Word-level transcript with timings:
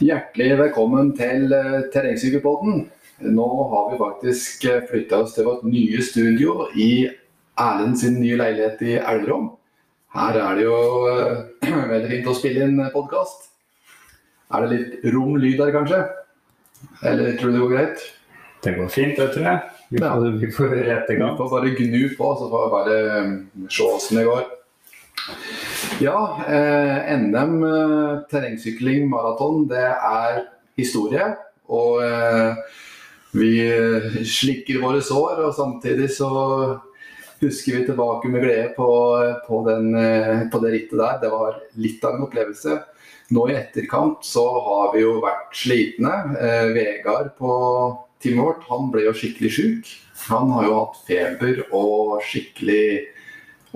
Hjertelig 0.00 0.54
velkommen 0.56 1.10
til 1.12 1.50
Terrengsykkelpodden. 1.52 1.90
Terrengsykepodden. 1.92 3.34
Nå 3.36 3.48
har 3.68 3.90
vi 3.90 3.98
faktisk 4.00 4.62
flytta 4.88 5.18
oss 5.20 5.34
til 5.36 5.44
vårt 5.44 5.66
nye 5.68 6.00
studio 6.00 6.54
i 6.72 7.04
Erlend 7.60 7.98
sin 8.00 8.16
nye 8.16 8.38
leilighet 8.40 8.80
i 8.80 8.94
Elverum. 8.96 9.50
Her 10.16 10.38
er 10.40 10.56
det 10.56 10.64
jo 10.64 10.78
uh, 11.04 11.42
veldig 11.92 12.08
fint 12.14 12.30
å 12.32 12.36
spille 12.38 12.64
inn 12.64 12.80
podkast. 12.94 13.50
Er 14.48 14.64
det 14.64 14.78
litt 14.78 15.04
rom 15.12 15.36
lyd 15.36 15.60
her, 15.60 15.74
kanskje? 15.74 16.00
Eller 17.04 17.36
tror 17.36 17.52
du 17.52 17.58
det 17.58 17.64
går 17.66 17.74
greit? 17.74 18.06
Det 18.64 18.74
går 18.78 18.88
fint, 18.96 19.20
det 19.20 19.28
tror 19.34 19.50
jeg. 19.50 19.68
Vi 19.90 20.00
får, 20.00 20.24
ja. 20.30 20.32
vi 20.46 20.52
får 20.56 20.74
rette 20.78 21.18
gang. 21.20 21.36
Vi 21.36 21.42
får 21.42 21.52
bare 21.58 21.76
gnu 21.76 22.00
på, 22.16 22.32
så 22.40 22.48
får 22.48 22.64
vi 22.64 22.72
bare 22.78 23.68
se 23.68 23.90
åssen 23.90 24.22
det 24.22 24.24
går. 24.32 24.48
Ja, 26.00 26.20
eh, 26.48 27.16
NM 27.18 27.56
eh, 27.64 28.20
terrengsykling 28.30 29.08
maraton, 29.10 29.66
det 29.70 29.86
er 29.86 30.44
historie. 30.80 31.32
Og 31.70 32.02
eh, 32.04 32.54
vi 33.36 33.50
slikker 34.26 34.80
våre 34.82 35.02
sår, 35.04 35.44
og 35.46 35.54
samtidig 35.54 36.08
så 36.16 36.30
husker 37.40 37.76
vi 37.76 37.86
tilbake 37.86 38.28
med 38.28 38.42
glede 38.44 38.68
på, 38.76 38.88
på, 39.46 39.60
den, 39.68 39.94
eh, 39.94 40.48
på 40.52 40.60
det 40.62 40.72
rittet 40.74 40.98
der. 40.98 41.20
Det 41.22 41.30
var 41.32 41.60
litt 41.80 42.04
av 42.04 42.16
en 42.16 42.26
opplevelse. 42.26 42.76
Nå 43.30 43.46
i 43.48 43.56
etterkant 43.56 44.26
så 44.26 44.44
har 44.66 44.92
vi 44.94 45.04
jo 45.04 45.20
vært 45.22 45.54
slitne. 45.56 46.14
Eh, 46.36 46.72
Vegard 46.74 47.32
på 47.38 47.52
teamet 48.20 48.44
vårt 48.44 48.66
han 48.68 48.90
ble 48.92 49.06
jo 49.06 49.14
skikkelig 49.16 49.52
sjuk. 49.56 49.94
Han 50.28 50.50
har 50.56 50.66
jo 50.66 50.76
hatt 50.82 51.00
feber 51.06 51.62
og 51.70 52.20
skikkelig 52.26 52.84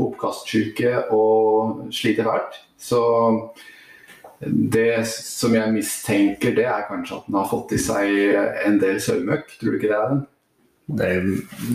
oppkastsyke 0.00 1.06
og 1.14 1.86
sliter 1.94 2.26
fælt. 2.26 2.60
Så 2.80 3.00
det 4.44 5.06
som 5.08 5.54
jeg 5.54 5.72
mistenker, 5.72 6.54
det 6.56 6.66
er 6.68 6.86
kanskje 6.88 7.18
at 7.20 7.26
den 7.28 7.38
har 7.38 7.50
fått 7.50 7.74
i 7.76 7.80
seg 7.80 8.14
en 8.66 8.78
del 8.82 9.00
sølvmøkk. 9.02 9.56
Tror 9.60 9.74
du 9.74 9.78
ikke 9.78 9.90
det 9.92 9.98
er 9.98 10.12
den? 10.12 10.24
Det 10.84 11.06
er 11.08 11.28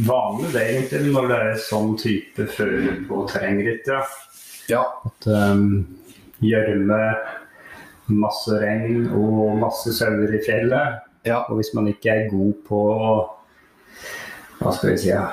vanlig 0.06 0.52
det 0.54 0.66
egentlig 0.68 1.14
når 1.16 1.32
det 1.32 1.38
er 1.48 1.62
sånn 1.66 1.96
type 1.98 2.46
fører 2.54 3.00
på 3.10 3.24
terrengritt. 3.32 3.90
Ja. 3.90 4.04
ja. 4.70 4.84
At 5.10 5.30
um, 5.32 5.82
gjørme 6.46 7.02
masse 8.10 8.60
regn 8.62 9.08
og 9.18 9.58
masse 9.62 9.96
sauer 9.98 10.36
i 10.36 10.44
fjellet. 10.46 11.02
Ja. 11.26 11.42
Og 11.48 11.60
hvis 11.60 11.74
man 11.78 11.90
ikke 11.90 12.14
er 12.14 12.32
god 12.32 12.54
på 12.68 12.84
hva 14.60 14.74
skal 14.76 14.92
vi 14.92 15.00
si, 15.00 15.08
ja, 15.14 15.30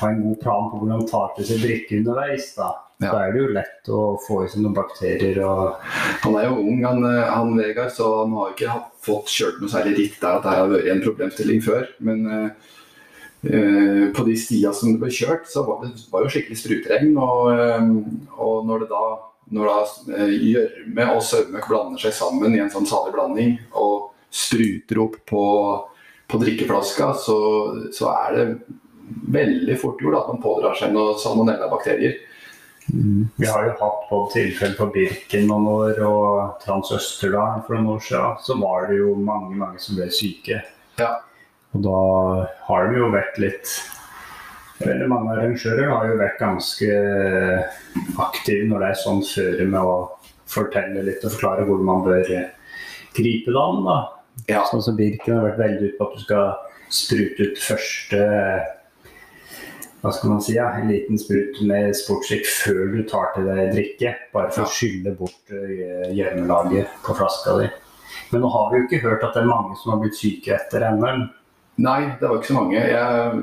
ha 0.00 0.10
en 0.10 0.22
god 0.24 0.38
plan 0.42 0.70
på 0.70 0.80
hvordan 0.80 1.08
tar 1.10 1.34
til 1.36 1.48
seg 1.48 1.64
drikke 1.64 2.00
underveis, 2.00 2.52
da, 2.56 2.70
ja. 3.00 3.08
Da 3.14 3.20
er 3.24 3.32
det 3.32 3.40
jo 3.40 3.52
lett 3.56 3.88
å 3.96 4.00
få 4.20 4.42
i 4.44 4.50
seg 4.52 4.60
noen 4.60 4.76
bakterier. 4.76 5.38
Og... 5.46 5.86
Han 6.26 6.34
er 6.36 6.50
jo 6.50 6.58
ung, 6.60 6.82
han, 6.84 7.06
han 7.08 7.54
Vegard, 7.56 7.94
så 7.96 8.10
han 8.18 8.34
har 8.36 8.50
ikke 8.52 8.74
fått 9.06 9.32
kjørt 9.32 9.62
noe 9.62 9.72
særlig 9.72 9.94
ritt 9.96 10.18
der 10.20 10.36
at 10.36 10.44
det 10.44 10.52
har 10.58 10.68
vært 10.68 10.90
en 10.92 11.00
problemstilling 11.06 11.64
før. 11.64 11.88
Men 12.04 12.28
uh, 12.28 14.04
på 14.12 14.26
de 14.28 14.36
stia 14.36 14.74
som 14.76 14.92
det 14.92 15.00
ble 15.00 15.08
kjørt, 15.16 15.48
så 15.48 15.64
var 15.64 15.80
det 15.86 15.94
var 16.12 16.26
jo 16.26 16.34
skikkelig 16.34 16.60
sprutregn. 16.60 17.16
Og, 17.24 17.48
uh, 17.56 18.36
og 18.36 18.68
når 18.68 18.84
det 18.84 18.90
da 18.92 19.04
når 19.50 19.70
eh, 20.14 20.34
gjørme 20.52 21.06
og 21.16 21.24
sødme 21.26 21.62
blander 21.66 21.98
seg 21.98 22.14
sammen 22.14 22.54
i 22.54 22.60
en 22.62 22.70
sånn 22.70 22.86
salig 22.86 23.14
blanding 23.16 23.56
og 23.78 24.12
spruter 24.30 25.00
opp 25.02 25.16
på, 25.26 25.44
på 26.30 26.40
drikkeflaska, 26.42 27.10
så, 27.18 27.38
så, 27.90 28.12
er 28.12 28.36
det 28.36 28.44
veldig 29.10 29.76
fort 29.80 30.02
gjort 30.02 30.18
at 30.20 30.28
man 30.32 30.42
pådrar 30.42 30.76
seg 30.78 30.92
noen 30.94 31.18
salmonellabakterier. 31.20 32.18
Mm. 32.90 33.28
Vi 33.36 33.46
har 33.46 33.66
jo 33.68 33.76
hatt 33.78 34.06
både 34.10 34.32
tilfelle 34.34 34.78
på 34.78 34.88
Birken 34.94 35.46
noen 35.50 35.68
år 35.70 36.00
og 36.06 36.62
Trans-Østerdalen 36.64 37.64
for 37.66 37.76
noen 37.76 37.94
år 37.94 38.04
siden. 38.06 38.38
Så 38.46 38.56
var 38.60 38.88
det 38.90 39.00
jo 39.00 39.14
mange 39.18 39.58
mange 39.60 39.82
som 39.82 39.98
ble 39.98 40.08
syke. 40.14 40.62
Ja. 41.00 41.14
Og 41.74 41.84
da 41.86 41.98
har 42.66 42.90
det 42.90 42.98
jo 42.98 43.14
vært 43.14 43.40
litt 43.42 43.78
Veldig 44.80 45.10
mange 45.10 45.34
arrangører 45.34 45.90
har 45.92 46.06
jo 46.08 46.14
vært 46.16 46.38
ganske 46.40 46.94
aktive 48.24 48.64
når 48.64 48.80
det 48.80 48.86
er 48.88 48.96
sånn 49.02 49.18
føre 49.28 49.66
med 49.68 49.84
å 49.84 49.96
fortelle 50.48 51.02
litt 51.04 51.20
og 51.20 51.34
forklare 51.34 51.66
hvordan 51.68 51.84
man 51.84 52.00
bør 52.06 52.30
gripe 53.18 53.52
det 53.52 53.60
an. 53.60 53.82
da. 53.84 53.98
Ja. 54.48 54.62
Sånn 54.70 54.80
som 54.80 54.96
Birken 54.96 55.36
har 55.36 55.50
vært 55.50 55.60
veldig 55.60 55.90
ute 55.90 55.98
på 55.98 56.08
at 56.08 56.16
du 56.16 56.24
skal 56.24 56.48
sprute 56.96 57.50
ut 57.50 57.60
første 57.60 58.22
hva 60.00 60.12
skal 60.16 60.32
man 60.32 60.42
si, 60.44 60.54
ja, 60.56 60.70
en 60.78 60.88
liten 60.88 61.18
sprut 61.20 61.60
med 61.68 61.92
sportsdrikk 61.96 62.48
før 62.48 62.80
du 62.94 63.00
tar 63.08 63.30
til 63.34 63.48
deg 63.50 63.74
drikke. 63.74 64.14
Bare 64.32 64.52
for 64.54 64.64
å 64.64 64.72
skylle 64.72 65.12
bort 65.18 65.52
eh, 65.52 66.10
gjørmelaget 66.16 66.98
på 67.04 67.16
flaska 67.18 67.58
di. 67.60 67.68
Men 68.30 68.44
nå 68.44 68.50
har 68.54 68.70
vi 68.70 68.80
jo 68.80 68.86
ikke 68.88 69.04
hørt 69.04 69.26
at 69.26 69.36
det 69.36 69.44
er 69.44 69.50
mange 69.50 69.76
som 69.78 69.94
har 69.94 70.02
blitt 70.02 70.18
syke 70.18 70.54
etter 70.56 70.86
NM. 70.96 71.26
Nei, 71.84 72.00
det 72.20 72.26
var 72.28 72.38
ikke 72.38 72.52
så 72.52 72.60
mange. 72.60 72.80
Jeg 72.80 73.40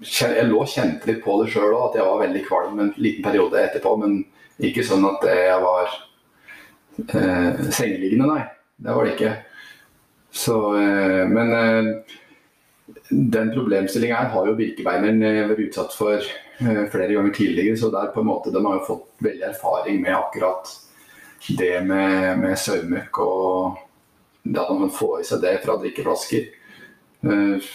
jeg 0.00 0.46
lå 0.48 0.62
kjente 0.64 1.10
litt 1.10 1.20
på 1.24 1.36
det 1.42 1.50
sjøl 1.52 1.74
òg, 1.74 1.90
at 1.90 1.98
jeg 1.98 2.06
var 2.08 2.22
veldig 2.22 2.42
kvalm 2.46 2.78
en 2.80 2.94
liten 2.96 3.24
periode 3.24 3.60
etterpå. 3.60 3.96
Men 4.00 4.22
ikke 4.70 4.84
sånn 4.86 5.04
at 5.08 5.26
jeg 5.28 5.58
var 5.64 5.92
eh, 7.04 7.60
sengeliggende, 7.68 8.30
nei. 8.30 8.42
Det 8.80 8.96
var 8.96 9.04
det 9.04 9.14
ikke. 9.16 9.34
Så, 10.32 10.56
eh, 10.80 11.22
men 11.28 11.52
eh, 11.56 11.90
den 13.10 13.52
problemstillinga 13.54 14.16
her 14.16 14.30
har 14.34 14.46
jo 14.46 14.56
Birkebeineren 14.58 15.22
eh, 15.26 15.42
vært 15.50 15.64
utsatt 15.66 15.94
for 15.96 16.16
eh, 16.16 16.84
flere 16.92 17.14
ganger 17.14 17.34
tidligere. 17.34 17.78
Så 17.78 17.90
der 17.92 18.12
på 18.14 18.22
en 18.22 18.30
måte, 18.30 18.52
de 18.54 18.62
har 18.64 18.78
jo 18.78 18.86
fått 18.86 19.08
veldig 19.26 19.46
erfaring 19.50 20.00
med 20.04 20.16
akkurat 20.16 20.70
det 21.58 21.80
med, 21.86 22.38
med 22.42 22.58
sauemøkk 22.60 23.18
og 23.24 23.78
det 24.42 24.60
at 24.60 24.76
man 24.76 24.92
får 24.92 25.20
i 25.20 25.26
seg 25.28 25.42
det 25.44 25.56
fra 25.64 25.78
drikkeflasker. 25.80 26.48
Eh, 27.26 27.70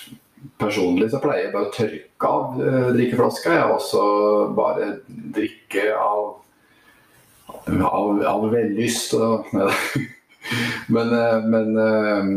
personlig 0.61 1.09
så 1.11 1.21
pleier 1.23 1.47
jeg 1.47 1.53
bare 1.55 1.69
å 1.69 1.75
tørke 1.75 2.31
av 2.31 2.59
drikkeflaska. 2.95 3.55
Jeg 3.59 3.77
også 3.77 4.03
bare 4.57 4.91
drikke 5.07 5.87
av, 5.99 6.35
av, 7.75 8.21
av 8.35 8.51
vellyst. 8.53 9.17
men, 10.87 11.11
eh, 11.13 11.47
men 11.49 11.81
eh, 11.81 12.29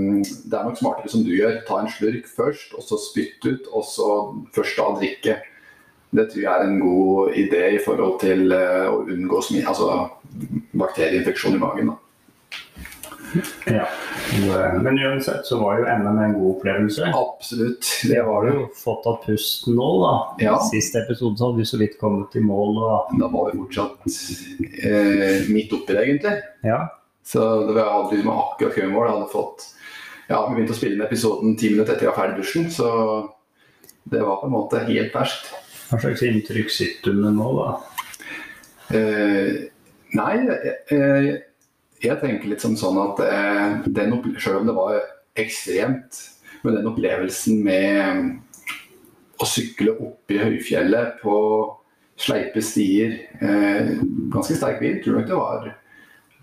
det 0.48 0.58
er 0.58 0.66
nok 0.66 0.80
smartere 0.80 1.12
som 1.12 1.24
du 1.26 1.32
gjør. 1.34 1.60
Ta 1.68 1.82
en 1.82 1.92
slurk 1.92 2.28
først, 2.32 2.74
og 2.78 2.86
så 2.86 3.00
spytt 3.08 3.46
ut, 3.48 3.70
og 3.72 3.86
så 3.86 4.10
først 4.56 4.80
da 4.80 4.90
drikke. 4.98 5.38
Det 6.08 6.30
tror 6.30 6.42
jeg 6.42 6.52
er 6.52 6.64
en 6.64 6.80
god 6.80 7.34
idé 7.36 7.64
i 7.76 7.80
forhold 7.84 8.16
til 8.22 8.52
å 8.56 9.02
unngå 9.04 9.42
altså, 9.68 9.88
bakterieinfeksjon 10.72 11.58
i 11.58 11.60
magen. 11.60 11.90
Da. 11.92 11.98
Ja. 13.66 13.86
Men 14.82 14.98
uansett 14.98 15.46
så 15.46 15.58
var 15.60 15.78
jo 15.78 15.84
NM 15.84 16.18
en 16.18 16.34
god 16.38 16.50
opplevelse. 16.56 17.10
Absolutt. 17.14 17.86
Det 18.08 18.22
var 18.22 18.46
det 18.46 18.54
jo. 18.54 18.66
Fått 18.76 19.02
tatt 19.04 19.26
pusten 19.26 19.76
nå, 19.78 19.88
da. 20.02 20.14
Ja. 20.44 20.56
Siste 20.70 21.02
episode 21.04 21.38
så 21.38 21.50
hadde 21.50 21.62
vi 21.62 21.68
så 21.68 21.80
vidt 21.80 21.98
kommet 22.00 22.36
i 22.38 22.44
mål. 22.44 22.80
Og... 22.80 23.12
Da 23.20 23.30
var 23.32 23.50
vi 23.50 23.60
fortsatt 23.62 24.08
eh, 24.80 25.48
midt 25.52 25.74
oppi 25.76 25.96
det, 25.96 26.06
egentlig. 26.06 26.36
Ja. 26.66 26.86
Så 27.28 27.40
det 27.68 27.74
var 27.76 27.90
hadde 27.92 28.22
med 28.24 28.32
akkurat 28.32 28.76
køen 28.76 28.94
vår. 28.94 29.06
Jeg 29.08 29.16
Hadde 29.16 29.32
fått 29.32 29.66
Ja, 30.28 30.42
vi 30.46 30.54
begynte 30.56 30.74
å 30.74 30.78
spille 30.78 30.96
inn 30.96 31.04
episoden 31.04 31.56
ti 31.60 31.72
minutter 31.72 31.94
etter 31.94 32.06
jeg 32.08 32.12
var 32.12 32.20
ferdig 32.22 32.42
dusjen, 32.42 32.68
så 32.72 32.88
det 34.08 34.20
var 34.24 34.40
på 34.40 34.48
en 34.48 34.54
måte 34.54 34.82
helt 34.84 35.12
ferskt. 35.12 35.48
Hva 35.88 36.00
slags 36.02 36.24
inntrykk 36.24 36.72
sitter 36.72 37.14
du 37.16 37.22
med 37.22 37.38
nå, 37.38 37.48
da? 37.56 37.68
Eh, 38.96 39.54
nei, 40.16 40.34
eh, 40.92 41.30
jeg 42.04 42.20
tenker 42.20 42.52
litt 42.52 42.64
som 42.64 42.76
sånn 42.76 43.00
at 43.00 43.22
eh, 43.24 43.88
den 43.88 44.12
selv 44.36 44.60
om 44.60 44.68
det 44.68 44.76
var 44.76 45.00
ekstremt, 45.40 46.20
med 46.64 46.76
den 46.76 46.88
opplevelsen 46.90 47.60
med 47.64 49.40
å 49.40 49.48
sykle 49.48 49.94
opp 49.96 50.32
i 50.34 50.40
høyfjellet 50.42 51.20
på 51.22 51.34
sleipe 52.18 52.60
stier, 52.64 53.16
eh, 53.40 53.92
ganske 54.32 54.56
sterk 54.58 54.82
vind, 54.82 55.00
tror 55.04 55.20
nok 55.20 55.28
det 55.30 55.38
var 55.38 55.68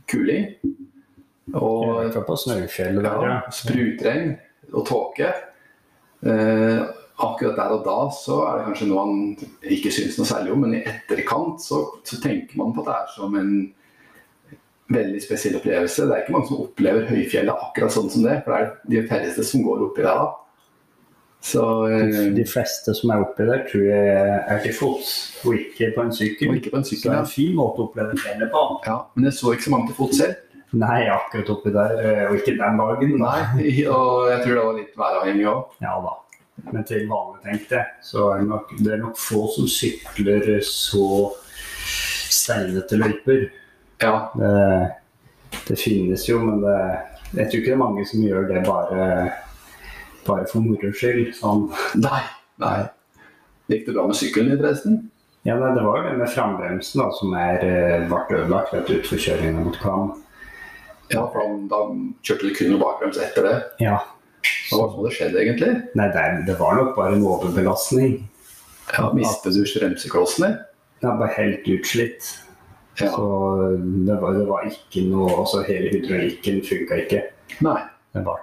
kuling. 0.09 0.49
Og 1.55 2.15
på 2.25 2.37
snøfjell 2.41 3.01
ja. 3.05 3.39
Sprutregn 3.53 4.35
og 4.73 4.85
tåke. 4.89 5.31
Eh, 6.25 6.79
akkurat 7.21 7.55
der 7.55 7.73
og 7.75 7.83
da 7.85 7.97
så 8.11 8.41
er 8.47 8.57
det 8.57 8.67
kanskje 8.69 8.87
noe 8.89 9.03
man 9.05 9.73
ikke 9.75 9.91
syns 9.93 10.17
noe 10.19 10.27
særlig 10.27 10.55
om, 10.55 10.63
men 10.65 10.77
i 10.79 10.83
etterkant 10.89 11.61
så, 11.63 11.81
så 12.03 12.19
tenker 12.23 12.57
man 12.59 12.73
på 12.75 12.83
at 12.83 12.89
det 12.89 12.95
er 12.95 13.11
som 13.13 13.37
en 13.39 13.51
veldig 14.95 15.21
spesiell 15.23 15.59
opplevelse. 15.59 16.05
Det 16.05 16.15
er 16.15 16.23
ikke 16.23 16.35
mange 16.35 16.49
som 16.49 16.63
opplever 16.65 17.07
høyfjellet 17.09 17.67
akkurat 17.67 17.93
sånn 17.93 18.11
som 18.13 18.25
det. 18.25 18.39
For 18.45 18.53
det 18.53 18.65
er 18.65 18.73
de 18.91 19.05
færreste 19.09 19.45
som 19.47 19.63
går 19.65 19.85
oppi 19.87 20.03
der 20.05 20.19
da. 20.21 20.27
Så, 21.45 21.87
eh, 21.93 22.33
de 22.33 22.43
fleste 22.49 22.93
som 22.97 23.11
er 23.13 23.21
oppi 23.21 23.45
der, 23.45 23.61
tror 23.69 23.83
jeg 23.85 24.37
er 24.49 24.63
til 24.63 24.73
fots, 24.73 25.11
og 25.45 25.53
ikke 25.53 25.91
på 25.93 26.05
en 26.07 26.15
sykkel. 26.17 26.49
Og 26.49 26.57
ikke 26.57 26.71
på 26.73 26.79
en 26.81 26.87
sykkel, 26.87 27.03
Så 27.03 27.11
det 27.11 27.17
er 27.19 27.21
en 27.21 27.33
fin 27.35 27.53
måte 27.59 27.83
å 27.83 27.85
oppleve 27.85 28.17
fjellet 28.17 28.49
på. 28.49 28.63
Ja, 28.87 28.97
Men 29.13 29.29
jeg 29.29 29.37
så 29.37 29.53
ikke 29.53 29.67
så 29.67 29.75
mange 29.75 29.91
til 29.91 29.99
fots 29.99 30.17
selv. 30.23 30.41
Nei, 30.73 31.05
akkurat 31.07 31.51
oppi 31.53 31.71
der, 31.75 31.93
eh, 32.01 32.23
og 32.29 32.39
ikke 32.39 32.57
den 32.57 32.81
dagen. 32.81 33.13
Nei, 33.21 33.85
og 33.93 34.25
jeg 34.31 34.41
tror 34.41 34.55
det 34.55 34.65
var 34.65 34.79
litt 34.79 34.97
væravhengig 34.97 35.45
òg. 35.53 35.77
Ja 35.85 35.93
da. 36.07 36.15
Men 36.71 36.83
til 36.87 37.07
vanlig, 37.11 37.41
tenkte 37.43 37.77
jeg, 37.77 37.93
så 38.01 38.29
er 38.31 38.41
det 38.41 38.49
nok, 38.49 38.75
det 38.79 38.93
er 38.95 39.01
nok 39.03 39.17
få 39.19 39.45
som 39.53 39.69
sykler 39.69 40.45
så 40.65 41.07
steinete 42.31 42.97
løyper. 42.97 43.49
Ja. 44.01 44.31
Det, 44.33 44.53
det 45.67 45.77
finnes 45.77 46.25
jo, 46.25 46.39
men 46.41 46.63
det, 46.63 46.77
jeg 47.35 47.51
tror 47.51 47.59
ikke 47.59 47.69
det 47.69 47.75
er 47.75 47.83
mange 47.83 48.05
som 48.09 48.23
gjør 48.23 48.47
det 48.49 48.63
bare, 48.65 49.09
bare 50.27 50.47
for 50.51 50.65
moro 50.65 50.91
skyld. 50.95 51.33
Sånn. 51.37 51.67
Nei. 52.01 52.21
Nei. 52.61 52.77
Gikk 53.71 53.87
det 53.87 53.95
bra 53.95 54.05
med 54.09 54.17
sykkelen 54.19 54.51
din, 54.51 54.59
forresten? 54.61 54.99
Ja, 55.45 55.55
nei, 55.61 55.71
det 55.75 55.83
var 55.85 55.99
jo 55.99 56.09
det 56.09 56.17
med 56.17 56.31
frambremsen 56.33 57.01
da, 57.01 57.07
som 57.13 57.33
er, 57.37 57.61
eh, 57.65 58.05
ble 58.09 58.39
ødelagt 58.39 58.73
etter 58.73 58.99
utforkjøringen 58.99 59.65
mot 59.67 59.77
Kvam. 59.81 60.13
Ja, 61.13 61.25
for 61.29 61.57
da, 61.69 61.81
kjørte 62.25 62.49
du 62.49 62.55
kun 62.57 62.71
noe 62.73 62.81
bakbrems 62.81 63.19
etter 63.21 63.45
det. 63.45 63.57
Ja. 63.83 63.99
Hva 64.69 64.79
det 64.79 64.93
som 64.93 64.95
hadde 64.97 65.13
skjedd, 65.13 65.37
egentlig? 65.41 65.73
Nei, 65.97 66.07
det, 66.13 66.23
det 66.47 66.55
var 66.59 66.79
nok 66.79 66.95
bare 66.97 67.13
en 67.17 67.25
overbelastning. 67.25 68.17
Ja, 68.93 69.11
Mistet 69.13 69.53
du 69.53 69.65
bremseklossene? 69.65 70.51
Ja, 71.03 71.13
bare 71.13 71.33
helt 71.37 71.67
utslitt. 71.69 72.31
Ja. 72.97 73.11
Så 73.11 73.25
det 74.07 74.17
var, 74.21 74.37
det 74.37 74.45
var 74.47 74.63
ikke 74.69 75.01
noe 75.09 75.41
Altså 75.41 75.65
hele 75.67 75.89
hydraulikken 75.91 76.61
funka 76.63 77.01
ikke. 77.03 77.25
Nei. 77.65 77.81
Det, 78.15 78.21
ble, 78.23 78.35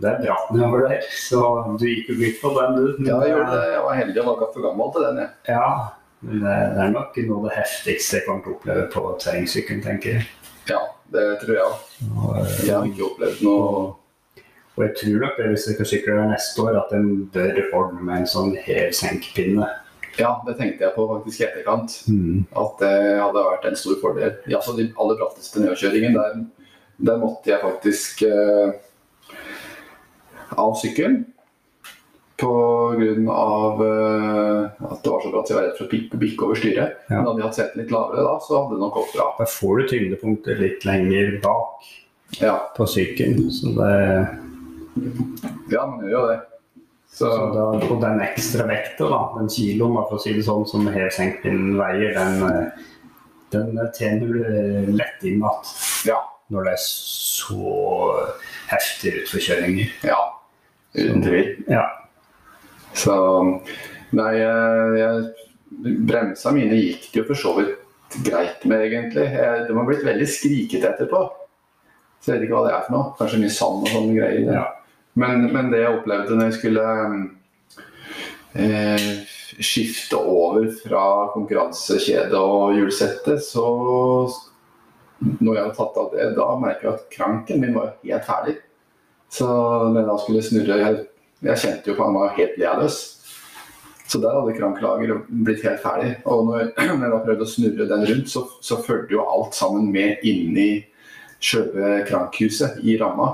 det 0.00 0.08
er 0.08 0.20
bratt 0.24 0.50
nedover 0.56 0.86
der, 0.88 1.02
så 1.12 1.40
du 1.76 1.82
gikk 1.84 2.06
jo 2.08 2.14
glipp 2.16 2.44
av 2.48 2.54
den, 2.56 2.76
du. 2.78 3.04
Ja, 3.04 3.18
jeg 3.20 3.34
gjorde 3.34 3.52
det. 3.58 3.66
Jeg 3.74 3.82
var 3.84 3.98
heldig 4.00 4.22
og 4.22 4.28
var 4.30 4.52
for 4.54 4.64
gammel 4.64 4.92
til 4.94 5.04
den, 5.06 5.18
jeg. 5.20 5.30
Ja, 5.52 5.66
men 6.24 6.40
det, 6.46 6.54
det 6.76 6.82
er 6.86 6.94
nok 6.94 7.18
noe 7.28 7.36
av 7.42 7.46
det 7.50 7.56
heftigste 7.58 8.16
jeg 8.16 8.24
kommer 8.26 8.44
til 8.46 8.54
å 8.54 8.56
oppleve 8.56 8.86
på 8.94 9.02
terrengsykkelen, 9.24 9.82
tenker 9.84 10.16
jeg. 10.16 10.28
Ja, 10.70 10.80
det 11.12 11.26
tror 11.42 11.56
jeg 11.58 11.66
òg. 11.66 11.86
Eh, 12.00 12.54
Jeg 12.64 12.74
har 12.78 12.88
ikke 12.88 13.08
opplevd 13.10 13.44
noe 13.44 13.64
og 14.78 14.84
jeg 14.86 14.92
tror 14.96 15.16
nok 15.26 15.34
det 15.36 15.46
hvis 15.50 15.64
jeg 15.68 15.74
skal 15.76 15.88
sykle 15.90 16.12
der 16.16 16.28
neste 16.30 16.62
år, 16.64 16.76
at 16.80 16.92
en 16.96 17.08
bør 17.34 17.58
ordne 17.76 18.04
med 18.06 18.22
en 18.22 18.28
sånn 18.30 18.54
hev-senk-pinne. 18.64 19.66
Ja, 20.16 20.30
det 20.46 20.54
tenkte 20.56 20.86
jeg 20.86 20.94
på 20.94 21.04
faktisk 21.10 21.42
i 21.42 21.44
etterkant. 21.50 21.96
At 22.56 22.80
det 22.80 22.92
hadde 23.20 23.42
vært 23.50 23.66
en 23.68 23.76
stor 23.76 23.98
fordel. 24.00 24.38
Ja, 24.48 24.62
så 24.64 24.72
de 24.78 24.86
aller 24.96 25.18
bratteste 25.20 25.60
nedkjøringen, 25.60 26.16
der, 26.16 26.38
der 27.10 27.20
måtte 27.20 27.52
jeg 27.52 27.60
faktisk 27.60 28.22
eh, 28.30 28.72
av 30.58 30.74
sykkelen. 30.80 31.24
På 32.40 32.52
av 33.28 33.82
eh, 33.84 34.84
at 34.88 35.02
det 35.04 35.10
var 35.12 35.22
så 35.22 35.30
bratt, 35.32 35.44
at 35.44 35.50
jeg 35.50 35.58
var 35.58 35.66
redd 35.66 35.76
for 35.76 35.86
å 35.86 36.20
bikke, 36.22 36.46
over 36.46 36.60
styret. 36.60 37.02
Ja. 37.10 37.18
Men 37.18 37.26
hadde 37.28 37.42
jeg 37.42 37.48
hatt 37.48 37.58
setet 37.58 37.80
litt 37.82 37.92
lavere 37.94 38.24
da, 38.24 38.36
så 38.44 38.62
hadde 38.62 38.78
det 38.78 38.84
nok 38.84 38.94
gått 38.96 39.16
bra. 39.16 39.26
Da 39.38 39.48
får 39.54 39.80
du 39.80 39.90
tyngdepunktet 39.92 40.62
litt 40.62 40.86
lenger 40.88 41.34
bak 41.44 41.90
Ja, 42.38 42.54
på 42.76 42.86
sykkelen. 42.88 43.50
Så 43.52 43.74
det, 43.76 43.90
ja 45.74 45.84
man 45.90 46.06
gjør 46.06 46.16
jo 46.16 46.22
det. 46.30 46.38
Så, 47.10 47.26
så 47.26 47.46
da, 47.52 47.66
og 47.90 47.96
den 48.00 48.20
ekstra 48.22 48.64
vekta, 48.70 49.08
da, 49.10 49.20
den 49.34 49.50
kiloen 49.50 49.98
for 50.06 50.16
å 50.16 50.22
si 50.22 50.32
det 50.36 50.46
sånn, 50.46 50.62
som 50.70 50.86
hev-senk-pinnen 50.94 51.74
veier, 51.76 52.14
den, 52.14 52.44
eh, 52.46 52.84
den 53.50 53.80
tjener 53.96 54.30
du 54.30 54.44
eh, 54.46 54.90
lett 54.94 55.24
inn 55.26 55.42
igjen 55.42 56.12
ja. 56.14 56.20
når 56.54 56.68
det 56.68 56.76
er 56.76 56.84
så 56.86 57.72
heftige 58.70 59.24
utforkjøringer. 59.24 59.90
Ja. 60.06 60.20
Uten 60.94 61.22
tvil. 61.22 61.52
Ja. 61.70 61.84
Så 62.98 63.14
Nei, 64.16 64.30
jeg, 64.40 65.20
Bremsa 66.02 66.50
mine 66.54 66.74
gikk 66.74 67.10
det 67.12 67.20
jo 67.20 67.26
for 67.28 67.38
så 67.38 67.52
vidt 67.60 67.76
greit 68.26 68.64
med, 68.66 68.82
egentlig. 68.88 69.28
Jeg, 69.30 69.66
de 69.68 69.76
har 69.76 69.86
blitt 69.86 70.06
veldig 70.06 70.26
skrikete 70.26 70.88
etterpå. 70.88 71.20
Så 72.20 72.32
jeg 72.32 72.40
vet 72.40 72.48
ikke 72.48 72.56
hva 72.58 72.64
det 72.66 72.72
er 72.74 72.86
for 72.88 72.96
noe. 72.96 73.12
Kanskje 73.20 73.42
mye 73.44 73.54
sand 73.54 73.84
og 73.84 73.92
sånne 73.92 74.16
greier. 74.16 74.50
Ja. 74.58 74.64
Men, 75.20 75.46
men 75.54 75.70
det 75.70 75.84
jeg 75.84 76.00
opplevde 76.00 76.36
når 76.36 76.50
jeg 76.50 76.56
skulle 76.58 76.86
eh, 78.58 79.06
skifte 79.60 80.18
over 80.18 80.66
fra 80.82 81.04
konkurransekjede 81.36 82.38
og 82.38 82.76
hjulsette, 82.78 83.38
så 83.44 83.66
når 85.20 85.54
jeg 85.54 85.62
hadde 85.62 85.78
tatt 85.78 86.02
av 86.02 86.12
det, 86.14 86.28
da 86.38 86.50
merket 86.60 86.86
jeg 86.86 86.98
at 86.98 87.08
kranken 87.14 87.62
min 87.62 87.76
var 87.76 87.94
helt 88.02 88.26
ferdig. 88.26 88.58
Så 89.30 89.46
når 89.46 90.00
jeg 90.00 90.08
da 90.08 90.18
skulle 90.18 90.42
snurre 90.42 90.76
Jeg, 90.80 91.02
jeg 91.46 91.62
kjente 91.62 91.90
jo 91.90 91.96
på 91.96 92.06
han 92.08 92.16
var 92.18 92.36
helt 92.36 92.56
lealøs. 92.60 93.00
Så 94.10 94.18
der 94.18 94.34
hadde 94.34 94.56
kranklager 94.56 95.20
blitt 95.28 95.62
helt 95.62 95.82
ferdig. 95.84 96.16
Og 96.26 96.48
når, 96.48 96.72
når 96.98 97.04
jeg 97.04 97.12
da 97.12 97.20
prøvde 97.26 97.46
å 97.46 97.52
snurre 97.52 97.86
den 97.92 98.06
rundt, 98.08 98.32
så, 98.32 98.42
så 98.64 98.80
fulgte 98.82 99.14
jo 99.14 99.26
alt 99.26 99.54
sammen 99.54 99.86
med 99.94 100.24
inni 100.26 100.70
sjølve 101.40 102.02
krankhuset 102.08 102.82
i 102.84 102.98
ramma. 103.00 103.30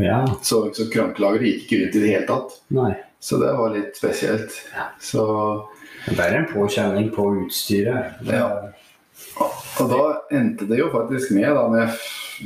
ja. 0.00 0.22
Så, 0.42 0.68
så 0.74 0.86
kranklageret 0.92 1.50
gikk 1.50 1.66
ikke 1.66 1.80
rundt 1.82 1.98
i 1.98 2.04
det 2.04 2.12
hele 2.14 2.28
tatt. 2.30 2.56
Nei. 2.74 2.92
Så 3.24 3.38
det 3.40 3.52
var 3.56 3.74
litt 3.74 3.96
spesielt. 3.96 4.56
Så 5.00 5.24
Det 6.04 6.20
er 6.20 6.34
en 6.36 6.48
påkjenning 6.50 7.08
på 7.14 7.24
utstyret. 7.42 8.18
Ja. 8.28 8.70
Og 9.40 9.88
da 9.90 10.02
endte 10.36 10.66
det 10.68 10.78
jo 10.82 10.90
faktisk 10.92 11.32
med, 11.32 11.48
da 11.56 11.62
når 11.70 11.86
jeg, 11.86 11.94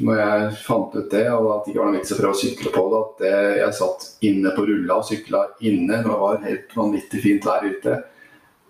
når 0.05 0.21
jeg 0.21 0.51
fant 0.65 0.95
ut 0.95 1.11
det, 1.13 1.25
og 1.33 1.49
at 1.55 1.65
det 1.65 1.73
ikke 1.73 1.81
var 1.83 1.91
noe 1.91 1.99
vits 1.99 2.13
å 2.15 2.19
prøve 2.19 2.37
å 2.37 2.39
sykle 2.39 2.73
på 2.75 2.85
det, 2.93 3.01
at 3.01 3.23
det, 3.23 3.33
jeg 3.61 3.77
satt 3.79 4.07
inne 4.29 4.53
på 4.57 4.67
rulla 4.69 4.99
og 5.01 5.09
sykla 5.09 5.43
inne 5.71 6.01
når 6.03 6.09
det 6.13 6.21
var 6.23 6.45
helt 6.45 6.77
vanvittig 6.79 7.23
fint 7.25 7.49
vær 7.49 7.67
ute. 7.67 7.97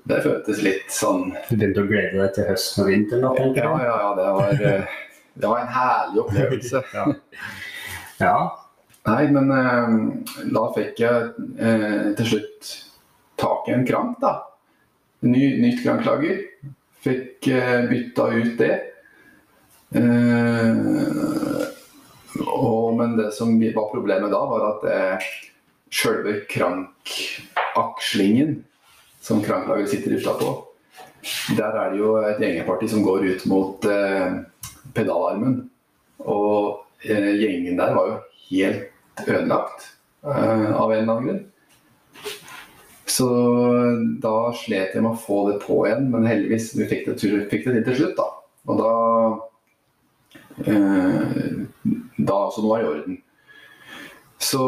Det 0.08 0.22
føltes 0.24 0.62
litt 0.64 0.88
sånn 0.94 1.26
Du 1.50 1.56
begynte 1.58 1.82
å 1.82 1.88
glede 1.88 2.16
deg 2.16 2.30
til 2.36 2.46
høsten 2.48 2.84
og 2.84 2.88
vinteren? 2.88 3.26
da, 3.26 3.48
Ja, 3.58 3.72
ja, 3.84 3.96
ja. 4.00 4.10
Det 4.16 4.28
var, 4.38 4.62
eh, 4.70 4.96
det 5.34 5.50
var 5.52 5.60
en 5.64 5.74
herlig 5.78 6.24
opplevelse. 6.24 6.84
Ja. 6.96 7.06
ja. 8.24 8.38
Nei, 9.08 9.22
men 9.32 9.52
eh, 9.54 9.96
da 10.52 10.64
fikk 10.74 11.02
jeg 11.04 11.28
eh, 11.60 12.08
til 12.18 12.30
slutt 12.32 12.72
tak 13.38 13.68
i 13.68 13.76
en 13.76 13.86
krank, 13.86 14.16
da. 14.22 14.32
Ny, 15.28 15.44
nytt 15.62 15.84
kranklager. 15.84 16.40
Fikk 17.04 17.48
eh, 17.52 17.86
bytta 17.90 18.28
ut 18.34 18.56
det. 18.58 18.72
Eh, 19.96 20.72
og, 22.44 22.96
men 22.98 23.16
det 23.16 23.30
som 23.36 23.54
var 23.60 23.92
problemet 23.92 24.32
da, 24.32 24.40
var 24.50 24.64
at 24.72 24.82
eh, 24.92 25.28
sjølve 25.90 26.40
krankakslingen 26.50 28.64
som 29.24 29.42
kranklaget 29.44 29.90
sitter 29.92 30.16
utapå, 30.18 30.48
der 31.56 31.74
er 31.74 31.90
det 31.92 31.98
jo 32.00 32.16
et 32.22 32.40
gjengeparti 32.42 32.88
som 32.92 33.04
går 33.04 33.26
ut 33.32 33.46
mot 33.50 33.84
eh, 33.88 34.28
pedalarmen. 34.96 35.54
Og 36.24 36.54
eh, 37.04 37.32
gjengen 37.40 37.78
der 37.80 37.94
var 37.96 38.04
jo 38.10 38.16
helt 38.48 38.82
ødelagt 39.26 39.80
eh, 40.24 40.70
av 40.72 40.92
en 40.92 41.02
eller 41.02 41.12
annen 41.12 41.28
grunn. 41.28 41.44
Så 43.08 43.28
da 44.22 44.52
slet 44.54 44.94
jeg 44.94 45.02
med 45.02 45.14
å 45.14 45.20
få 45.20 45.38
det 45.48 45.58
på 45.64 45.86
igjen, 45.88 46.10
men 46.12 46.28
heldigvis 46.28 46.66
vi 46.76 46.88
fikk 46.90 47.06
det, 47.08 47.14
fikk 47.50 47.62
det 47.66 47.72
til 47.78 47.86
til 47.88 47.96
slutt. 48.02 48.16
da. 48.18 48.26
Og 48.68 48.74
da, 48.82 48.92
da 50.66 52.34
også 52.34 52.64
noe 52.64 52.78
er 52.78 52.84
i 52.84 52.88
orden. 52.92 53.18
Så 54.38 54.60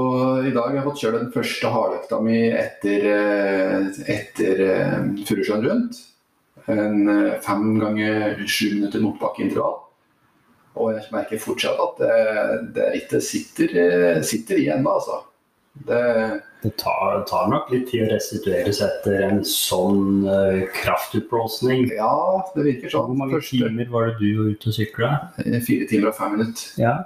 i 0.46 0.50
dag 0.50 0.66
har 0.66 0.74
jeg 0.80 0.86
fått 0.88 1.02
kjørt 1.04 1.16
den 1.20 1.34
første 1.34 1.70
hardøkta 1.70 2.18
mi 2.24 2.38
etter, 2.50 3.04
eh, 3.06 4.00
etter 4.10 4.62
eh, 4.66 4.96
Furusjøen 5.28 5.62
rundt. 5.66 6.00
En 6.70 7.06
eh, 7.08 7.36
fem 7.44 7.78
ganger 7.78 8.42
sju 8.50 8.74
minutter 8.74 9.04
motbakkeintervall. 9.04 9.78
Og 10.80 10.92
jeg 10.96 11.06
merker 11.14 11.42
fortsatt 11.42 11.78
at 11.84 12.02
det, 12.02 12.18
det 12.74 12.88
rittet 12.96 13.26
sitter, 13.26 13.76
eh, 13.84 14.22
sitter 14.26 14.58
igjen, 14.58 14.82
ennå, 14.82 14.96
altså. 14.98 15.20
Det, 15.74 16.40
Det 16.62 16.76
tar, 16.76 17.22
tar 17.30 17.46
nok 17.48 17.70
litt 17.72 17.86
tid 17.88 18.02
å 18.04 18.10
restituere 18.12 18.72
seg 18.74 18.90
etter 18.90 19.22
en 19.28 19.38
sånn 19.46 20.26
uh, 20.26 20.64
kraftutblåsning. 20.76 21.86
ja, 21.96 22.10
det 22.56 22.66
virker 22.66 22.92
sånn. 22.92 23.06
Hvor 23.08 23.16
mange 23.20 23.38
Første, 23.38 23.56
timer 23.56 23.88
var 23.92 24.10
det 24.10 24.16
du 24.20 24.28
var 24.40 24.50
ute 24.52 24.68
og 24.72 24.76
sykla? 24.76 25.10
eh, 25.44 25.60
Fire 25.64 25.86
timer 25.88 26.10
og 26.10 26.18
fem 26.18 26.34
minutter. 26.36 26.66
Ja. 26.80 26.96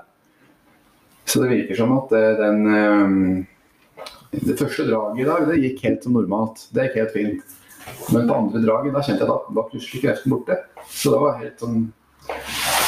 Så 1.29 1.41
det 1.45 1.53
virker 1.55 1.79
som 1.79 1.93
at 1.97 2.11
eh, 2.13 2.33
den 2.41 2.67
um, 2.69 3.47
Det 4.35 4.57
første 4.59 4.89
draget 4.89 5.23
i 5.23 5.29
dag, 5.29 5.47
det 5.49 5.61
gikk 5.63 5.85
helt 5.87 6.03
som 6.09 6.17
normalt. 6.19 6.67
Det 6.75 6.89
gikk 6.89 6.99
helt 7.05 7.15
fint. 7.15 7.55
Men 8.11 8.27
på 8.27 8.35
andre 8.35 8.61
draget, 8.65 8.97
da 8.97 9.05
kjente 9.05 9.23
jeg 9.23 9.29
at 9.29 9.47
da 9.47 9.55
var 9.61 9.69
plutselig 9.71 10.03
kreften 10.03 10.33
borte. 10.35 10.57
Så 10.91 11.13
det 11.15 11.21
var 11.23 11.39
helt 11.39 11.63
sånn 11.63 11.79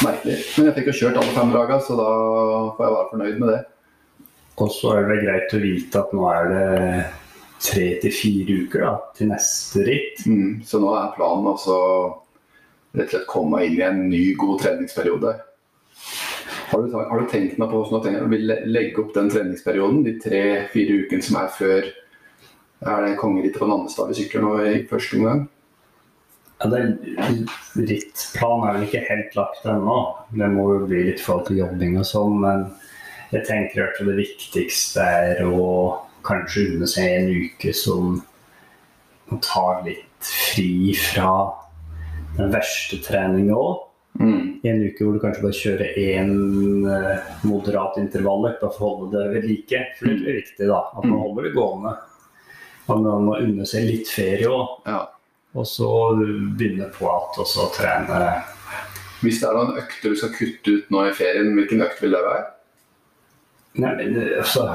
merkelig. 0.03 0.35
Men 0.57 0.67
jeg 0.67 0.75
fikk 0.81 0.89
jo 0.91 0.95
kjørt 0.99 1.19
alle 1.21 1.33
fem 1.37 1.53
draga, 1.53 1.77
så 1.85 1.95
da 1.97 2.07
får 2.75 2.83
jeg 2.87 2.95
være 2.97 3.09
fornøyd 3.13 3.39
med 3.43 3.51
det. 3.53 3.59
Og 4.57 4.71
så 4.73 4.95
er 4.97 5.09
det 5.09 5.21
greit 5.21 5.53
å 5.53 5.61
vite 5.61 6.01
at 6.01 6.13
nå 6.17 6.29
er 6.31 6.47
det 6.51 6.69
tre 7.61 7.87
til 8.01 8.13
fire 8.13 8.55
uker 8.63 8.85
da, 8.85 8.93
til 9.17 9.29
neste 9.31 9.83
ritt. 9.85 10.23
Mm, 10.29 10.63
så 10.65 10.81
nå 10.81 10.93
er 10.97 11.13
planen 11.17 11.51
også 11.51 11.77
rett 12.97 13.05
og 13.05 13.13
slett 13.13 13.29
komme 13.29 13.61
inn 13.65 13.77
i 13.77 13.85
en 13.85 14.01
ny, 14.09 14.23
god 14.39 14.63
treningsperiode. 14.63 15.35
Har 16.67 16.83
du, 16.83 16.95
har 16.97 17.21
du 17.21 17.29
tenkt 17.31 17.59
meg 17.61 17.69
på 17.71 17.83
hvordan 17.85 18.17
du 18.17 18.33
vil 18.33 18.49
legge 18.67 19.01
opp 19.03 19.13
den 19.15 19.29
treningsperioden, 19.31 20.03
de 20.03 20.17
tre-fire 20.21 20.97
ukene 21.03 21.23
som 21.23 21.39
er 21.39 21.53
før 21.53 21.93
er 22.85 23.05
det 23.05 23.15
kongerittet 23.17 23.61
på 23.61 23.67
Nannestad 23.69 24.11
vi 24.11 24.19
sykler 24.19 24.43
nå 24.43 24.51
i 24.61 24.73
første 24.89 25.17
omgang? 25.17 25.45
Ja, 26.57 26.67
Rittplanen 27.77 28.65
er 28.67 28.75
vel 28.75 28.85
ikke 28.87 29.05
helt 29.05 29.37
lagt 29.37 29.65
ennå. 29.69 29.97
Det 30.33 30.49
må 30.53 30.67
jo 30.73 30.85
bli 30.89 31.03
litt 31.09 31.21
forhold 31.21 31.47
til 31.49 31.61
jobbing 31.61 31.97
og 32.01 32.05
sånn. 32.09 32.37
Men 32.41 32.67
jeg 33.31 33.45
tenker 33.47 33.87
at 33.87 34.01
det 34.07 34.17
viktigste 34.17 35.03
er 35.03 35.43
å 35.47 36.03
kanskje 36.27 36.67
unne 36.73 36.89
seg 36.89 37.13
en 37.17 37.31
uke 37.47 37.73
som 37.75 38.19
man 39.27 39.41
tar 39.43 39.83
litt 39.85 40.23
fri 40.23 40.93
fra 40.95 41.31
den 42.37 42.53
verste 42.53 43.01
treninga 43.03 43.57
òg. 43.57 43.83
Mm. 44.17 44.59
en 44.65 44.79
uke 44.81 45.05
hvor 45.05 45.13
du 45.13 45.19
kanskje 45.21 45.43
bare 45.43 45.53
kjører 45.53 45.97
én 46.01 46.31
eh, 46.89 47.27
moderat 47.45 47.99
intervalløkt 48.01 48.63
for 48.63 48.73
å 48.73 48.87
holde 48.95 49.11
det 49.13 49.25
ved 49.35 49.45
like. 49.45 49.81
For 49.99 50.09
det 50.09 50.15
er 50.17 50.39
viktig, 50.39 50.69
da. 50.71 50.79
At 50.97 51.05
man 51.05 51.21
holder 51.21 51.45
det 51.45 51.53
gående. 51.53 51.93
Man 52.87 53.05
må 53.27 53.37
unne 53.37 53.67
seg 53.69 53.85
litt 53.91 54.09
ferie 54.09 54.49
òg. 54.49 54.79
Ja. 54.89 55.03
Og 55.53 55.69
så 55.69 55.89
begynne 56.57 56.89
på 56.93 57.07
at 57.09 57.37
også 57.41 57.69
trene 57.73 58.17
Hvis 59.21 59.39
det 59.41 59.47
er 59.47 59.55
noen 59.57 59.79
økter 59.79 60.13
du 60.13 60.17
skal 60.19 60.33
kutte 60.35 60.73
ut 60.75 60.91
nå 60.93 61.07
i 61.07 61.13
ferien, 61.17 61.53
hvilken 61.57 61.85
økt 61.85 62.01
vil 62.01 62.13
det 62.13 62.25
være? 62.25 62.43
Nei, 63.77 63.93
men 63.95 64.15
eh, 64.21 64.37
altså 64.41 64.67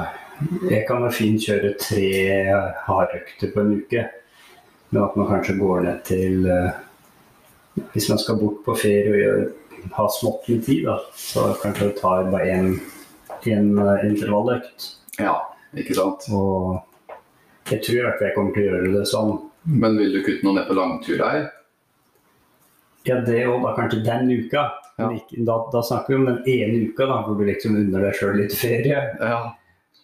Jeg 0.69 0.85
kan 0.87 1.03
vel 1.03 1.13
fint 1.15 1.43
kjøre 1.43 1.73
tre 1.79 2.07
hardøkter 2.87 3.51
på 3.53 3.63
en 3.63 3.75
uke. 3.81 4.05
Men 4.93 5.03
at 5.05 5.17
man 5.19 5.29
kanskje 5.29 5.57
går 5.59 5.85
ned 5.87 6.01
til 6.07 6.47
eh, 6.49 6.71
Hvis 7.93 8.09
man 8.11 8.21
skal 8.21 8.39
bort 8.41 8.63
på 8.65 8.75
ferie 8.77 9.11
og 9.11 9.21
gjøre, 9.21 9.45
ha 9.97 10.07
smått 10.15 10.47
med 10.47 10.61
tid, 10.63 10.85
da, 10.87 10.99
så 11.17 11.49
kanskje 11.59 11.89
det 11.89 11.97
tar 11.99 12.29
bare 12.31 12.53
én 12.53 12.75
intervalløkt. 13.43 14.85
Ja, 15.19 15.33
ikke 15.75 15.97
sant. 15.97 16.29
Og 16.31 16.77
jeg 17.71 17.81
tror 17.83 18.13
at 18.13 18.21
jeg 18.23 18.35
kommer 18.37 18.55
til 18.55 18.63
å 18.63 18.69
gjøre 18.69 18.93
det 18.93 19.03
sånn. 19.09 19.33
Men 19.67 19.97
vil 19.99 20.15
du 20.15 20.21
kutte 20.23 20.45
noe 20.45 20.55
ned 20.55 20.69
på 20.69 20.77
langtur 20.77 21.25
her? 21.25 21.49
Ja, 23.03 23.19
det 23.25 23.41
òg, 23.49 23.59
da 23.65 23.73
kanskje 23.75 24.03
den 24.05 24.31
uka. 24.31 24.69
Ja. 24.99 25.09
Ikke- 25.09 25.45
Da, 25.45 25.55
da 25.73 25.81
snakker 25.81 26.13
vi 26.13 26.15
om 26.19 26.25
den 26.29 26.43
ene 26.47 26.87
uka 26.89 27.05
da, 27.09 27.21
hvor 27.25 27.37
du 27.39 27.45
liksom 27.47 27.75
unner 27.79 28.01
deg 28.07 28.13
sjøl 28.19 28.35
litt 28.37 28.53
ferie. 28.53 28.99
Ja, 29.19 29.39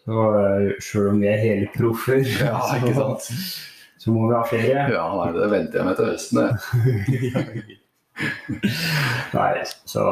uh, 0.09 0.69
sjøl 0.81 1.09
om 1.11 1.19
vi 1.21 1.27
er 1.29 1.37
hele 1.43 1.67
proffer, 1.75 2.23
ja 2.25 2.59
sant. 2.65 3.29
så 3.99 4.11
må 4.15 4.29
vi 4.29 4.35
ha 4.35 4.43
ferie. 4.49 4.87
Ja, 4.95 5.05
nei, 5.19 5.31
det 5.37 5.49
venter 5.51 5.79
jeg 5.81 5.85
med 5.85 5.99
til 5.99 6.09
høsten. 6.13 6.37
det. 6.41 7.77
Nei, 9.33 9.51
så 9.87 10.05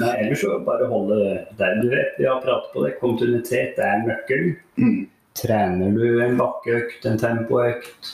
Nei, 0.00 0.12
ellers 0.22 0.40
så 0.40 0.56
bare 0.64 0.86
holde 0.88 1.16
der 1.58 1.74
du 1.82 1.88
vet. 1.92 2.14
Vi 2.18 2.24
har 2.26 2.40
pratet 2.42 2.72
på 2.72 2.84
det. 2.86 2.94
Kontinuitet 3.00 3.78
er 3.82 4.00
nøkkelen. 4.06 4.54
Mm. 4.80 5.02
Trener 5.36 5.92
du 5.96 6.20
en 6.24 6.36
bakkeøkt, 6.40 7.04
en 7.08 7.18
tempoøkt, 7.20 8.08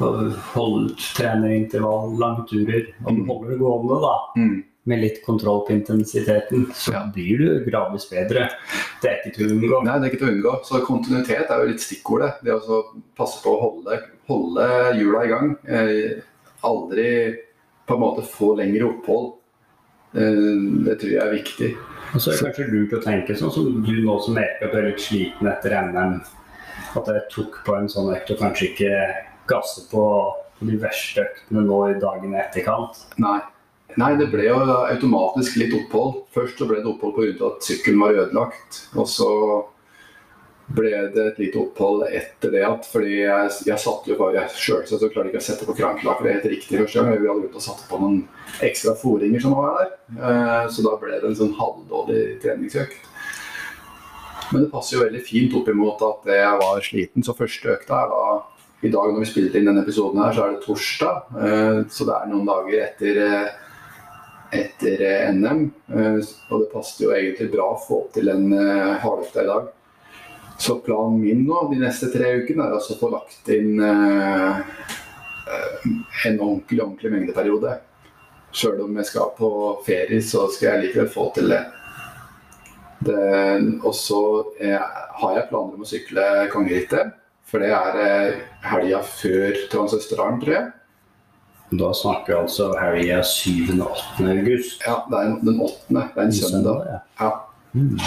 og 0.00 0.32
hold, 0.54 0.94
trener 1.14 1.54
intervall, 1.54 2.16
langturer, 2.18 2.86
Om 3.04 3.16
du 3.16 3.22
Mm. 3.22 3.28
holder 3.28 3.50
det 3.50 3.58
gående, 3.58 4.00
da, 4.00 4.18
Mm. 4.36 4.64
med 4.86 5.00
litt 5.00 5.24
kontroll 5.24 5.64
på 5.66 5.72
intensiteten, 5.72 6.66
så 6.72 6.92
Ja. 6.92 7.06
blir 7.14 7.38
du 7.38 7.70
gradvis 7.70 8.08
bedre. 8.10 8.50
Det 9.00 9.10
er 9.10 9.16
ikke 9.24 9.34
til 9.36 9.46
å 9.46 9.52
unngå. 9.54 9.84
Nei, 9.84 9.98
det 9.98 10.04
er 10.04 10.10
ikke 10.16 10.18
til 10.18 10.28
å 10.28 10.34
unngå. 10.34 10.64
Så 10.64 10.80
kontinuitet 10.84 11.50
er 11.50 11.60
jo 11.62 11.68
litt 11.68 11.80
stikkordet. 11.80 12.42
Det 12.42 12.52
å 12.52 12.82
passe 13.16 13.42
på 13.42 13.50
å 13.56 13.60
holde, 13.60 14.00
holde 14.28 14.94
hjula 14.98 15.24
i 15.24 15.28
gang. 15.28 15.56
Eh, 15.66 16.20
aldri 16.62 17.36
på 17.86 17.94
en 17.94 18.00
måte 18.00 18.22
få 18.24 18.56
lengre 18.56 18.88
opphold. 18.88 19.34
Eh, 20.14 20.84
det 20.84 20.98
tror 21.00 21.10
jeg 21.10 21.22
er 21.22 21.42
viktig. 21.42 21.76
Og 22.14 22.20
så 22.20 22.30
er 22.30 22.36
det 22.36 22.54
kanskje 22.56 22.70
lurt 22.70 22.92
å 22.92 23.02
tenke 23.02 23.30
sånn 23.36 23.52
som 23.52 23.82
du 23.84 23.92
nå 24.04 24.22
som 24.22 24.34
merker 24.34 24.66
at 24.66 24.72
du 24.72 24.78
er 24.78 24.90
litt 24.90 25.00
sliten 25.00 25.48
etter 25.50 25.70
NM. 25.72 26.20
At 26.96 27.06
jeg 27.06 27.22
tok 27.30 27.64
på 27.64 27.76
en 27.76 27.88
sånn 27.88 28.14
økt 28.14 28.30
og 28.30 28.38
kanskje 28.38 28.68
ikke 28.74 29.14
gasse 29.50 29.84
på 29.90 30.04
de 30.64 30.78
verste 30.80 31.24
øktene 31.26 31.64
nå 31.66 31.80
i 31.90 31.98
dagene 32.00 32.40
etterkant. 32.44 33.04
Nei. 33.20 33.40
Nei, 34.00 34.14
det 34.18 34.30
ble 34.32 34.48
jo 34.48 34.56
automatisk 34.88 35.58
litt 35.60 35.74
opphold. 35.76 36.24
Først 36.34 36.58
så 36.58 36.66
ble 36.66 36.80
det 36.82 36.90
opphold 36.90 37.14
pga. 37.14 37.50
at 37.52 37.62
sykkelen 37.68 38.00
var 38.02 38.16
ødelagt. 38.24 38.80
Og 38.96 39.06
så 39.10 39.28
ble 40.74 40.90
det 41.12 41.24
et 41.28 41.38
lite 41.42 41.60
opphold 41.60 42.06
etter 42.08 42.50
det 42.54 42.62
at 42.64 42.86
fordi 42.88 43.18
jeg, 43.20 43.50
jeg 43.68 43.78
satte 43.82 44.08
jo 44.08 44.16
bare 44.16 44.46
Selvsagt 44.48 45.02
så 45.02 45.10
klarte 45.12 45.28
ikke 45.28 45.42
å 45.42 45.44
sette 45.44 45.66
på 45.68 45.74
krankelakeret 45.76 46.38
helt 46.38 46.48
riktig 46.54 46.80
første 46.80 47.02
gang. 47.02 47.18
Vi 47.20 47.28
hadde 47.28 47.42
begynt 47.44 47.58
å 47.60 47.64
satt 47.66 47.84
på 47.90 48.00
noen 48.00 48.22
ekstra 48.64 48.94
foringer 48.96 49.44
som 49.44 49.54
var 49.58 49.76
der. 49.82 49.92
Eh, 50.16 50.70
Så 50.72 50.86
da 50.86 50.96
ble 51.00 51.18
det 51.20 51.28
en 51.28 51.36
sånn 51.42 51.52
halvdårlig 51.58 52.40
treningsøkt. 52.42 53.10
Men 54.52 54.64
det 54.64 54.72
passer 54.72 54.96
jo 54.96 55.04
veldig 55.04 55.22
fint 55.24 55.54
opp 55.60 55.68
imot 55.68 56.02
at 56.08 56.32
jeg 56.32 56.58
var 56.64 56.82
sliten. 56.84 57.24
Så 57.24 57.36
første 57.36 57.76
økta 57.76 58.00
er 58.00 58.10
da 58.12 58.24
I 58.84 58.90
dag 58.92 59.14
når 59.14 59.22
vi 59.22 59.26
spilte 59.30 59.56
inn 59.56 59.64
denne 59.70 59.80
episoden 59.80 60.18
her, 60.20 60.34
så 60.36 60.42
er 60.44 60.50
det 60.54 60.64
torsdag. 60.66 61.14
Eh, 61.40 61.78
Så 61.88 62.04
det 62.04 62.14
er 62.18 62.26
noen 62.28 62.48
dager 62.48 62.78
etter 62.84 63.14
eh, 63.24 63.48
etter 64.58 64.96
eh, 65.08 65.30
NM. 65.32 65.60
Og 66.50 66.56
det 66.60 66.72
passet 66.72 67.00
jo 67.06 67.14
egentlig 67.14 67.54
bra 67.54 67.66
å 67.72 67.80
få 67.80 67.98
til 68.14 68.26
en 68.30 68.46
hardøkta 69.00 69.42
i 69.42 69.48
dag. 69.48 69.64
Så 70.60 70.72
planen 70.84 71.22
min 71.22 71.46
nå 71.48 71.68
de 71.72 71.78
neste 71.80 72.06
tre 72.12 72.26
ukene 72.42 72.62
er 72.68 72.72
altså 72.76 72.92
å 72.94 73.00
få 73.00 73.08
lagt 73.10 73.48
inn 73.50 73.80
en 73.80 74.62
ordentlig, 76.38 76.78
ordentlig 76.78 77.10
mengdeperiode. 77.10 77.72
Sjøl 78.54 78.80
om 78.84 78.96
jeg 79.00 79.06
skal 79.08 79.32
på 79.34 79.50
ferie, 79.88 80.20
så 80.22 80.46
skal 80.52 80.66
jeg 80.68 80.82
likevel 80.84 81.10
få 81.10 81.24
til 81.34 81.46
det. 81.50 81.64
det 83.08 83.26
og 83.82 83.94
så 83.98 84.20
har 84.60 85.32
jeg 85.40 85.48
planer 85.50 85.74
om 85.74 85.82
å 85.82 85.90
sykle 85.90 86.22
kongerittet. 86.54 87.23
For 87.44 87.62
det 87.62 87.70
er 87.76 87.98
eh, 88.02 88.42
helga 88.70 89.02
før 89.06 89.58
Transøsterdalen, 89.72 90.40
tror 90.42 90.54
jeg. 90.56 90.70
Da 91.74 91.90
snakker 91.96 92.32
vi 92.32 92.38
altså 92.38 92.68
helga 92.78 93.22
7. 93.26 93.50
og 93.80 93.96
8. 93.96 94.28
august. 94.30 94.84
Ja, 94.86 95.00
det 95.10 95.20
er 95.20 95.34
den 95.42 95.58
8. 95.60 95.74
Det 95.90 96.04
er 96.22 96.22
en 96.28 96.32
søndag. 96.38 96.86
ja. 96.92 97.00
Ja. 97.20 97.32
Mm. 97.74 97.98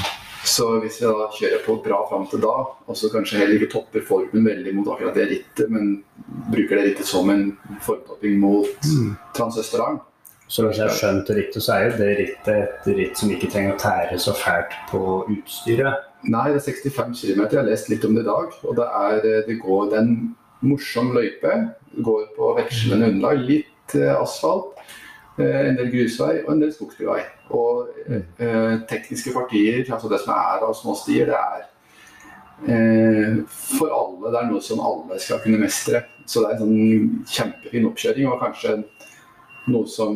Så 0.47 0.65
hvis 0.79 1.01
vi 1.01 1.07
da 1.09 1.25
kjører 1.35 1.63
på 1.65 1.73
bra 1.83 1.97
fram 2.07 2.23
til 2.31 2.39
da, 2.39 2.53
og 2.87 2.95
så 2.95 3.09
kanskje 3.11 3.41
heller 3.41 3.57
ikke 3.57 3.73
topper 3.73 4.05
formen 4.07 4.45
veldig 4.47 4.71
mot 4.77 4.87
akkurat 4.93 5.17
det 5.17 5.25
rittet, 5.33 5.67
men 5.73 5.97
bruker 6.53 6.79
det 6.79 6.85
rittet 6.85 7.09
som 7.09 7.27
en 7.33 7.49
formtopping 7.83 8.37
mot 8.39 8.87
Mm. 8.87 9.17
Transøsterdalen 9.35 9.99
Så 10.47 10.63
hvis 10.63 10.77
jeg 10.79 10.87
har 10.87 10.95
skjønt 10.95 11.27
det 11.27 11.35
riktig, 11.41 11.61
så 11.63 11.73
er 11.75 11.85
jo 11.85 11.95
det 11.99 12.11
rittet 12.21 12.53
et 12.55 12.85
ritt 12.95 13.19
som 13.19 13.31
ikke 13.33 13.49
trenger 13.51 13.73
å 13.75 13.81
tære 13.81 14.19
så 14.23 14.33
fælt 14.37 14.75
på 14.87 15.01
utstyret. 15.33 16.05
Nei, 16.31 16.45
det 16.53 16.61
er 16.61 16.67
65 16.69 17.17
km. 17.19 17.41
Jeg 17.43 17.59
har 17.59 17.67
lest 17.67 17.91
litt 17.91 18.05
om 18.07 18.15
det 18.15 18.23
i 18.23 18.29
dag. 18.29 18.55
Og 18.63 18.77
det 18.79 18.87
er, 19.01 19.27
det 19.49 19.57
går 19.59 19.91
det 19.91 19.99
er 19.99 20.05
en 20.05 20.15
morsom 20.63 21.11
løype. 21.15 21.57
Det 21.91 22.05
går 22.07 22.29
på 22.37 22.53
vekslende 22.61 23.11
underlag. 23.11 23.43
Litt 23.49 23.97
eh, 23.99 24.13
asfalt, 24.15 24.79
eh, 25.35 25.61
en 25.67 25.79
del 25.81 25.91
grusvei 25.91 26.33
og 26.45 26.53
en 26.55 26.63
del 26.63 26.71
skogsbilvei. 26.75 27.21
Og 27.57 27.91
eh, 28.07 28.73
tekniske 28.87 29.35
partier, 29.35 29.83
altså 29.83 30.11
det 30.11 30.23
som 30.23 30.35
er 30.35 30.63
av 30.63 30.75
små 30.79 30.95
stier, 30.99 31.27
det 31.27 31.37
er 31.37 31.65
eh, 32.71 33.41
for 33.51 33.91
alle. 33.91 34.31
Det 34.31 34.41
er 34.41 34.51
noe 34.53 34.63
som 34.63 34.79
alle 34.79 35.19
skal 35.23 35.43
kunne 35.43 35.59
mestre. 35.59 36.05
Så 36.27 36.43
det 36.43 36.53
er 36.53 36.55
en 36.55 36.63
sånn 36.63 37.25
kjempefin 37.35 37.91
oppkjøring, 37.91 38.31
og 38.31 38.41
kanskje 38.41 38.79
noe 39.67 39.87
som 39.91 40.15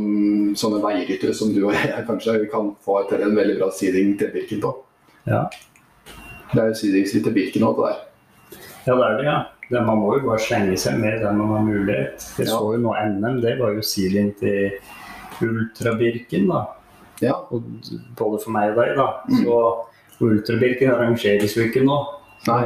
sånne 0.55 0.79
veiryttere 0.83 1.33
som 1.35 1.51
du 1.53 1.65
og 1.67 1.73
jeg 1.75 2.05
kanskje 2.09 2.37
kan 2.51 2.71
få 2.85 3.01
til 3.09 3.23
en 3.25 3.35
veldig 3.35 3.57
bra 3.59 3.71
seeding 3.75 4.13
til 4.19 4.31
Birken 4.33 4.61
på. 4.63 4.71
Ja. 5.27 5.45
Det 6.51 6.59
er 6.61 6.71
jo 6.71 6.77
seedingsritt 6.81 7.23
til 7.27 7.35
Birken 7.35 7.63
òg, 7.67 7.77
det 7.79 7.89
der. 7.89 7.99
Ja, 8.87 8.95
det 8.95 9.03
er 9.07 9.17
det, 9.19 9.25
ja. 9.27 9.39
Det, 9.71 9.81
man 9.87 10.01
må 10.01 10.15
jo 10.17 10.25
bare 10.25 10.41
slenge 10.43 10.75
seg 10.79 10.97
med 10.99 11.21
der 11.23 11.31
man 11.37 11.53
har 11.53 11.61
mulighet. 11.63 12.23
Jeg 12.37 12.47
Ja. 12.47 12.57
så 12.57 12.73
jo 12.73 12.79
nå 12.81 12.91
NM, 13.07 13.41
det 13.41 13.53
var 13.59 13.71
jo 13.75 13.81
seeding 13.85 14.33
til 14.39 14.71
Ultrabirken, 15.41 16.47
da. 16.49 16.65
Ja. 17.21 17.33
Og 17.51 17.63
både 18.17 18.39
for 18.43 18.51
meg 18.51 18.71
og 18.73 18.81
deg, 18.81 18.95
da. 18.97 19.07
Så 19.31 20.25
Ultrabirken 20.25 20.91
arrangeres 20.91 21.55
jo 21.57 21.63
ikke 21.69 21.83
nå. 21.85 21.99
Nei. 22.47 22.63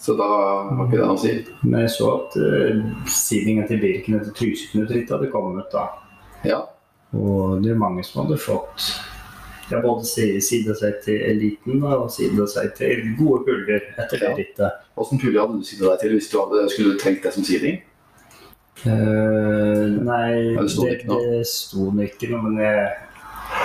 Så 0.00 0.16
da 0.18 0.26
har 0.28 0.84
ikke 0.84 0.98
det 0.98 1.06
noe 1.06 1.16
å 1.16 1.20
si. 1.22 1.32
men 1.62 1.84
jeg 1.84 1.94
så 1.94 2.10
at 2.18 2.36
uh, 2.36 2.84
sidingen 3.08 3.66
til 3.70 3.80
Birken 3.80 4.18
etter 4.18 4.34
Tryseknut-rittet 4.36 5.14
hadde 5.16 5.30
kommet, 5.32 5.70
da. 5.72 5.86
Ja. 6.44 6.60
Og 7.14 7.62
det 7.64 7.72
er 7.72 7.80
mange 7.80 8.04
som 8.04 8.24
hadde 8.24 8.40
fått 8.42 8.88
ja, 9.70 9.80
både 9.80 10.04
sida 10.04 10.74
seg 10.76 10.98
til 11.04 11.22
eliten 11.24 11.80
da, 11.80 11.94
og 12.02 12.10
sida 12.12 12.46
seg 12.50 12.74
til 12.76 13.14
gode 13.18 13.44
puljer 13.46 13.86
etter 13.94 14.18
det 14.18 14.28
Ja. 14.28 14.34
rittet. 14.36 14.82
Åssen 15.00 15.20
pulje 15.22 15.40
hadde 15.40 15.58
du 15.58 15.64
sida 15.64 15.90
deg 15.92 16.02
til 16.02 16.16
hvis 16.18 16.30
du 16.30 16.38
hadde, 16.42 16.66
skulle 16.74 16.98
trengt 17.00 17.22
det 17.24 17.32
som 17.34 17.46
siding? 17.46 17.80
Uh, 18.84 20.02
nei, 20.04 20.56
det 20.58 20.70
sto 20.74 20.84
det, 20.84 21.06
det 21.08 21.46
sto 21.48 21.86
ikke 22.04 22.28
noe, 22.34 22.42
men 22.50 22.58
jeg, 22.60 22.90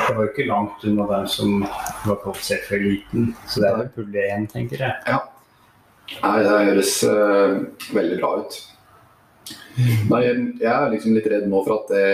jeg 0.06 0.16
var 0.16 0.24
jo 0.24 0.30
ikke 0.30 0.48
langt 0.48 0.86
unna 0.88 1.08
dem 1.10 1.28
som 1.28 1.66
var 2.06 2.22
kvalifisert 2.22 2.64
for 2.70 2.78
eliten. 2.80 3.34
Så 3.50 3.60
det 3.60 3.72
er 3.74 3.82
vel 3.82 3.92
pulje 3.98 4.30
én, 4.38 4.48
tenker 4.54 4.86
jeg. 4.86 4.96
Ja. 5.10 5.20
Nei, 6.20 6.40
det 6.44 6.56
høres 6.70 6.96
uh, 7.08 7.60
veldig 7.96 8.18
bra 8.20 8.32
ut. 8.42 8.58
Nei, 10.10 10.24
jeg 10.26 10.72
er 10.72 10.90
liksom 10.92 11.16
litt 11.16 11.30
redd 11.32 11.46
nå 11.48 11.62
for 11.64 11.78
at 11.78 11.92
det 11.94 12.08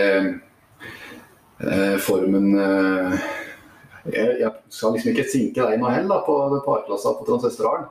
uh, 1.63 1.95
formen 2.03 2.51
uh, 2.59 3.15
jeg, 4.11 4.35
jeg 4.43 4.51
skal 4.69 4.93
liksom 4.93 5.13
ikke 5.13 5.29
sinke 5.31 5.65
deg 5.65 5.81
nå 5.81 5.89
heller 5.89 6.25
på 6.27 6.35
parklassa 6.67 7.15
på 7.17 7.25
Transøsterdalen. 7.29 7.87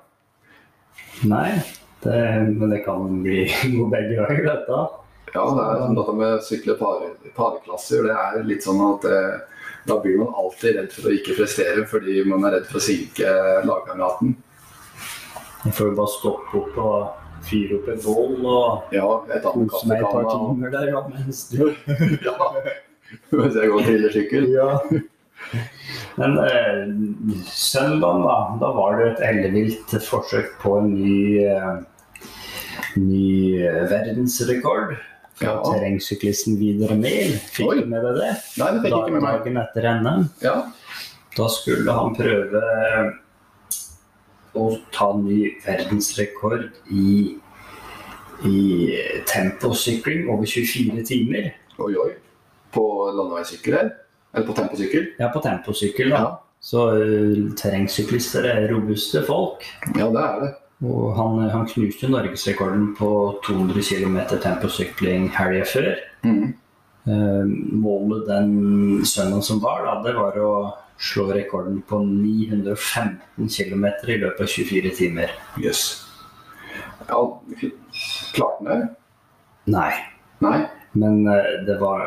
Nei, 1.26 1.48
det, 2.04 2.20
men 2.52 2.70
det 2.70 2.84
kan 2.84 3.08
bli 3.24 3.48
noe 3.74 3.90
begge 3.90 4.20
veier, 4.20 4.44
dette. 4.46 4.84
Ja, 5.34 5.48
det 5.50 5.64
er 5.64 5.82
sånn 5.82 5.98
dette 5.98 6.14
med 6.20 6.36
å 6.36 6.44
sykle 6.46 6.78
par, 6.78 7.02
parklasser, 7.34 8.06
det 8.06 8.14
er 8.14 8.46
litt 8.46 8.62
sånn 8.62 8.78
at 8.92 9.08
da 9.84 9.96
blir 10.00 10.20
man 10.20 10.36
alltid 10.38 10.78
redd 10.78 10.92
for 10.94 11.10
å 11.10 11.14
ikke 11.16 11.34
prestere 11.36 11.82
fordi 11.90 12.22
man 12.28 12.46
er 12.46 12.58
redd 12.58 12.68
for 12.70 12.78
å 12.78 12.84
sinke 12.84 13.32
lagkameraten. 13.66 14.36
Jeg 15.64 15.72
får 15.72 15.88
jo 15.90 15.94
bare 15.96 16.12
stoppe 16.12 16.60
opp 16.60 16.78
og 16.84 17.44
fyre 17.44 17.78
opp 17.78 17.88
et 17.92 18.04
bål 18.04 18.46
og 18.48 18.94
Ja, 18.94 19.06
kose 19.46 19.88
meg 19.88 20.02
et 20.02 20.12
par 20.12 20.28
timer 20.28 20.72
der 20.74 20.90
ja, 20.92 21.02
mens 21.08 21.46
du 21.52 21.62
Ja, 22.28 22.36
mens 23.32 23.56
jeg 23.56 23.70
går 23.72 23.80
og 23.80 23.88
triller. 23.88 24.46
Ja. 24.52 24.68
Men 26.16 26.36
eh, 26.40 26.84
søndagen, 27.50 28.22
da, 28.24 28.36
da 28.60 28.70
var 28.76 29.00
det 29.00 29.08
et 29.12 29.24
ellevilt 29.28 29.96
forsøk 30.06 30.54
på 30.62 30.76
en 30.80 30.92
ny, 30.94 31.42
eh, 31.44 32.30
ny 33.00 33.26
eh, 33.64 33.82
verdensrekord. 33.90 34.94
Ja. 35.42 35.56
terrengsyklisten 35.66 36.54
Videre 36.60 36.94
Mehl. 36.94 37.32
Fikk 37.50 37.66
Oi. 37.66 37.80
du 37.82 37.88
med 37.90 38.04
deg 38.06 38.20
det? 38.20 38.28
Nei, 38.60 38.68
det 38.76 38.82
fikk 38.84 38.94
ikke 38.94 39.14
med 39.16 39.24
meg. 39.24 39.40
Dagen 39.40 39.56
etter 39.64 39.88
NM. 39.98 40.28
Ja. 40.44 40.54
Da 41.34 41.48
skulle 41.50 41.96
han 41.96 42.14
prøve 42.14 42.60
å 44.54 44.68
ta 44.94 45.10
ny 45.18 45.50
verdensrekord 45.64 46.68
i, 46.92 47.34
i 48.46 48.58
temposykling 49.30 50.28
over 50.32 50.48
24 50.48 51.04
timer. 51.08 51.52
Oi, 51.78 51.92
oi. 51.98 52.10
På 52.74 52.86
landeveissykkel 53.14 53.78
her? 53.78 53.92
Eller 54.34 54.48
på 54.48 54.56
temposykkel? 54.58 55.06
Ja, 55.20 55.30
på 55.34 55.42
temposykkel, 55.44 56.10
da. 56.14 56.24
Ja. 56.24 56.32
Så 56.64 56.84
uh, 56.96 57.40
terrengsyklister 57.60 58.46
er 58.48 58.68
robuste 58.72 59.20
folk. 59.26 59.66
Ja, 59.98 60.08
det 60.08 60.22
er 60.22 60.44
det. 60.44 60.52
Og 60.84 61.14
han, 61.16 61.38
han 61.52 61.68
knuste 61.70 62.08
norgesrekorden 62.10 62.90
på 62.98 63.08
200 63.46 63.84
km 63.88 64.18
temposykling 64.42 65.30
helga 65.36 65.64
før. 65.70 65.96
Mhm. 66.26 66.52
Eh, 67.04 67.44
målet 67.76 68.24
den 68.28 69.04
søndagen 69.04 69.42
som 69.42 69.58
var, 69.60 69.82
da, 69.84 69.98
det 70.06 70.14
var 70.16 70.38
å 70.40 70.52
slå 70.98 71.26
rekorden 71.34 71.82
på 71.82 71.98
915 71.98 73.48
km 73.48 73.84
i 74.08 74.18
løpet 74.18 74.40
av 74.40 74.46
24 74.46 74.90
timer. 74.98 75.32
Jøss. 75.60 75.84
Ja, 77.08 77.20
klarte 78.34 78.64
han 78.64 78.70
det? 78.70 78.88
Nei. 79.74 79.92
Nei? 80.44 80.58
Men 80.94 81.26
eh, 81.26 81.50
det 81.66 81.78
var 81.80 82.04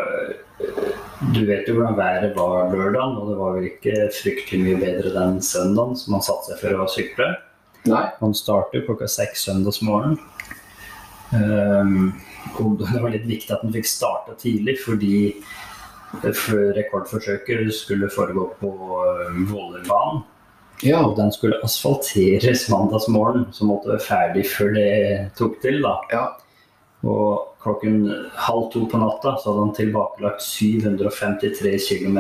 Du 1.34 1.42
vet 1.46 1.68
jo 1.68 1.76
hvordan 1.76 1.98
været 1.98 2.36
var 2.38 2.72
lørdagen, 2.72 3.18
og 3.18 3.30
det 3.30 3.38
var 3.38 3.58
vel 3.58 3.68
ikke 3.72 4.08
fryktelig 4.16 4.64
mye 4.64 4.80
bedre 4.82 5.14
den 5.16 5.42
søndagen 5.44 5.98
som 5.98 6.16
han 6.18 6.26
satte 6.26 6.52
seg 6.52 6.62
for 6.62 6.84
å 6.84 6.90
sykle. 6.92 7.28
Nei? 7.90 8.04
Han 8.22 8.36
starter 8.38 8.86
klokka 8.86 9.10
seks 9.12 9.48
søndagsmorgen. 9.48 10.18
Um, 11.34 12.14
og 12.62 12.78
det 12.82 13.02
var 13.04 13.14
litt 13.14 13.28
viktig 13.28 13.54
at 13.54 13.66
han 13.66 13.76
fikk 13.76 13.90
starta 13.90 14.38
tidlig, 14.40 14.78
fordi 14.84 15.18
for 15.42 15.67
rekordforsøket 16.24 17.74
skulle 17.76 18.10
foregå 18.10 18.50
på 18.60 18.72
um, 19.30 19.46
Vålerbanen. 19.52 20.24
Ja. 20.86 21.02
Og 21.02 21.16
den 21.18 21.32
skulle 21.34 21.58
asfalteres 21.66 22.68
mandagsmorgen, 22.70 23.48
så 23.52 23.66
måtte 23.66 23.96
være 23.96 24.06
ferdig 24.06 24.46
før 24.52 24.74
det 24.76 24.92
tok 25.38 25.62
til. 25.62 25.82
da. 25.82 25.96
Ja. 26.14 26.26
Og 27.08 27.58
klokken 27.62 28.08
halv 28.48 28.70
to 28.74 28.86
på 28.90 29.02
natta 29.02 29.36
så 29.38 29.52
hadde 29.52 29.66
han 29.66 29.76
tilbakelagt 29.78 30.44
753 30.46 31.90
km. 31.90 32.20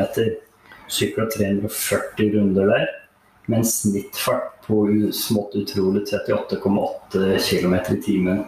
Sykla 0.88 1.28
340 1.38 2.32
runder 2.34 2.72
der. 2.74 2.88
Med 3.48 3.62
en 3.62 3.66
snittfart 3.66 4.58
på 4.66 4.82
smått 5.16 5.56
utrolig 5.56 6.04
38,8 6.10 7.38
km 7.50 7.76
i 7.94 8.02
timen. 8.04 8.46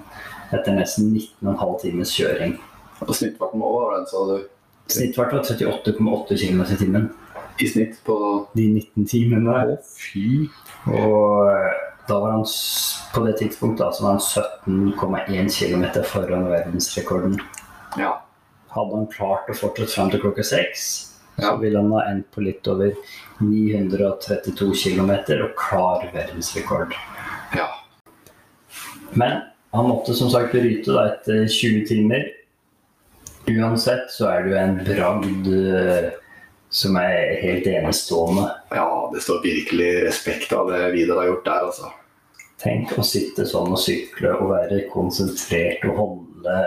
Etter 0.51 0.73
nesten 0.75 1.13
19,5 1.13 1.81
times 1.83 2.13
kjøring. 2.17 2.57
Og 3.05 3.13
snittfarten 3.15 3.61
var 3.61 3.93
den, 3.95 4.07
sa 4.09 4.23
du? 4.27 4.39
Snittfart 4.89 5.33
var 5.33 5.43
38,8 5.43 6.37
km 6.37 6.61
i 6.61 6.77
timen. 6.79 7.09
I 7.59 7.67
snitt 7.67 7.99
på 8.07 8.15
De 8.55 8.65
19 8.71 9.05
timene. 9.11 9.55
Å, 9.73 9.77
fy. 9.83 10.47
Og 10.87 11.49
da 12.09 12.17
var 12.23 12.31
han 12.37 12.45
på 13.13 13.23
det 13.27 13.35
tidspunktet 13.41 13.83
altså 13.85 14.05
var 14.07 14.15
han 14.17 14.23
17,1 15.03 15.51
km 15.59 15.83
foran 16.09 16.47
verdensrekorden. 16.49 17.35
Ja. 17.99 18.15
Hadde 18.73 18.95
han 19.01 19.09
klart 19.13 19.49
å 19.51 19.57
fortsette 19.57 19.93
fram 19.93 20.09
til 20.13 20.23
klokka 20.23 20.45
seks, 20.45 20.87
så 21.37 21.43
Ja. 21.51 21.55
ville 21.57 21.79
han 21.79 21.91
ha 21.91 22.01
endt 22.09 22.31
på 22.31 22.41
litt 22.45 22.67
over 22.67 22.93
932 23.41 24.73
km 24.75 25.11
og 25.43 25.53
klar 25.57 26.09
verdensrekord. 26.13 26.93
Ja. 27.55 27.67
Men 29.13 29.41
han 29.73 29.85
måtte 29.89 30.13
som 30.17 30.29
sagt 30.29 30.51
bryte 30.51 30.91
da 30.93 31.05
etter 31.13 31.45
20 31.47 31.85
timer. 31.87 32.25
Uansett 33.47 34.11
så 34.11 34.27
er 34.29 34.47
jo 34.47 34.57
en 34.59 34.75
bragd 34.85 35.47
eh, 35.47 36.09
som 36.69 36.97
er 37.01 37.39
helt 37.41 37.67
enestående. 37.67 38.49
Ja, 38.75 39.09
det 39.13 39.23
står 39.25 39.43
virkelig 39.43 39.89
respekt 40.05 40.53
av 40.53 40.69
det 40.71 40.91
Vidar 40.93 41.23
har 41.23 41.31
gjort 41.31 41.47
der, 41.47 41.69
altså. 41.71 41.93
Tenk 42.59 42.91
å 42.99 43.05
sitte 43.07 43.45
sånn 43.47 43.71
og 43.71 43.79
sykle 43.79 44.33
og 44.35 44.51
være 44.51 44.83
konsentrert 44.91 45.85
og 45.87 46.01
holde 46.01 46.57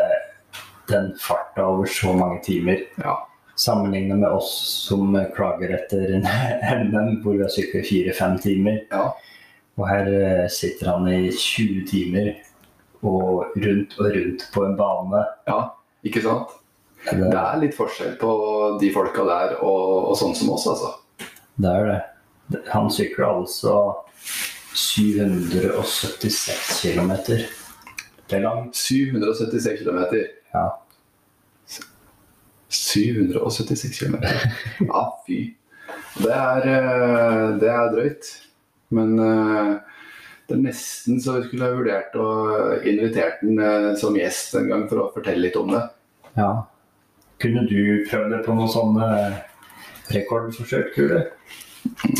den 0.88 1.12
farta 1.20 1.66
over 1.68 1.90
så 1.90 2.14
mange 2.16 2.40
timer. 2.46 2.80
Ja. 3.02 3.18
Sammenlignet 3.60 4.22
med 4.22 4.32
oss 4.32 4.50
som 4.88 5.12
klager 5.36 5.74
etter 5.76 6.16
en 6.16 6.24
NM 6.88 7.20
hvor 7.22 7.36
vi 7.36 7.44
har 7.44 7.52
syklet 7.52 7.86
fire-fem 7.86 8.38
timer. 8.42 8.80
Ja. 8.90 9.10
Og 9.76 9.86
her 9.88 10.08
eh, 10.08 10.48
sitter 10.52 10.94
han 10.94 11.06
i 11.12 11.28
20 11.30 11.84
timer 11.92 12.32
og 13.02 13.54
rundt 13.58 13.94
og 13.98 14.10
rundt 14.16 14.48
på 14.54 14.66
en 14.66 14.76
bane. 14.80 15.22
ja. 15.48 15.60
Ikke 16.02 16.18
sant? 16.24 16.50
Det, 17.02 17.34
er 17.34 17.60
litt 17.60 17.76
forskjell 17.76 18.14
på 18.20 18.32
de 18.80 18.92
folka 18.94 19.24
der 19.26 19.56
og, 19.58 20.12
og 20.12 20.18
sånn 20.18 20.36
som 20.38 20.52
oss, 20.54 20.68
altså. 20.70 20.92
det 21.58 21.72
er 21.72 21.90
det. 21.90 22.00
Han 22.72 22.90
sykler 22.92 23.26
altså 23.30 23.74
776 24.76 26.82
km. 26.82 27.12
Det 27.26 28.38
er 28.38 28.44
langt. 28.44 28.76
776 28.76 29.82
km. 29.82 30.00
Ja. 30.54 30.66
776 32.72 33.98
km. 33.98 34.16
Ja, 34.88 35.02
fy. 35.26 35.54
Det 36.22 36.32
er, 36.32 36.68
eh, 36.68 37.48
det 37.60 37.68
er 37.68 37.92
drøyt. 37.92 38.28
Men 38.92 39.18
eh, 39.18 39.72
det 40.48 40.56
er 40.56 40.64
nesten 40.66 41.20
så 41.22 41.38
vi 41.38 41.48
skulle 41.48 41.68
ha 41.68 41.76
vurdert 41.76 42.16
å 42.20 42.28
invitere 42.88 43.38
den 43.40 43.60
eh, 43.60 43.92
som 44.00 44.16
gjest 44.16 44.56
en 44.60 44.68
gang 44.72 44.86
for 44.90 45.04
å 45.04 45.10
fortelle 45.14 45.46
litt 45.46 45.56
om 45.60 45.72
det. 45.72 45.82
Ja. 46.36 46.50
Kunne 47.42 47.64
du 47.66 48.04
prøvd 48.06 48.30
deg 48.36 48.44
på 48.46 48.54
noen 48.54 48.70
sånne 48.70 49.08
rekordforsøk, 50.12 50.92
Kule? 50.94 51.24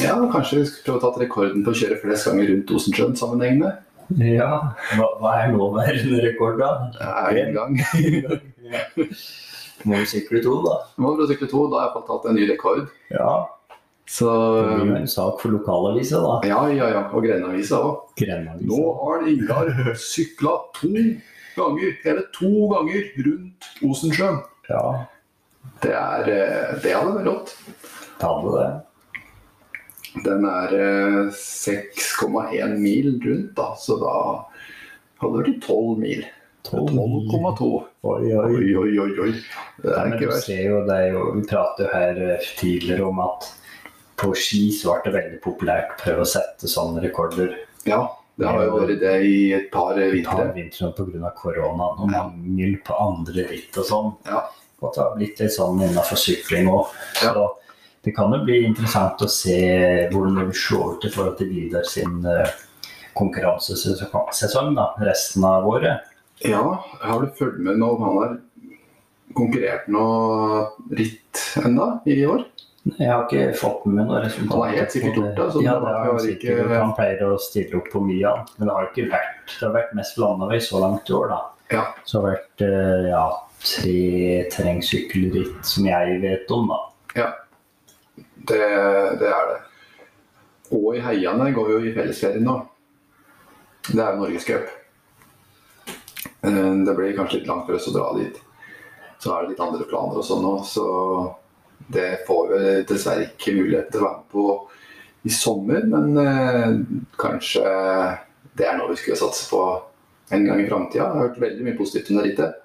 Ja, 0.01 0.17
kanskje 0.33 0.59
vi 0.59 0.67
skulle 0.67 0.85
prøve 0.89 0.99
å 0.99 1.03
ta 1.05 1.23
rekorden 1.23 1.63
på 1.63 1.71
å 1.71 1.79
kjøre 1.79 2.01
flest 2.03 2.27
ganger 2.27 2.51
rundt 2.51 2.73
Osensjøen 2.75 3.15
sammenhengende. 3.19 3.71
Ja. 4.19 4.51
Hva, 4.99 5.07
hva 5.23 5.33
er 5.45 5.53
nåværende 5.55 6.19
rekord, 6.25 6.59
da? 6.61 6.73
Det 6.99 7.45
én 7.45 7.55
gang. 7.55 7.79
Må 9.87 9.99
vi 9.99 10.07
sykle 10.11 10.43
to, 10.45 10.59
da? 10.67 10.77
Må 11.03 11.15
vi 11.19 11.27
sykle 11.31 11.49
to, 11.51 11.65
da 11.71 11.81
har 11.81 11.89
jeg 11.89 11.95
fått 11.97 12.09
tatt 12.11 12.29
en 12.31 12.39
ny 12.39 12.47
rekord. 12.51 12.91
Ja. 13.15 13.33
Så 14.13 14.29
Det 14.29 14.83
blir 14.83 14.97
en 14.99 15.09
sak 15.11 15.39
for 15.41 15.55
lokalavisa, 15.55 16.19
da. 16.21 16.35
ja, 16.51 16.61
ja, 16.75 16.89
ja. 16.91 17.03
Og 17.15 17.25
Grenavisa 17.25 17.79
òg. 17.87 18.23
Nå 18.67 18.81
har 18.99 19.27
Ingar 19.31 19.71
sykla 19.99 20.57
to 20.77 20.91
ganger, 21.57 21.95
hele 22.03 22.27
to 22.35 22.51
ganger 22.75 23.07
rundt 23.27 23.71
Osensjøen. 23.87 24.43
Ja, 24.71 24.83
Det, 25.83 25.93
er, 25.93 26.29
eh, 26.31 26.75
det 26.83 26.95
hadde 26.95 27.15
vært 27.17 27.29
rått. 27.31 27.55
det 28.19 28.29
hadde 28.29 28.57
det. 28.59 28.71
Den 30.27 30.45
er 30.45 30.77
eh, 30.77 31.33
6,1 31.33 32.77
mil 32.79 33.15
rundt, 33.25 33.51
da, 33.57 33.73
så 33.81 33.97
da 34.03 34.15
hadde 35.23 35.33
det 35.39 35.43
vært 35.43 35.67
12 35.67 35.99
mil. 36.03 36.25
12,2. 36.69 37.69
Oi, 38.03 38.35
oi. 38.35 38.75
Oi, 38.79 38.99
oi, 39.03 39.11
oi. 39.25 39.33
Det 39.83 39.97
er 39.97 40.13
ikke 40.15 40.31
verst. 40.31 40.51
er 40.53 41.17
vi 41.35 41.45
pratet 41.49 41.85
jo 41.87 41.91
her 41.91 42.23
eh, 42.29 42.49
tidligere 42.61 43.09
om 43.09 43.23
at 43.25 43.51
på 44.23 44.31
ski 44.39 44.69
så 44.77 44.95
ble 44.95 45.11
det 45.11 45.15
veldig 45.17 45.39
populært 45.43 45.95
å 45.97 46.03
prøve 46.05 46.27
å 46.27 46.33
sette 46.37 46.71
sånne 46.71 47.03
rekorder. 47.03 47.57
Ja, 47.89 48.05
det 48.39 48.47
har 48.49 48.63
jo 48.65 48.79
vært 48.79 49.01
det 49.03 49.17
i 49.27 49.37
et 49.57 49.71
par 49.73 49.99
vintre. 49.99 50.53
vinteren 50.55 50.95
pga. 50.95 51.33
koronaen 51.37 52.05
og 52.05 52.13
mangel 52.13 52.77
på 52.87 52.97
andre 53.09 53.49
ritt 53.51 53.77
og 53.83 53.89
sånn. 53.89 54.13
Ja. 54.29 54.45
Og 54.83 54.89
at 54.91 54.95
det 54.99 55.03
har 55.05 55.17
blitt 55.17 55.39
litt 55.41 55.55
sånn 55.55 55.79
innenfor 55.81 56.19
sykling 56.19 56.67
òg. 56.73 56.91
Ja. 57.23 57.33
Så 57.33 57.49
det 58.03 58.17
kan 58.17 58.33
jo 58.35 58.41
bli 58.45 58.65
interessant 58.67 59.23
å 59.23 59.29
se 59.31 59.59
hvordan 60.11 60.41
det 60.41 60.47
vil 60.51 60.59
slå 60.59 60.81
ut 60.97 61.05
i 61.07 61.11
forhold 61.15 61.37
til 61.39 61.53
Vidar 61.55 61.85
sin 61.87 62.17
eh, 62.27 62.51
konkurransesesong 63.15 64.75
da, 64.75 64.89
resten 65.07 65.45
av 65.47 65.69
året. 65.69 66.09
Ja, 66.43 66.63
har 67.01 67.23
du 67.23 67.31
fulgt 67.39 67.61
med 67.63 67.79
når 67.79 68.01
han 68.03 68.17
har 68.19 68.33
konkurrert 69.39 69.87
noe 69.93 70.65
ritt 70.99 71.45
enda 71.63 72.01
i 72.11 72.19
år? 72.27 72.43
Jeg 72.99 73.07
har 73.07 73.29
ikke 73.29 73.53
fått 73.61 73.85
med 73.87 74.01
meg 74.01 74.09
noe 74.09 74.25
resultat. 74.25 74.51
Han 74.51 74.65
har 74.65 74.73
helt 74.81 74.95
sikkert 74.97 75.19
gjort 75.21 75.37
det, 75.39 75.45
ja, 75.63 75.75
det 75.79 75.93
har 75.95 76.09
han 76.09 76.29
ikke- 76.33 76.79
Han 76.81 76.95
pleier 76.97 77.23
å 77.31 77.39
stille 77.39 77.79
opp 77.79 77.89
på 77.93 78.01
mye 78.03 78.33
men 78.59 78.67
det 78.67 78.75
har 78.75 78.89
ikke 78.91 79.07
vært 79.13 79.47
Det 79.47 79.67
har 79.69 79.75
vært 79.77 79.95
mest 79.95 80.19
landevei 80.19 80.59
så 80.59 80.81
langt 80.81 81.09
i 81.09 81.13
år, 81.13 81.29
da. 81.29 81.41
Ja. 81.71 81.85
Så 82.05 82.19
det 82.19 82.23
har 82.23 82.33
vært 82.35 82.61
eh, 82.67 83.09
ja, 83.11 83.43
tre 83.63 84.45
terrengsykkelritt 84.53 85.67
som 85.67 85.87
jeg 85.87 86.21
vet 86.23 86.51
om, 86.55 86.69
da. 86.73 86.79
Det, 88.43 88.59
det 89.21 89.29
er 89.31 89.51
det. 89.53 89.59
Og 90.73 90.97
i 90.97 91.03
heiene 91.05 91.51
går 91.55 91.69
vi 91.69 91.75
jo 91.75 91.83
i 91.91 91.95
fellesferien 91.95 92.47
nå. 92.47 92.57
Det 93.91 94.01
er 94.01 94.15
jo 94.15 94.23
Norgescup. 94.23 94.71
Eh, 96.43 96.75
Det 96.87 96.95
blir 96.97 97.15
kanskje 97.17 97.39
litt 97.41 97.51
langt 97.51 97.69
for 97.69 97.79
oss 97.79 97.89
å 97.91 97.95
dra 97.95 98.09
dit. 98.19 98.41
Så 99.23 99.31
er 99.31 99.45
det 99.45 99.53
litt 99.53 99.63
andre 99.63 99.87
planer 99.87 100.19
og 100.19 100.27
sånn 100.27 100.49
òg, 100.49 100.65
så 100.67 100.87
Det 101.93 102.23
får 102.29 102.45
vi 102.49 102.67
dessverre 102.89 103.25
ikke 103.27 103.53
mulighet 103.57 103.89
til 103.91 104.01
å 104.01 104.05
være 104.05 104.19
med 104.21 104.29
på 104.31 104.45
i 105.27 105.31
sommer, 105.35 105.83
men 105.91 106.19
eh, 106.23 106.77
kanskje 107.19 107.63
det 108.57 108.67
er 108.69 108.79
noe 108.79 108.93
vi 108.93 109.01
skulle 109.01 109.19
satse 109.19 109.49
på 109.51 109.61
en 110.33 110.47
gang 110.47 110.63
i 110.63 110.69
framtida. 110.69 111.03
Jeg 111.03 111.11
har 111.11 111.27
hørt 111.27 111.41
veldig 111.43 111.67
mye 111.67 111.77
positivt 111.77 112.11
om 112.11 112.21
det 112.21 112.25
rittet. 112.29 112.63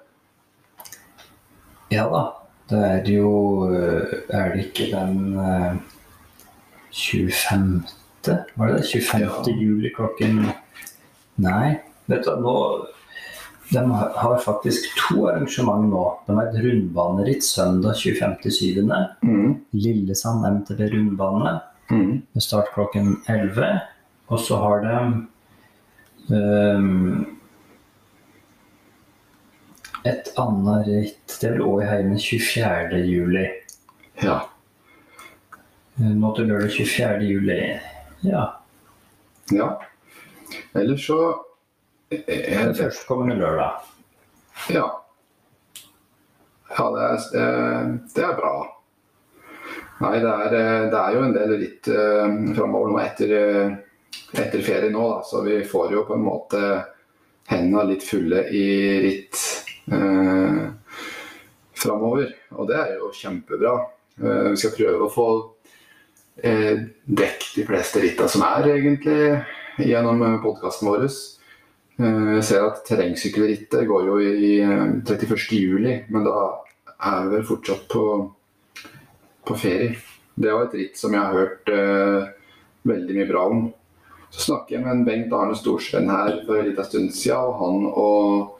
Ja 1.90 2.04
da. 2.12 2.24
Det 2.68 2.78
er 2.84 3.06
jo 3.14 3.70
øh, 3.72 4.06
Er 4.28 4.50
det 4.52 4.64
ikke 4.66 4.90
den 4.92 5.38
eh, 5.40 5.76
25. 6.92 7.82
Var 8.56 8.66
det 8.66 8.76
det? 8.76 9.02
25. 9.04 9.20
Ja. 9.22 9.54
juli 9.62 9.90
klokken 9.96 10.42
Nei, 11.40 11.76
vet 12.10 12.24
du 12.26 12.34
nå 12.42 12.54
De 13.70 13.78
har 13.94 14.38
faktisk 14.44 14.84
to 14.96 15.26
arrangement 15.28 15.88
nå. 15.92 16.02
De 16.26 16.34
har 16.36 16.48
et 16.48 16.60
rundbaneritt 16.64 17.44
søndag 17.44 17.92
25.7. 18.00 18.80
Mm. 19.22 19.56
Lillesand 19.72 20.44
MTB 20.60 20.80
rundbane 20.94 21.58
Mm. 21.90 22.22
med 22.34 22.42
start 22.42 22.66
klokken 22.74 23.16
11. 23.28 23.80
Og 24.28 24.40
så 24.40 24.56
har 24.60 24.80
de 24.84 24.96
øhm, 26.36 27.37
et 30.04 30.32
annet 30.38 30.86
ritt. 30.86 31.34
Det 31.40 31.48
er 31.48 31.56
vel 31.56 31.66
òg 31.66 31.82
i 31.82 31.88
heimen 31.88 32.20
24. 32.22 33.02
juli. 33.08 33.46
Ja. 34.22 34.38
Eh, 35.98 36.14
Nå 36.14 36.32
til 36.36 36.50
lørdag 36.50 36.72
24. 36.76 37.26
juli. 37.26 37.58
Ja. 38.26 38.46
ja. 39.54 39.68
Ellers 40.74 41.06
så 41.06 41.20
eh, 42.10 42.24
Den 42.26 42.74
førstkommende 42.74 43.38
lørdag. 43.40 43.84
Ja. 44.74 44.88
Ja, 46.78 46.90
det 46.94 47.04
er, 47.04 47.22
det, 47.32 47.46
det 48.14 48.24
er 48.24 48.36
bra. 48.36 48.56
Nei, 49.98 50.18
det 50.22 50.30
er, 50.30 50.52
eh, 50.54 50.84
det 50.92 50.98
er 50.98 51.14
jo 51.16 51.22
en 51.26 51.34
del 51.34 51.54
ritt 51.58 51.88
uh, 51.90 52.26
framover 52.54 52.92
nå 52.92 53.00
etter, 53.02 53.32
eh, 53.34 53.72
etter 54.38 54.62
ferie 54.62 54.92
nå, 54.94 55.06
da. 55.10 55.24
Så 55.26 55.42
vi 55.46 55.58
får 55.66 55.94
jo 55.96 56.04
på 56.06 56.14
en 56.14 56.26
måte 56.26 56.60
hendene 57.50 57.88
litt 57.88 58.06
fulle 58.06 58.44
i 58.54 58.68
ritt 59.02 59.40
uh, 59.92 60.64
framover. 61.78 62.32
Og 62.56 62.68
det 62.68 62.76
er 62.80 62.96
jo 62.98 63.12
kjempebra. 63.14 63.76
Eh, 64.18 64.50
vi 64.50 64.58
skal 64.58 64.74
prøve 64.74 65.06
å 65.06 65.12
få 65.12 65.26
eh, 66.42 66.80
dekket 67.06 67.52
de 67.60 67.66
fleste 67.68 68.02
ritta 68.02 68.26
som 68.30 68.42
er, 68.46 68.66
egentlig, 68.74 69.44
gjennom 69.86 70.24
podkasten 70.42 70.90
vår. 70.90 71.06
Eh, 71.06 72.32
Jeg 72.38 72.46
ser 72.48 72.66
at 72.66 72.82
terrengsykkelrittet 72.88 73.86
går 73.86 74.10
jo 74.10 74.18
i 74.18 74.56
eh, 74.64 74.84
31. 75.06 75.46
juli, 75.54 75.94
men 76.10 76.26
da 76.26 76.34
er 76.98 77.24
vi 77.28 77.36
vel 77.36 77.46
fortsatt 77.46 77.86
på, 77.92 78.04
på 79.46 79.58
ferie. 79.58 79.94
Det 80.38 80.50
var 80.54 80.66
et 80.66 80.78
ritt 80.78 80.98
som 80.98 81.14
jeg 81.14 81.22
har 81.22 81.34
hørt 81.38 81.70
eh, 81.70 82.28
veldig 82.90 83.20
mye 83.20 83.30
bra 83.30 83.46
om. 83.52 83.66
Så 84.34 84.50
snakker 84.50 84.76
jeg 84.76 84.84
med 84.84 84.92
en 84.92 85.06
Bengt 85.06 85.32
Arne 85.32 85.54
Storsveen 85.56 86.10
her 86.10 86.42
for 86.44 86.58
en 86.58 86.66
liten 86.68 86.84
stund 86.90 87.14
siden, 87.14 87.38
og 87.38 87.62
han 87.62 87.86
og 87.94 88.57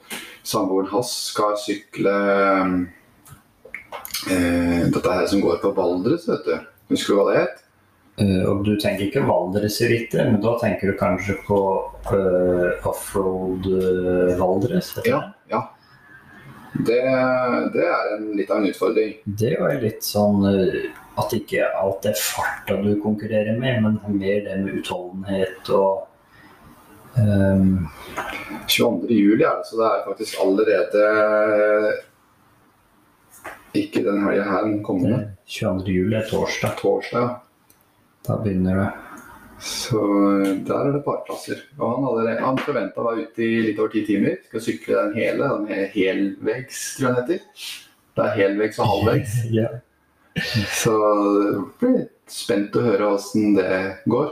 samboeren 0.49 0.89
hans 0.91 1.13
skal 1.29 1.55
sykle 1.61 2.15
eh, 4.29 4.83
dette 4.89 5.15
her 5.15 5.25
som 5.29 5.41
går 5.45 5.61
på 5.63 5.73
Valdres, 5.77 6.27
vet 6.29 6.45
du. 6.47 6.55
Husker 6.93 7.13
du 7.13 7.19
hva 7.19 7.31
det 7.31 7.41
het? 7.43 7.65
Uh, 8.19 8.43
og 8.51 8.65
du 8.67 8.73
tenker 8.75 9.05
ikke 9.05 9.23
Valdres-rittet, 9.23 10.25
men 10.27 10.41
da 10.43 10.57
tenker 10.59 10.91
du 10.91 10.97
kanskje 10.99 11.37
på 11.45 11.59
uh, 12.11 12.87
offroad 12.89 13.69
uh, 13.69 14.33
Valdres? 14.41 14.91
Ja. 15.07 15.21
ja. 15.47 15.61
Det, 16.73 16.99
det 17.73 17.85
er 17.85 18.11
en, 18.15 18.27
litt 18.37 18.51
av 18.51 18.59
en 18.59 18.69
utfordring. 18.69 19.15
Det 19.23 19.53
er 19.55 19.73
jo 19.73 19.79
litt 19.81 20.05
sånn 20.05 20.43
eh, 20.47 20.91
at 21.19 21.33
ikke 21.35 21.65
alt 21.79 22.05
er 22.07 22.19
farta 22.19 22.77
du 22.83 22.91
konkurrerer 23.01 23.57
med, 23.59 23.81
men 23.83 24.19
mer 24.19 24.43
det 24.45 24.59
med 24.61 24.77
utholdenhet 24.79 25.71
og 25.75 26.05
ehm, 27.17 27.87
22. 28.67 29.09
juli 29.09 29.43
er 29.43 29.57
det, 29.61 29.65
så 29.69 29.79
det 29.79 29.89
er 29.89 30.05
faktisk 30.05 30.39
allerede 30.43 31.03
ikke 33.77 34.01
den 34.05 34.23
helga 34.25 34.43
her, 34.49 34.65
men 34.65 34.83
kommende. 34.83 35.17
det 35.17 35.53
22. 35.59 35.93
juli 35.93 36.15
er 36.17 36.25
torsdag. 36.29 36.75
Torsdag. 36.81 37.29
Da 38.27 38.37
begynner 38.43 38.81
det. 38.83 38.89
Så 39.59 39.99
der 40.65 40.85
er 40.87 40.91
det 40.95 41.03
parplasser. 41.03 41.59
Og 41.77 41.91
han, 41.91 42.05
hadde, 42.07 42.39
han 42.45 42.57
forventa 42.63 43.01
å 43.01 43.09
være 43.09 43.25
ute 43.27 43.43
i 43.43 43.59
litt 43.67 43.79
over 43.81 43.91
ti 43.93 44.05
timer. 44.07 44.37
Skal 44.47 44.63
sykle 44.63 44.95
den 45.01 45.17
hele. 45.19 45.49
Den 45.51 45.67
he- 45.67 45.89
helvegs, 45.97 46.83
tror 46.97 47.09
jeg 47.09 47.15
den 47.15 47.23
heter. 47.23 47.39
Det 48.15 48.25
er 48.25 48.37
helvegs 48.39 48.79
og 48.79 48.91
halvvegs. 48.93 49.35
yeah. 49.55 49.79
Så 50.79 50.93
jeg 50.95 51.65
blir 51.81 52.05
spent 52.31 52.77
å 52.79 52.85
høre 52.85 53.11
åssen 53.17 53.57
det 53.57 53.71
går. 54.09 54.29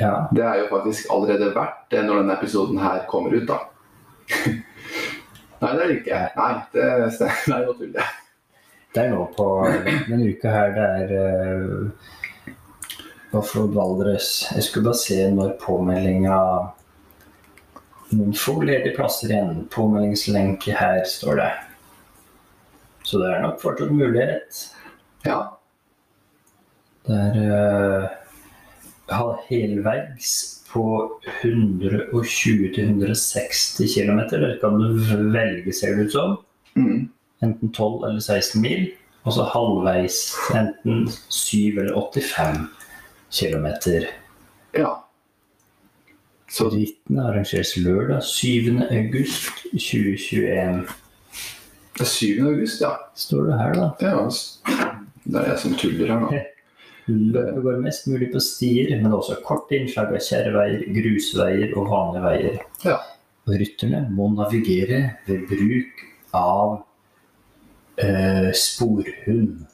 Ja. 0.00 0.28
Det 0.34 0.42
er 0.42 0.58
jo 0.62 0.66
faktisk 0.72 1.10
allerede 1.14 1.52
verdt 1.54 1.86
det 1.90 2.02
når 2.04 2.22
denne 2.22 2.36
episoden 2.38 2.78
her 2.82 3.04
kommer 3.10 3.34
ut, 3.36 3.48
da. 3.48 3.60
Nei, 5.60 5.70
det 5.70 5.80
er 5.80 5.88
det 5.88 5.96
ikke. 6.00 6.20
Nei, 6.36 6.52
det. 6.74 6.86
Nei, 7.48 7.60
nå 7.64 7.74
tuller 7.78 8.00
jeg. 8.00 8.12
Det 8.94 9.02
er 9.02 9.10
nå 9.10 9.24
på 9.34 9.46
denne 10.06 10.28
uka 10.30 10.50
her 10.54 10.74
det 10.76 10.84
er 11.00 11.12
uh, 11.18 12.50
Offroad 13.34 13.74
Valdres. 13.74 14.44
Jeg 14.54 14.66
skulle 14.66 14.90
bare 14.90 15.00
se 15.00 15.18
når 15.34 15.56
påmeldinga 15.62 16.38
Noen 18.14 18.34
få 18.38 18.60
ledige 18.62 18.94
plasser 18.94 19.32
igjen. 19.32 19.64
Påmeldingslenke 19.74 20.76
her, 20.78 21.00
står 21.08 21.40
det. 21.40 21.48
Så 23.02 23.18
det 23.18 23.32
er 23.32 23.42
nok 23.42 23.58
fortsatt 23.62 23.90
mulighet. 23.90 24.60
Ja. 25.26 25.40
Det 27.08 27.18
er 27.18 27.40
uh, 27.42 28.12
helveggs 29.48 30.60
på 30.72 31.10
120-160 31.42 33.94
km. 33.94 34.18
Det 34.30 34.58
kan 34.60 34.80
du 34.80 34.98
velge, 35.32 35.72
ser 35.72 35.96
det 35.96 36.02
ut 36.04 36.12
som. 36.12 36.36
Mm. 36.76 37.08
Enten 37.42 37.72
12 37.72 38.04
eller 38.08 38.20
16 38.20 38.62
mil. 38.62 38.90
Og 39.24 39.32
så 39.32 39.42
halvveis 39.48 40.34
enten 40.54 41.08
7 41.28 41.78
eller 41.78 41.94
85 41.96 42.68
km. 43.30 43.66
ja. 44.76 45.00
Så 46.50 46.68
Rittene 46.70 47.22
arrangeres 47.24 47.76
lørdag 47.76 48.22
7. 48.22 48.80
august 48.90 49.50
2021. 49.72 50.86
det 51.94 52.00
er 52.00 52.04
7. 52.04 52.46
august, 52.46 52.80
ja. 52.80 52.90
Står 53.16 53.42
det 53.48 53.58
her, 53.58 53.72
da. 53.74 53.90
ja. 54.00 54.28
Det 55.24 55.40
er 55.40 55.48
jeg 55.48 55.58
som 55.58 55.74
tuller 55.74 56.06
her 56.12 56.20
nå. 56.20 56.28
Løpet 57.06 57.60
går 57.62 57.82
mest 57.84 58.06
mulig 58.08 58.30
på 58.32 58.40
stier, 58.40 58.94
men 59.02 59.12
også 59.12 59.36
kort 59.44 59.72
innslag 59.76 60.14
av 60.14 60.22
kjerreveier, 60.24 60.86
grusveier 60.96 61.74
og 61.76 61.90
vanlige 61.90 62.24
veier. 62.24 62.58
Ja. 62.86 62.96
Og 63.44 63.58
rytterne 63.60 64.06
må 64.16 64.30
navigere 64.32 65.02
ved 65.26 65.44
bruk 65.50 66.04
av 66.34 66.78
eh, 68.00 68.48
sporhund. 68.56 69.66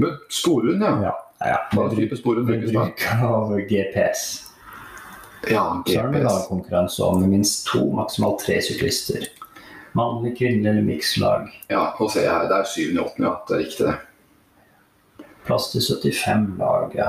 Men 0.00 0.16
sporhund, 0.32 0.80
ja. 0.82 0.94
Ja, 1.10 1.14
ja. 1.52 1.58
Hva 1.76 1.88
type 1.92 2.16
sporhund 2.18 2.48
brukes 2.48 2.72
da? 2.72 2.86
bruk 2.88 3.04
av 3.28 3.52
GPS. 3.68 4.24
Ja, 5.48 5.82
Så 5.86 6.00
er 6.00 6.08
det 6.08 6.18
GPS. 6.18 6.24
lagkonkurranse 6.32 7.04
om 7.04 7.20
med 7.20 7.36
minst 7.36 7.66
to, 7.68 7.84
maksimalt 7.94 8.40
tre 8.46 8.58
syklister. 8.64 9.28
Mannlig, 9.96 10.34
kvinnelig 10.38 10.70
eller 10.72 10.82
mikslag. 10.88 11.46
Ja, 11.70 11.90
nå 12.00 12.08
ser 12.12 12.24
jeg 12.26 12.32
her. 12.32 12.48
Det 12.50 12.56
er 12.58 12.72
syvende 12.72 13.04
og 13.04 13.12
åttende 13.12 13.28
Ja, 13.28 13.36
det 13.48 13.54
er 13.56 13.62
riktig, 13.64 13.86
det. 13.86 13.96
Plass 15.48 15.70
til 15.72 15.80
75 15.80 16.58
lag, 16.60 16.92
ja. 16.96 17.08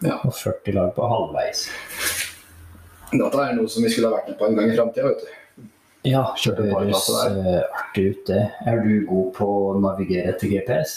Ja. 0.00 0.16
Og 0.24 0.32
40 0.32 0.72
lag 0.78 0.94
på 0.96 1.04
halvveis. 1.04 1.66
Dette 3.10 3.42
er 3.42 3.56
noe 3.58 3.68
som 3.68 3.84
vi 3.84 3.90
skulle 3.92 4.08
ha 4.08 4.16
vært 4.16 4.30
med 4.30 4.38
på 4.40 4.46
en 4.48 4.56
gang 4.56 4.70
i 4.70 4.76
framtida, 4.78 5.10
vet 5.10 5.24
du. 5.26 5.66
Ja, 6.08 6.22
det 6.40 6.70
høres 6.70 7.08
eh, 7.26 7.58
artig 7.76 8.04
ut, 8.14 8.20
det. 8.30 8.44
Er 8.70 8.80
du 8.80 8.92
god 9.08 9.32
på 9.36 9.48
å 9.50 9.74
navigere 9.82 10.32
etter 10.32 10.48
GPS? 10.48 10.94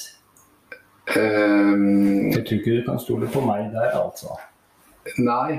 Um, 1.18 2.30
Jeg 2.32 2.46
tror 2.46 2.60
ikke 2.62 2.78
du 2.78 2.86
kan 2.86 3.02
stole 3.04 3.28
på 3.28 3.42
meg 3.44 3.74
der, 3.74 3.90
altså. 4.00 4.38
nei, 5.20 5.58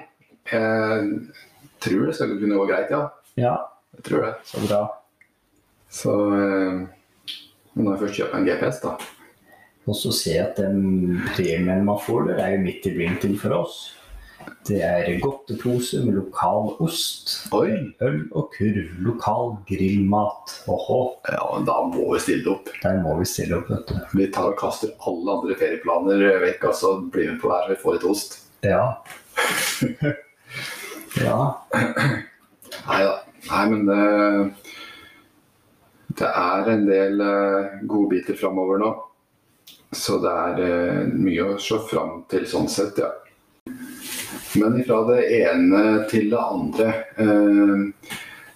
jeg 0.48 1.10
tror 1.84 2.06
det 2.08 2.14
skal 2.16 2.32
kunne 2.40 2.56
gå 2.62 2.64
greit, 2.70 2.88
ja. 2.94 3.02
Ja, 3.36 3.56
Jeg 3.98 4.06
tror 4.08 4.24
det. 4.24 4.32
så 4.48 4.62
bra. 4.64 4.80
Så 5.92 6.14
um, 6.32 6.86
men 7.74 7.84
når 7.84 7.92
jeg 7.96 8.02
først 8.06 8.18
kjøper 8.22 8.38
en 8.40 8.48
GPS, 8.48 8.80
da 8.80 8.94
Og 9.84 9.96
så 9.98 10.12
ser 10.16 10.38
jeg 10.38 10.46
at 10.46 10.62
den 10.62 11.20
premien 11.34 11.84
man 11.84 12.00
får 12.00 12.30
der, 12.30 12.40
er 12.40 12.56
jo 12.56 12.64
midt 12.64 12.88
i 12.88 12.94
blinken 12.94 13.36
for 13.40 13.56
oss. 13.58 13.76
Det 14.64 14.78
er 14.80 15.18
godtepose 15.20 16.00
med 16.04 16.16
lokal 16.16 16.70
ost, 16.80 17.34
Oi! 17.52 17.92
øl 18.04 18.22
og 18.32 18.48
kurv, 18.56 18.94
lokal 19.04 19.58
grillmat. 19.68 20.54
Oho. 20.72 21.00
Ja, 21.28 21.42
men 21.52 21.66
da 21.68 21.76
må 21.88 22.06
vi 22.14 22.20
stille 22.24 22.54
opp. 22.54 22.70
der 22.82 23.00
må 23.04 23.18
vi 23.18 23.28
stille 23.28 23.58
opp, 23.58 23.68
vet 23.72 23.92
du. 23.92 23.98
Vi 24.16 24.30
tar 24.32 24.52
og 24.52 24.58
kaster 24.60 24.94
alle 25.04 25.36
andre 25.36 25.56
ferieplaner 25.60 26.40
vekk, 26.46 26.68
og 26.70 26.78
så 26.80 26.94
blir 27.12 27.34
vi 27.34 27.38
på 27.42 27.52
hver 27.52 27.68
vi 27.72 27.78
får 27.82 27.98
litt 27.98 28.08
ost. 28.08 28.38
Ja. 28.64 28.84
ja. 31.26 31.38
Nei 32.88 33.00
da. 33.04 33.14
Nei, 33.44 33.64
men 33.68 33.84
det, 33.90 34.04
det 36.20 36.30
er 36.30 36.70
en 36.72 36.86
del 36.88 37.20
uh, 37.20 37.82
godbiter 37.90 38.40
framover 38.40 38.80
nå. 38.80 38.94
Så 39.94 40.18
det 40.22 40.30
er 40.30 40.62
eh, 40.64 41.04
mye 41.14 41.54
å 41.54 41.60
se 41.62 41.78
fram 41.90 42.24
til 42.30 42.46
sånn 42.50 42.68
sett, 42.70 42.98
ja. 42.98 43.12
Men 44.58 44.78
fra 44.86 45.00
det 45.08 45.20
ene 45.40 45.82
til 46.10 46.28
det 46.30 46.40
andre. 46.40 46.90
Eh, 47.18 48.10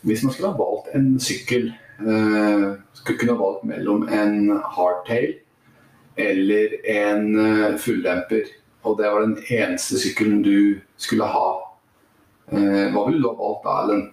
hvis 0.07 0.23
man 0.25 0.35
skulle 0.35 0.53
ha 0.53 0.59
valgt 0.59 0.93
en 0.95 1.09
sykkel, 1.23 1.71
eh, 1.99 2.67
skulle 2.95 3.19
kunne 3.19 3.35
ha 3.35 3.43
valgt 3.43 3.65
mellom 3.67 4.07
en 4.09 4.53
hardtail 4.77 5.39
eller 6.19 6.77
en 6.91 7.25
eh, 7.39 7.79
fulldemper, 7.79 8.53
og 8.87 8.99
det 8.99 9.11
var 9.11 9.27
den 9.27 9.39
eneste 9.51 9.99
sykkelen 9.99 10.43
du 10.43 10.79
skulle 10.97 11.27
ha, 11.27 11.49
hva 12.49 13.03
ville 13.05 13.21
du 13.21 13.27
ha 13.29 13.35
valgt 13.37 13.67
da, 13.67 13.73
Erlend? 13.83 14.07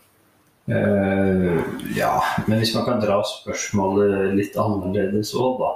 Uh, 0.65 1.61
ja, 1.95 2.17
men 2.49 2.57
hvis 2.59 2.73
man 2.75 2.87
kan 2.87 2.99
dra 2.99 3.19
spørsmålet 3.29 4.33
litt 4.35 4.57
annerledes 4.59 5.31
òg, 5.37 5.61
da. 5.61 5.69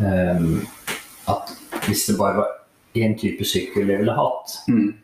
Eh, 0.00 0.40
at 1.28 1.52
hvis 1.86 2.06
det 2.06 2.18
bare 2.18 2.36
var 2.36 2.48
én 2.96 3.14
type 3.18 3.44
sykkel 3.44 3.88
jeg 3.88 3.98
ville 3.98 4.12
hatt, 4.14 4.56
Mm. 4.68 4.94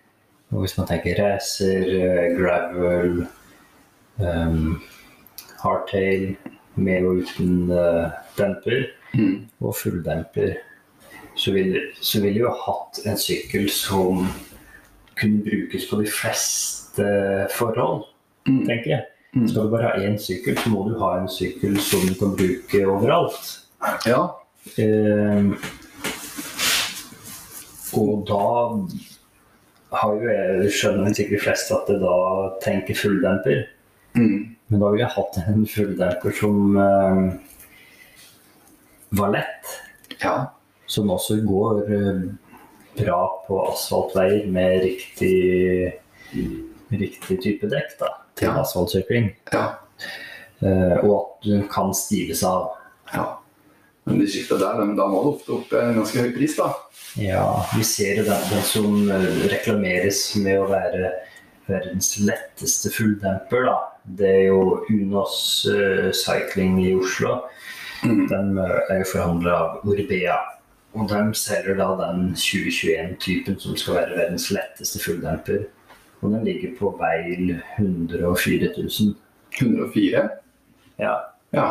og 0.52 0.60
hvis 0.60 0.76
man 0.78 0.86
tenker 0.86 1.18
racer, 1.18 1.82
eh, 1.82 2.36
gravel, 2.38 3.26
um, 4.18 4.80
hardtail 5.62 6.36
med 6.76 7.04
og 7.04 7.16
uten 7.22 7.70
uh, 7.72 8.10
demper 8.38 8.86
Mm. 9.14 9.48
og 9.60 9.74
fulldemper, 9.74 10.52
så 11.34 11.52
ville 11.52 11.80
jeg 12.22 12.36
jo 12.40 12.50
hatt 12.52 13.00
en 13.06 13.16
sykkel 13.18 13.68
som 13.70 14.26
kunne 15.18 15.42
brukes 15.42 15.86
på 15.90 15.98
de 16.02 16.06
fleste 16.06 17.06
forhold, 17.56 18.04
Mm. 18.46 18.66
tenker 18.66 18.90
jeg. 18.90 19.02
Mm. 19.34 19.48
Skal 19.48 19.62
du 19.62 19.70
bare 19.70 19.82
ha 19.82 19.98
én 20.06 20.18
sykkel, 20.18 20.56
så 20.58 20.68
må 20.70 20.88
du 20.88 20.98
ha 20.98 21.18
en 21.20 21.28
sykkel 21.28 21.76
som 21.80 22.00
du 22.06 22.14
kan 22.14 22.36
bruke 22.36 22.86
overalt. 22.86 23.58
Ja. 24.06 24.28
Eh, 24.78 25.50
og 27.96 28.24
da 28.28 28.40
har 30.00 30.12
jo 30.14 30.30
jeg 30.30 30.70
skjønner 30.76 31.14
sikkert 31.16 31.42
flest 31.46 31.72
at 31.74 31.88
det 31.90 31.98
da 32.02 32.16
tenker 32.62 32.94
fulldemper. 32.98 33.64
Mm. 34.14 34.56
Men 34.70 34.82
da 34.82 34.90
ville 34.92 35.02
jeg 35.06 35.14
hatt 35.16 35.38
en 35.50 35.64
fulldemper 35.66 36.36
som 36.38 36.76
eh, 36.78 37.22
var 39.18 39.32
lett. 39.36 39.76
ja. 40.22 40.36
Som 40.90 41.10
også 41.14 41.36
går 41.46 41.84
eh, 41.94 42.22
bra 42.98 43.18
på 43.46 43.58
asfaltveier 43.70 44.48
med 44.50 44.80
riktig, 44.82 45.92
riktig 46.90 47.36
type 47.44 47.68
dekk 47.70 47.92
da, 48.00 48.08
til 48.34 48.48
Ja. 48.50 48.56
asfaltsykling. 48.64 49.28
Ja. 49.54 49.66
Eh, 50.60 50.96
og 51.04 51.12
at 51.14 51.46
du 51.46 51.62
kan 51.70 51.94
stives 51.94 52.42
av. 52.44 52.72
ja. 53.14 53.36
Men 54.08 54.20
de 54.20 54.28
skifta 54.30 54.56
der, 54.60 54.78
men 54.80 54.96
da 54.98 55.06
må 55.10 55.22
det 55.24 55.32
ofte 55.34 55.56
opp 55.58 55.74
en 55.76 55.98
ganske 56.00 56.22
høy 56.24 56.30
pris, 56.34 56.56
da. 56.58 56.70
Ja, 57.20 57.44
vi 57.76 57.84
ser 57.84 58.20
jo 58.20 58.26
den, 58.28 58.46
den 58.52 58.62
som 58.66 59.10
eh, 59.10 59.26
reklameres 59.50 60.22
med 60.40 60.60
å 60.62 60.68
være 60.70 61.10
verdens 61.70 62.14
letteste 62.22 62.92
fulldemper. 62.94 63.66
Da. 63.66 63.76
Det 64.20 64.30
er 64.30 64.46
jo 64.48 64.80
Unos 64.90 65.36
uh, 65.70 66.10
Cycling 66.16 66.78
i 66.84 66.94
Oslo. 66.98 67.40
Mm. 68.04 68.24
De 68.30 68.40
eh, 68.64 68.78
er 68.94 69.02
jo 69.02 69.10
forhandla 69.12 69.58
av 69.58 69.90
Orbea. 69.90 70.38
Og 70.98 71.06
de 71.10 71.20
selger 71.38 71.76
da 71.78 71.90
den 72.00 72.32
2021-typen 72.34 73.58
som 73.62 73.76
skal 73.78 74.00
være 74.00 74.16
verdens 74.16 74.48
letteste 74.54 75.02
fulldemper. 75.02 75.68
Og 76.20 76.34
den 76.34 76.42
ligger 76.48 76.74
på 76.78 76.90
veil 76.98 77.54
104 77.78 78.72
000. 78.74 79.14
104? 79.60 80.24
Ja. 81.00 81.14
Ja. 81.54 81.68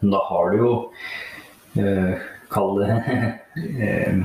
Men 0.00 0.14
da 0.14 0.20
har 0.28 0.50
du 0.50 0.58
jo 0.62 0.72
eh, 1.82 2.26
Kall 2.48 2.78
det 2.80 2.90
eh, 3.84 4.20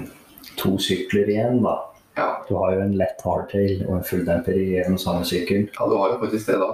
to 0.59 0.77
sykler 0.79 1.29
igjen, 1.33 1.61
da. 1.65 1.77
ja. 2.15 2.27
Du 2.47 2.55
har 2.55 2.75
jo 2.75 2.83
en 2.85 2.97
lett 2.99 3.23
hardtail 3.25 3.81
og 3.87 3.97
en 3.97 4.05
fulldemper 4.07 4.55
i 4.55 4.67
den 4.79 4.99
samme 5.01 5.25
sykkel. 5.27 5.65
Ja, 5.73 5.87
du 5.89 5.97
har 5.97 6.13
jo 6.13 6.21
faktisk 6.21 6.51
det, 6.53 6.59
da. 6.61 6.69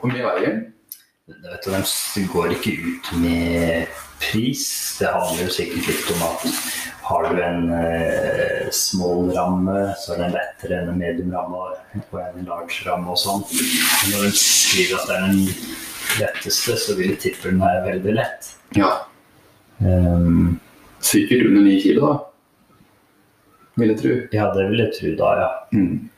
Hvor 0.00 0.12
mye 0.12 0.24
veier 0.24 0.46
den? 0.48 0.62
Det 1.26 1.50
vet 1.50 1.66
du, 1.66 1.74
De 2.14 2.24
går 2.32 2.54
ikke 2.56 2.72
ut 2.78 3.12
med 3.22 3.92
pris. 4.22 4.64
Det 4.98 5.10
handler 5.12 5.46
jo 5.46 5.54
sikkert 5.54 5.90
litt 5.90 6.10
om 6.14 6.24
at 6.26 6.46
har 7.02 7.28
du 7.28 7.42
en 7.42 7.70
eh, 7.74 8.68
small 8.70 9.30
ramme, 9.36 9.78
så 9.98 10.14
er 10.14 10.22
den 10.22 10.34
lettere 10.36 10.78
enn 10.78 10.92
en 10.92 11.00
medium 11.00 11.32
ramme 11.34 11.62
og 11.62 12.18
en 12.20 12.46
large 12.46 12.84
ramme 12.86 13.10
og 13.12 13.18
sånn. 13.20 13.42
Når 14.12 14.28
de 14.28 14.32
skriver 14.38 15.00
at 15.00 15.10
det 15.10 15.16
er 15.16 15.26
den 15.26 15.40
letteste, 16.20 16.76
så 16.76 16.94
vil 16.98 17.16
tippelen 17.20 17.60
være 17.62 17.84
veldig 17.86 18.14
lett. 18.18 18.50
Ja. 18.76 18.90
Um, 19.80 20.58
Sikkert 21.02 21.46
under 21.48 21.62
9 21.66 21.80
kilo, 21.82 22.06
da. 22.12 22.18
Vil 23.80 23.88
jeg 23.94 23.98
tro. 24.02 24.16
ja, 24.36 24.48
det 24.54 24.66
vil 24.70 24.82
jeg 24.84 24.92
tro 24.98 25.12
da, 25.18 25.30
ja. 25.40 25.50
Mm. 25.72 26.08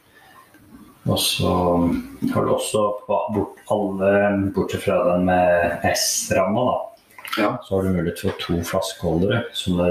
Og 1.07 1.18
så 1.20 1.50
har 2.33 2.44
du 2.46 2.50
også 2.54 2.83
bort 3.07 3.61
alle, 3.72 4.11
bortsett 4.57 4.83
fra 4.87 4.96
den 5.12 5.26
med 5.28 5.85
S-ramma, 5.92 6.64
da. 6.70 6.80
Ja. 7.38 7.48
Så 7.64 7.76
har 7.76 7.83
du 7.87 7.94
mulighet 7.96 8.20
for 8.24 8.37
to 8.40 8.57
flaskeholdere. 8.62 9.42
Som 9.52 9.78
det, 9.80 9.88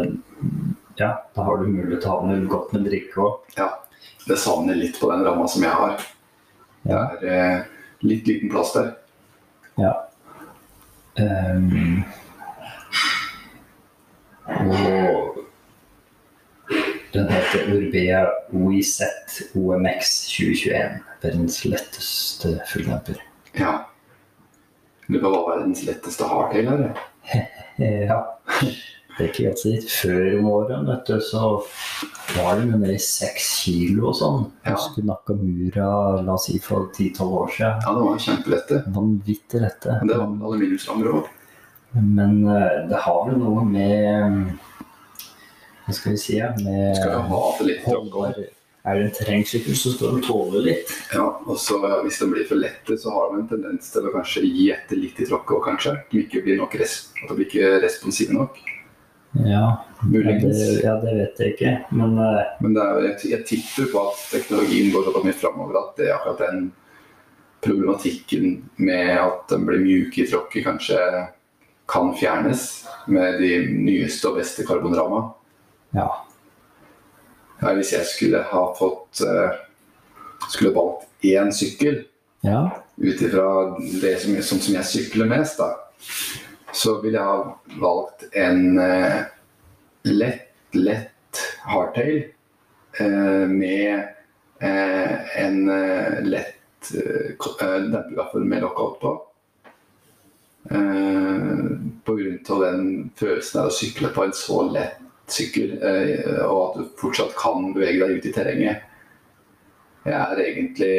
ja, 1.00 1.12
da 1.36 1.44
har 1.48 1.58
du 1.62 1.68
mulighet 1.68 2.02
til 2.04 2.10
å 2.12 2.18
ha 2.20 2.28
med 2.30 2.46
godt 2.52 2.74
med 2.76 2.86
drikke 2.90 3.24
òg. 3.30 3.40
ja. 3.58 3.70
Det 4.24 4.38
savner 4.40 4.78
litt 4.80 4.96
på 5.02 5.10
den 5.12 5.20
ramma 5.26 5.44
som 5.52 5.64
jeg 5.66 5.72
har. 5.76 5.98
Det 6.84 6.92
Ja. 6.94 7.00
er 7.20 7.26
eh, 7.28 7.64
litt 8.08 8.28
liten 8.28 8.50
plass 8.50 8.72
der. 8.74 8.94
Ja. 9.78 9.94
Um, 11.20 12.04
og 14.46 15.38
den 17.14 17.30
heter 17.30 17.74
Urbea 17.74 18.26
OIZ 18.52 19.02
OMX 19.56 20.14
2021. 20.28 21.00
Verdens 21.22 21.66
letteste 21.66 22.60
fulldemper. 22.74 23.22
Ja. 23.58 23.74
Det 25.08 25.22
var 25.22 25.44
verdens 25.50 25.84
letteste 25.86 26.26
hardtail 26.28 26.68
eller? 26.68 26.98
ja. 28.10 28.20
Det 29.14 29.22
er 29.22 29.30
ikke 29.30 29.44
helt 29.46 29.62
sikkert. 29.62 29.92
Før 29.94 30.24
om 30.40 30.48
årene, 30.50 30.86
vet 30.88 31.10
du, 31.12 31.20
så 31.22 31.42
var 32.34 32.58
det 32.58 32.66
nede 32.72 32.96
i 32.96 33.02
seks 33.02 33.50
kilo 33.62 34.08
og 34.10 34.18
sånn. 34.18 34.48
Ja. 34.66 34.74
Husker 34.74 35.06
Nakamura, 35.06 35.90
la 36.26 36.34
oss 36.34 36.48
si 36.50 36.58
for 36.64 36.90
ti-tolv 36.96 37.36
år 37.44 37.54
siden. 37.54 37.84
Ja, 37.86 37.94
det 37.94 38.08
var 38.08 38.24
kjempelette. 38.26 38.82
Vanvittig 38.96 39.62
lette. 39.62 40.00
Men 40.02 40.10
det 40.10 40.18
var 40.18 40.50
aluminiumsrammer 40.50 41.12
òg. 41.14 41.30
Men 41.94 42.42
eh, 42.50 42.80
det 42.90 43.04
har 43.06 43.22
vel 43.28 43.38
noe 43.38 43.62
med 43.70 44.50
Hva 45.84 45.94
skal 45.94 46.16
vi 46.16 46.22
si? 46.24 46.40
Ja, 46.40 46.50
med 46.58 46.98
Skal 46.98 47.14
jo 47.14 47.24
ha 47.30 47.42
det 47.60 47.68
litt 47.68 47.86
holdbar 47.86 48.40
Er 48.40 48.98
det 48.98 49.04
en 49.04 49.14
terrengsykkel, 49.14 49.76
så 49.78 49.94
skal 49.94 50.16
den 50.16 50.26
tåle 50.26 50.64
litt. 50.66 50.90
Ja, 51.14 51.28
og 51.46 51.60
så 51.62 51.78
hvis 52.02 52.18
den 52.20 52.34
blir 52.34 52.50
for 52.50 52.58
lette, 52.60 52.98
så 53.00 53.14
har 53.14 53.30
den 53.30 53.44
en 53.44 53.52
tendens 53.52 53.94
til 53.94 54.10
å 54.10 54.16
kanskje 54.16 54.48
gi 54.48 54.72
etter 54.74 55.00
litt 55.00 55.22
i 55.22 55.30
tråkket 55.30 55.54
òg, 55.56 55.68
kanskje. 55.70 55.94
At 56.02 56.10
den 56.10 56.26
ikke 56.26 56.42
blir 56.48 56.58
nok 56.60 56.76
res 56.82 56.98
at 57.22 57.30
de 57.30 57.38
blir 57.38 57.48
ikke 57.48 57.78
responsiv 57.86 58.34
nok. 58.36 58.58
Ja, 59.34 59.50
ja, 59.50 59.86
Muligens. 60.02 60.60
det, 60.60 60.84
ja, 60.84 60.94
det 61.02 61.14
vet 61.18 61.40
jeg 61.42 61.54
ikke. 61.56 61.74
Men 61.90 62.18
eh, 62.22 62.52
Men 62.62 62.76
det 62.76 62.84
er, 62.84 63.00
jeg, 63.08 63.20
jeg 63.32 63.46
tipper 63.50 63.92
på 63.92 64.04
at 64.12 64.26
teknologien 64.32 64.92
går 64.94 65.08
såpass 65.08 65.26
mye 65.26 65.40
framover 65.40 65.80
at 65.80 65.96
det 65.98 66.10
er 66.10 66.18
akkurat 66.18 66.44
den 66.44 66.68
problematikken 67.64 68.58
med 68.76 69.14
at 69.18 69.48
den 69.50 69.66
blir 69.66 69.82
mjuk 69.82 70.18
i 70.20 70.28
tråkket, 70.28 70.66
kanskje 70.68 71.00
kan 71.90 72.12
fjernes 72.20 72.84
med 73.08 73.40
de 73.42 73.56
nyeste 73.72 74.30
og 74.30 74.38
beste 74.42 74.68
karbonramma. 74.68 75.32
ja. 75.96 76.12
Ja, 77.62 77.72
hvis 77.78 77.94
jeg 77.94 78.04
skulle 78.10 78.42
ha 78.50 78.64
fått 78.76 79.22
eh, 79.24 79.60
Skulle 80.52 80.74
valgt 80.76 81.06
én 81.24 81.52
sykkel 81.56 82.02
ja. 82.44 82.66
ut 82.98 83.22
ifra 83.24 83.46
det 84.02 84.18
som, 84.20 84.34
som, 84.44 84.60
som 84.60 84.76
jeg 84.76 84.90
sykler 84.90 85.30
mest, 85.32 85.62
da, 85.62 85.70
så 86.74 86.98
ville 87.02 87.20
jeg 87.20 87.28
ha 87.28 87.80
valgt 87.82 88.26
en 88.34 88.80
eh, 88.82 89.20
lett, 90.10 90.50
lett 90.74 91.42
hardtail 91.64 92.24
eh, 93.00 93.46
med 93.50 93.94
eh, 94.60 95.38
en 95.44 95.70
eh, 95.70 96.18
lett 96.26 96.94
eh, 96.98 97.78
dempegaffel 97.92 98.44
med 98.46 98.66
lockout 98.66 99.00
på. 99.02 99.14
På 102.04 102.14
grunn 102.16 102.38
av 102.50 102.62
den 102.64 102.86
følelsen 103.20 103.60
av 103.60 103.68
å 103.68 103.74
sykle 103.76 104.10
på 104.16 104.24
en 104.24 104.36
så 104.38 104.62
lett 104.72 105.02
sykkel, 105.28 105.74
og 106.46 106.60
at 106.62 106.78
du 106.78 106.94
fortsatt 107.02 107.34
kan 107.36 107.74
bevege 107.76 108.00
deg 108.00 108.14
ut 108.16 108.28
i 108.30 108.32
terrenget. 108.32 108.86
Jeg 110.08 110.16
er 110.16 110.42
egentlig 110.46 110.96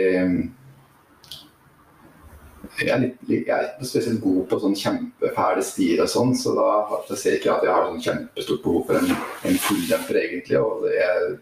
jeg 2.79 2.89
er, 2.91 2.99
litt, 3.05 3.19
jeg 3.29 3.49
er 3.49 3.67
ikke 3.71 3.87
spesielt 3.87 4.21
god 4.25 4.49
på 4.51 4.59
sånn 4.63 4.75
kjempefæle 4.79 5.63
stier 5.65 6.03
og 6.03 6.09
sånn, 6.11 6.35
så 6.37 6.55
da 6.57 6.69
har- 6.89 7.05
jeg 7.11 7.19
ser 7.19 7.37
ikke 7.39 7.53
at 7.57 7.63
jeg 7.69 7.73
har 7.75 7.87
sånn 7.91 8.03
kjempestort 8.07 8.63
behov 8.65 8.87
for 8.87 8.95
en, 8.99 9.11
en 9.51 9.59
fulldemper 9.67 10.21
egentlig. 10.23 10.59
Og 10.59 10.87
er, 10.91 11.37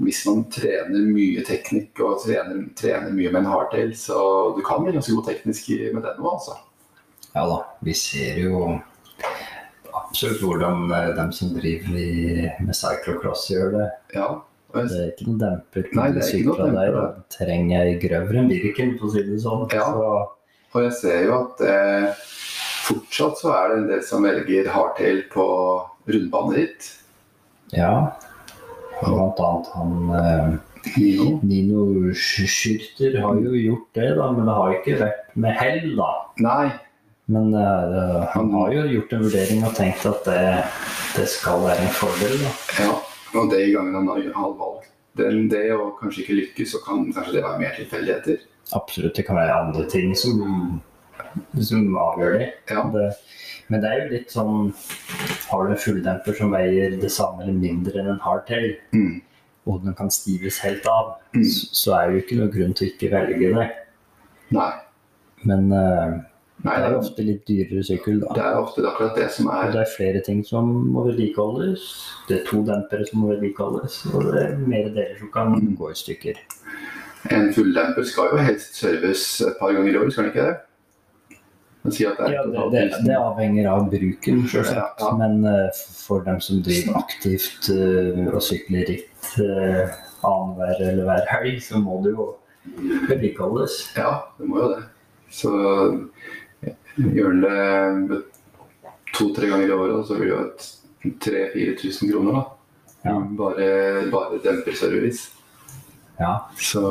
hvis 0.00 0.24
man 0.26 0.44
trener 0.50 1.06
mye 1.12 1.44
teknikk 1.44 2.00
og 2.00 2.22
trener, 2.24 2.64
trener 2.74 3.10
mye 3.12 3.30
med 3.32 3.42
en 3.44 3.50
hardtail, 3.52 3.92
så 3.94 4.18
du 4.56 4.62
kan 4.66 4.82
bli 4.82 4.92
ganske 4.96 5.14
god 5.14 5.26
teknisk 5.30 5.68
med 5.94 6.02
den 6.02 6.18
òg, 6.24 6.32
altså. 6.34 6.56
Ja 7.34 7.44
da, 7.46 7.60
vi 7.86 7.92
ser 7.94 8.40
jo 8.42 8.80
absolutt 9.94 10.40
hvordan 10.42 10.90
eh, 10.90 11.10
de 11.16 11.26
som 11.36 11.52
driver 11.54 11.98
i, 11.98 12.48
med 12.64 12.74
cyclocross 12.74 13.48
gjør 13.52 13.72
det. 13.76 13.88
Ja. 14.16 14.28
Det 14.70 14.84
er 14.86 15.08
ikke 15.10 15.26
noen 15.26 15.38
demper 15.40 15.86
Nei, 15.98 16.08
det 16.14 16.20
er 16.22 16.28
ikke 16.38 16.46
noe 16.46 16.58
demper. 16.60 16.74
der. 16.74 16.92
demper. 16.92 17.00
og 17.00 17.32
Terrenget 17.34 17.80
er 17.80 18.02
grøvere 18.04 18.38
enn 18.42 18.50
Birken, 18.52 18.92
for 19.00 19.08
å 19.08 19.12
si 19.16 19.22
det 19.26 19.38
sånn. 19.42 19.64
Ja. 19.74 19.86
Så, 19.90 20.10
og 20.72 20.86
jeg 20.86 20.96
ser 21.00 21.22
jo 21.26 21.36
at 21.40 21.62
eh, 21.66 22.24
fortsatt 22.86 23.40
så 23.42 23.52
er 23.56 23.70
det 23.70 23.78
en 23.78 23.88
del 23.90 24.02
som 24.06 24.26
velger 24.26 24.70
hardtail 24.70 25.24
på 25.32 25.46
rundbaneritt. 26.10 26.90
ja. 27.76 27.94
Blant 29.00 29.38
annet 29.40 29.68
han 29.72 29.92
eh, 30.12 30.48
Nino. 30.96 31.40
Nino 31.42 31.84
Schürter 32.12 33.16
har 33.20 33.38
jo 33.40 33.54
gjort 33.56 33.96
det, 33.96 34.10
da, 34.18 34.26
men 34.32 34.48
det 34.48 34.56
har 34.58 34.74
ikke 34.76 34.98
vært 35.00 35.34
med 35.40 35.56
hell, 35.56 35.90
da. 35.96 36.10
Nei, 36.44 36.70
Men 37.30 37.54
eh, 37.54 38.24
han 38.34 38.50
har 38.56 38.72
jo 38.74 38.86
gjort 38.90 39.12
en 39.14 39.24
vurdering 39.24 39.64
og 39.64 39.74
tenkt 39.78 40.06
at 40.08 40.24
det, 40.26 40.44
det 41.14 41.26
skal 41.30 41.62
være 41.62 41.86
en 41.86 41.94
fordel. 41.94 42.36
da. 42.42 42.54
ja. 42.82 42.94
Og 43.38 43.50
det 43.52 43.60
i 43.68 43.74
gangen 43.76 43.94
han 43.94 44.08
har 44.10 44.54
valgt 44.58 44.88
den, 45.18 45.44
det 45.50 45.68
og 45.74 45.98
kanskje 46.00 46.24
ikke 46.24 46.38
lykkes, 46.40 46.72
så 46.74 46.80
kan 46.82 47.04
kanskje 47.14 47.36
det 47.36 47.44
være 47.44 47.60
mer 47.60 47.76
tilfeldigheter. 47.76 48.42
Absolutt, 48.76 49.16
det 49.16 49.26
kan 49.26 49.36
være 49.36 49.54
andre 49.64 49.84
ting 49.90 50.14
som, 50.16 50.80
som 51.60 51.96
avgjør 51.98 52.38
det. 52.38 52.48
Ja. 52.70 52.84
det. 52.94 53.08
Men 53.70 53.80
det 53.82 53.90
er 53.90 54.00
jo 54.04 54.12
litt 54.16 54.32
sånn 54.34 54.72
Har 55.50 55.66
du 55.66 55.72
en 55.72 55.78
fulldemper 55.78 56.34
som 56.38 56.50
veier 56.54 56.96
det 57.00 57.10
samme 57.10 57.42
eller 57.44 57.54
mindre 57.58 58.00
enn 58.00 58.08
en 58.14 58.20
hardtail, 58.22 58.76
Mm. 58.94 59.20
og 59.66 59.84
den 59.84 59.94
kan 59.94 60.10
stives 60.10 60.58
helt 60.64 60.86
av, 60.86 61.16
Mm. 61.34 61.44
så, 61.44 61.94
er 61.98 62.10
det 62.10 62.14
jo 62.14 62.22
ikke 62.26 62.38
noe 62.40 62.52
grunn 62.54 62.74
til 62.74 62.88
å 62.88 62.92
ikke 62.94 63.10
velge 63.10 63.54
det. 63.54 63.70
Nei. 64.50 64.72
Men 65.44 65.72
uh, 65.72 66.20
Nei 66.62 66.74
det 66.76 66.84
er 66.84 66.92
jo 66.92 66.98
ofte 67.00 67.24
litt 67.24 67.46
dyrere 67.48 67.82
sykkel, 67.82 68.18
da. 68.20 68.34
det 68.36 68.42
er 68.44 68.58
ofte 68.60 68.82
akkurat 68.84 69.14
det 69.16 69.30
som 69.32 69.46
er 69.48 69.68
Og 69.68 69.72
det 69.72 69.80
er 69.80 69.92
flere 69.96 70.20
ting 70.22 70.42
som 70.44 70.66
må 70.92 71.06
vedlikeholdes. 71.06 71.86
Det 72.28 72.40
er 72.40 72.44
to 72.50 72.62
dempere 72.66 73.06
som 73.08 73.20
må 73.22 73.30
vedlikeholdes, 73.32 74.00
og 74.14 74.26
det 74.34 74.42
er 74.42 74.56
mer 74.58 74.90
deler 74.90 75.16
som 75.18 75.30
kan 75.32 75.54
Mm. 75.54 75.76
gå 75.78 75.90
i 75.90 75.94
stykker. 75.94 76.34
En 77.28 77.52
fulldemper 77.52 78.06
skal 78.08 78.32
jo 78.32 78.40
helst 78.40 78.78
serves 78.80 79.24
et 79.44 79.56
par 79.60 79.74
ganger 79.76 79.92
i 79.92 80.00
år, 80.00 80.10
skal 80.10 80.26
den 80.26 80.32
ikke 80.32 80.46
det? 80.48 80.58
Si 81.88 82.04
det 82.04 82.28
Ja, 82.32 82.44
det, 82.44 82.80
det, 83.06 83.16
avhenger 83.16 83.68
av 83.70 83.86
bruken, 83.92 84.42
selvsagt. 84.48 85.00
Ja, 85.00 85.08
ja. 85.08 85.12
Men 85.16 85.44
uh, 85.44 85.68
for 85.96 86.24
dem 86.24 86.40
som 86.44 86.60
driver 86.64 86.98
aktivt 87.00 87.70
uh, 87.72 88.26
og 88.34 88.42
sykler 88.44 88.84
ritt 88.88 89.30
uh, 89.40 89.88
annenhver 90.28 90.82
eller 90.90 91.06
hver 91.08 91.30
helg, 91.32 91.62
så 91.64 91.80
må 91.80 92.02
det 92.04 92.12
jo 92.12 92.26
vedlikeholdes. 93.08 93.78
Ja, 93.96 94.12
det 94.36 94.48
må 94.48 94.60
jo 94.60 94.68
det. 94.74 94.82
Så 95.32 95.54
gjør 97.00 97.32
den 97.46 98.04
det 98.10 98.22
to-tre 99.16 99.48
ganger 99.48 99.68
i 99.68 99.76
året, 99.76 100.06
så 100.06 100.16
blir 100.18 100.28
det 100.28 100.36
jo 100.36 100.44
et 100.44 100.68
3000-4000 101.24 102.12
kroner, 102.12 102.40
da. 102.40 102.44
Ja. 103.08 103.16
Bare, 103.38 103.68
bare 104.12 104.40
demperservice. 104.44 105.39
Ja, 106.20 106.34
Så 106.56 106.82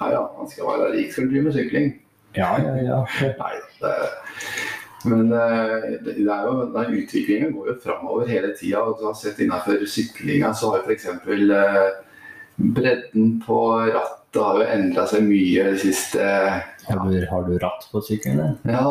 ja, 0.00 0.10
ja, 0.12 0.22
man 0.38 0.50
skal 0.50 0.68
være 0.68 0.92
rik 0.92 1.12
skal 1.12 1.30
drive 1.30 1.48
med 1.48 1.56
sykling. 1.56 1.92
ja, 2.36 2.56
ja. 2.60 2.74
ja. 2.82 3.04
Nei, 3.42 3.54
det 3.80 3.94
men 5.06 5.32
eh, 5.32 6.00
det 6.02 6.16
er 6.18 6.42
jo, 6.46 6.52
den 6.74 6.94
utviklingen 6.98 7.52
går 7.54 7.66
jo 7.70 7.74
framover 7.84 8.26
hele 8.26 8.50
tida. 8.58 8.78
Du 8.98 9.04
har 9.06 9.14
sett 9.14 9.38
innenfor 9.42 9.86
syklinga 9.86 10.54
så 10.54 10.70
har 10.74 10.80
f.eks. 10.86 11.06
Eh, 11.06 11.88
bredden 12.56 13.42
på 13.46 13.58
rattet 13.94 14.42
har 14.42 14.58
jo 14.60 14.66
endra 14.68 15.06
seg 15.08 15.22
mye 15.28 15.64
det 15.70 15.78
siste 15.80 16.20
Har, 16.86 16.98
du, 17.04 17.26
har 17.30 17.42
du 17.44 17.58
ratt 17.60 17.88
på 17.92 18.00
sykkelen 18.04 18.56
Ja, 18.64 18.82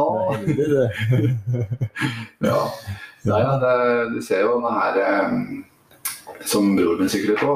ja. 2.50 2.62
ja, 3.26 3.40
ja 3.42 3.52
det, 3.62 3.76
du 4.14 4.20
ser 4.26 4.42
jo 4.46 4.52
den 4.62 4.76
her 4.80 4.94
eh, 5.02 5.30
som 6.46 6.76
broren 6.78 7.00
min 7.04 7.12
sykler 7.12 7.38
på, 7.42 7.52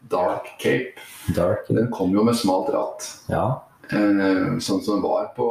Dark 0.00 0.52
Cape. 0.58 1.00
Dark. 1.36 1.66
Den 1.68 1.90
kom 1.90 2.12
jo 2.14 2.24
med 2.24 2.36
smalt 2.38 2.70
ratt, 2.74 3.08
Ja, 3.28 3.62
eh, 3.90 4.58
sånn 4.62 4.82
som 4.82 4.98
den 4.98 5.02
var 5.02 5.32
på 5.36 5.48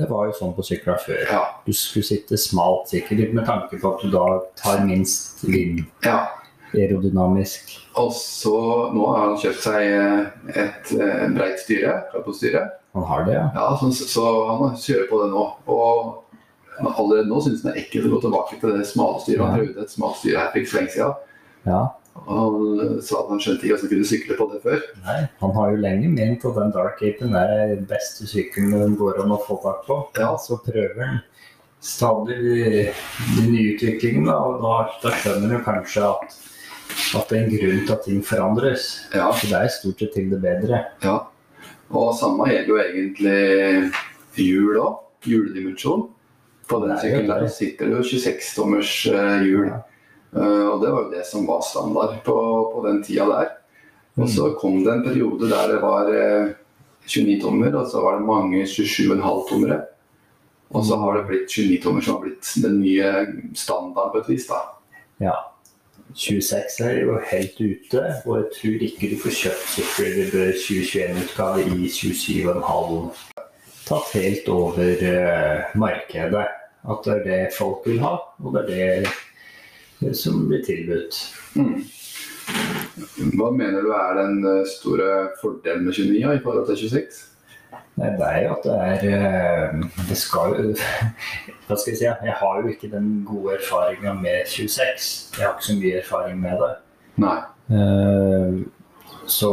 det 0.00 0.06
var 0.08 0.24
jo 0.26 0.32
sånn 0.34 0.54
på 0.56 0.64
sykla 0.64 0.94
før. 0.98 1.20
Ja. 1.28 1.42
Du 1.66 1.72
skulle 1.76 2.06
sitte 2.06 2.38
smalt 2.40 2.88
sikkert 2.90 3.34
med 3.36 3.44
tanke 3.46 3.76
på 3.78 3.90
at 3.92 4.00
du 4.00 4.08
da 4.10 4.24
tar 4.56 4.80
minst 4.88 5.44
vind 5.44 5.82
ja. 6.06 6.30
aerodynamisk. 6.72 7.74
Og 8.00 8.08
så 8.16 8.56
nå 8.96 9.04
har 9.10 9.26
han 9.26 9.36
kjøpt 9.42 9.66
seg 9.66 9.90
et, 9.92 10.48
et 10.64 10.94
eh, 10.96 11.26
breit 11.36 11.60
styre, 11.60 11.98
Carpo-styre. 12.12 12.64
Han 12.96 13.06
har 13.08 13.28
det, 13.28 13.36
ja. 13.36 13.46
Ja, 13.54 13.68
så, 13.80 13.92
så 13.92 14.26
han 14.48 14.76
kjører 14.80 15.08
på 15.12 15.20
det 15.22 15.30
nå. 15.32 15.44
Og 15.72 16.88
allerede 16.88 17.28
nå 17.28 17.42
syns 17.44 17.62
han 17.62 17.72
det 17.72 17.76
er 17.76 17.84
ekkelt 17.84 18.08
å 18.08 18.14
gå 18.16 18.22
tilbake 18.24 18.60
til 18.60 18.74
det 18.78 18.88
smale 18.88 19.20
styret. 19.22 19.44
Han 19.44 19.60
prøvde 19.60 19.84
et 19.84 19.92
smalt 19.92 20.18
styre 20.22 20.40
her 20.40 20.54
for 20.54 20.62
ikke 20.62 20.72
så 20.72 20.80
lenge 20.80 20.96
siden. 20.96 21.20
ja. 21.68 21.82
Han 22.12 23.00
sa 23.02 23.22
at 23.22 23.30
han 23.32 23.40
skjønte 23.40 23.66
ikke 23.66 23.76
at 23.78 23.82
han 23.84 23.90
kunne 23.90 24.06
sykle 24.06 24.36
på 24.38 24.46
det 24.52 24.60
før. 24.62 24.82
Nei, 25.06 25.18
han 25.40 25.54
har 25.56 25.72
jo 25.72 25.80
lenge 25.82 26.10
ment 26.12 26.44
at 26.48 26.58
den 26.60 26.74
Dark 26.74 27.00
Apen 27.02 27.34
er 27.38 27.52
den 27.72 27.86
beste 27.88 28.28
sykkelen 28.30 28.76
den 28.76 28.96
går 29.00 29.22
an 29.24 29.32
å 29.34 29.40
få 29.42 29.56
tak 29.64 29.82
på. 29.88 29.98
Ja. 30.20 30.34
Så 30.38 30.60
prøver 30.62 31.00
han 31.02 31.20
stadig 31.82 32.38
den 32.38 33.48
nye 33.50 33.74
nye 33.80 34.28
da, 34.28 34.36
og 34.38 34.62
da, 34.62 34.76
da 35.02 35.14
skjønner 35.18 35.56
han 35.56 35.64
kanskje 35.66 36.04
at, 36.06 36.36
at 37.18 37.32
det 37.32 37.38
er 37.38 37.42
en 37.42 37.52
grunn 37.56 37.84
til 37.88 37.94
at 37.96 38.06
ting 38.06 38.22
forandres. 38.28 38.88
Ja, 39.16 39.30
For 39.32 39.50
det 39.50 39.58
er 39.64 39.72
stort 39.80 40.04
sett 40.04 40.14
til 40.18 40.32
det 40.32 40.42
bedre. 40.44 40.84
ja. 41.04 41.18
Og 41.92 42.14
samme 42.16 42.46
gjelder 42.48 42.70
jo 42.70 42.76
egentlig 42.80 43.90
hjul 44.40 44.78
òg. 44.80 45.00
Hjuledimensjon. 45.28 46.06
På 46.70 46.78
den 46.80 46.94
sykkelen 46.96 47.28
der 47.28 47.44
sitter 47.52 47.90
det 47.90 47.98
jo 47.98 48.04
26-tommers 48.14 48.92
hjul. 49.44 49.66
Ja. 49.68 49.82
Eh, 50.36 50.66
og 50.68 50.80
det 50.82 50.90
var 50.92 51.04
jo 51.04 51.12
det 51.12 51.26
som 51.28 51.46
var 51.46 51.60
standard 51.66 52.18
på, 52.24 52.36
på 52.72 52.84
den 52.86 53.02
tida 53.04 53.28
der. 53.28 53.54
Og 54.20 54.28
så 54.28 54.50
kom 54.60 54.82
det 54.84 54.92
en 54.92 55.06
periode 55.06 55.48
der 55.48 55.72
det 55.72 55.80
var 55.82 56.10
eh, 56.12 56.52
29 57.06 57.40
tommer, 57.42 57.74
og 57.74 57.88
så 57.90 58.02
var 58.04 58.18
det 58.18 58.28
mange 58.28 58.64
27,5-tommere. 58.68 59.80
Og 60.72 60.84
så 60.88 60.96
har 60.96 61.16
det 61.16 61.26
blitt 61.28 61.48
29 61.50 61.80
tommer 61.84 62.04
som 62.04 62.16
har 62.16 62.26
blitt 62.26 62.52
den 62.64 62.78
nye 62.80 63.08
standarden 63.58 64.12
på 64.12 64.22
et 64.22 64.30
vis. 64.32 64.46
da. 64.48 64.60
Ja. 65.20 65.34
26 66.14 66.80
er 66.84 66.98
jo 67.06 67.18
helt 67.30 67.60
ute, 67.60 68.00
og 68.26 68.36
jeg 68.36 68.48
tror 68.56 68.82
ikke 68.86 69.08
du 69.12 69.20
får 69.22 69.36
kjøpt 69.38 69.68
sykler 69.74 70.18
i 70.18 70.24
2021-utgave 70.60 71.64
i 71.72 71.88
27,5. 71.88 73.22
Tatt 73.86 74.12
helt 74.16 74.48
over 74.52 75.04
eh, 75.08 75.72
markedet. 75.80 76.48
At 76.82 77.04
det 77.06 77.12
er 77.14 77.24
det 77.24 77.54
folk 77.54 77.84
vil 77.86 78.00
ha, 78.02 78.16
og 78.42 78.56
det 78.56 78.62
er 78.66 79.04
det 79.04 79.12
som 80.18 80.46
blir 80.48 80.62
tilbudt. 80.66 81.18
Mm. 81.56 81.82
Hva 83.38 83.50
mener 83.54 83.84
du 83.84 83.92
er 83.94 84.16
den 84.18 84.40
eh, 84.44 84.64
store 84.68 85.10
fordelen 85.40 85.84
med 85.86 85.94
29 85.94 86.16
ja, 86.20 86.32
i 86.34 86.40
forhold 86.42 86.66
til 86.68 86.80
26? 86.88 87.20
Nei, 88.00 88.08
Det 88.18 88.26
er 88.26 88.38
jo 88.42 88.52
at 88.54 88.64
det 88.66 88.74
er 88.74 89.04
eh, 89.16 89.82
Det 90.08 90.16
skal 90.18 90.54
jo 90.58 90.74
Hva 91.68 91.76
skal 91.78 91.92
jeg 91.92 91.98
si? 92.00 92.04
Jeg 92.08 92.36
har 92.40 92.60
jo 92.62 92.72
ikke 92.72 92.90
den 92.92 93.10
gode 93.28 93.54
erfaringa 93.60 94.12
med 94.18 94.42
26. 94.48 95.06
Jeg 95.38 95.46
har 95.46 95.54
ikke 95.54 95.68
så 95.70 95.76
mye 95.78 96.00
erfaring 96.00 96.40
med 96.42 96.64
det. 96.64 96.72
Nei. 97.22 97.38
Eh, 97.78 98.62
Så 99.30 99.52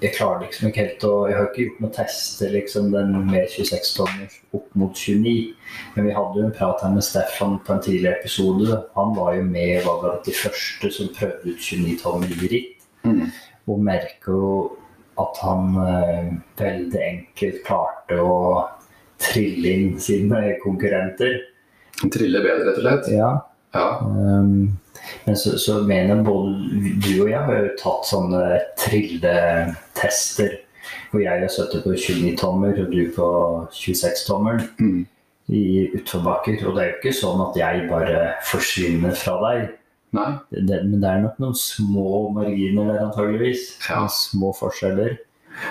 jeg 0.00 0.12
klarer 0.12 0.42
liksom 0.44 0.68
ikke 0.68 0.82
helt 0.82 1.04
å 1.08 1.12
Jeg 1.30 1.36
har 1.38 1.46
ikke 1.48 1.62
gjort 1.62 1.82
noe 1.82 1.94
tester 1.96 2.52
liksom 2.52 2.90
den 2.92 3.14
med 3.30 3.48
26 3.48 3.92
tommer 3.96 4.34
opp 4.56 4.74
mot 4.76 4.92
29. 4.92 5.34
Men 5.94 6.08
vi 6.08 6.16
hadde 6.16 6.40
jo 6.40 6.46
en 6.46 6.56
prat 6.56 6.84
her 6.84 6.92
med 6.92 7.06
Stefan 7.06 7.58
på 7.64 7.74
en 7.74 7.84
tidligere 7.84 8.20
episode. 8.20 8.80
Han 8.96 9.14
var 9.16 9.34
jo 9.38 9.46
med 9.48 9.86
var 9.86 10.02
blant 10.02 10.28
de 10.28 10.36
første 10.36 10.92
som 10.92 11.12
prøvde 11.16 11.54
ut 11.54 11.68
29 11.70 11.96
tommer 12.02 12.34
i 12.36 12.50
ritt. 12.52 12.86
Mm. 13.08 13.24
Og 13.66 13.82
merker 13.88 14.36
jo 14.36 14.52
at 15.16 15.40
han 15.40 15.76
eh, 15.80 16.32
veldig 16.60 17.02
enkelt 17.02 17.62
klarte 17.64 18.20
å 18.20 18.38
trille 19.22 19.72
inn 19.72 19.94
sine 20.02 20.58
konkurrenter. 20.60 21.38
Trille 22.12 22.42
bedre, 22.44 22.66
rett 22.68 22.76
og 22.76 22.84
slett? 22.84 23.14
Ja. 23.16 23.30
Ja. 23.76 23.86
Um, 24.04 24.76
men 25.26 25.36
så, 25.38 25.56
så 25.58 25.80
mener 25.86 26.22
både 26.26 26.52
du 27.02 27.10
og 27.22 27.30
jeg 27.30 27.42
har 27.48 27.58
jo 27.62 27.74
tatt 27.80 28.08
sånne 28.08 28.42
trilletester. 28.80 30.56
Hvor 31.10 31.22
jeg 31.22 31.40
har 31.42 31.50
sittet 31.52 31.84
på 31.86 31.94
29 31.94 32.32
tommer 32.38 32.78
og 32.82 32.90
du 32.92 33.02
på 33.14 33.28
26 33.74 34.24
tommer 34.28 34.62
Mm. 34.80 35.04
i 35.48 35.90
utforbakker. 35.94 36.64
Og 36.66 36.74
det 36.74 36.82
er 36.82 36.88
jo 36.90 36.96
ikke 37.00 37.12
sånn 37.14 37.42
at 37.44 37.58
jeg 37.58 37.84
bare 37.90 38.22
forsvinner 38.48 39.14
fra 39.14 39.36
deg. 39.44 39.68
Nei. 40.16 40.30
Det, 40.50 40.80
men 40.88 40.98
det 41.02 41.10
er 41.10 41.22
nok 41.22 41.38
noen 41.42 41.54
små 41.58 42.32
marginer 42.34 42.88
der 42.90 43.04
antageligvis. 43.04 43.76
Ja. 43.88 44.06
Små 44.10 44.50
forskjeller. 44.58 45.16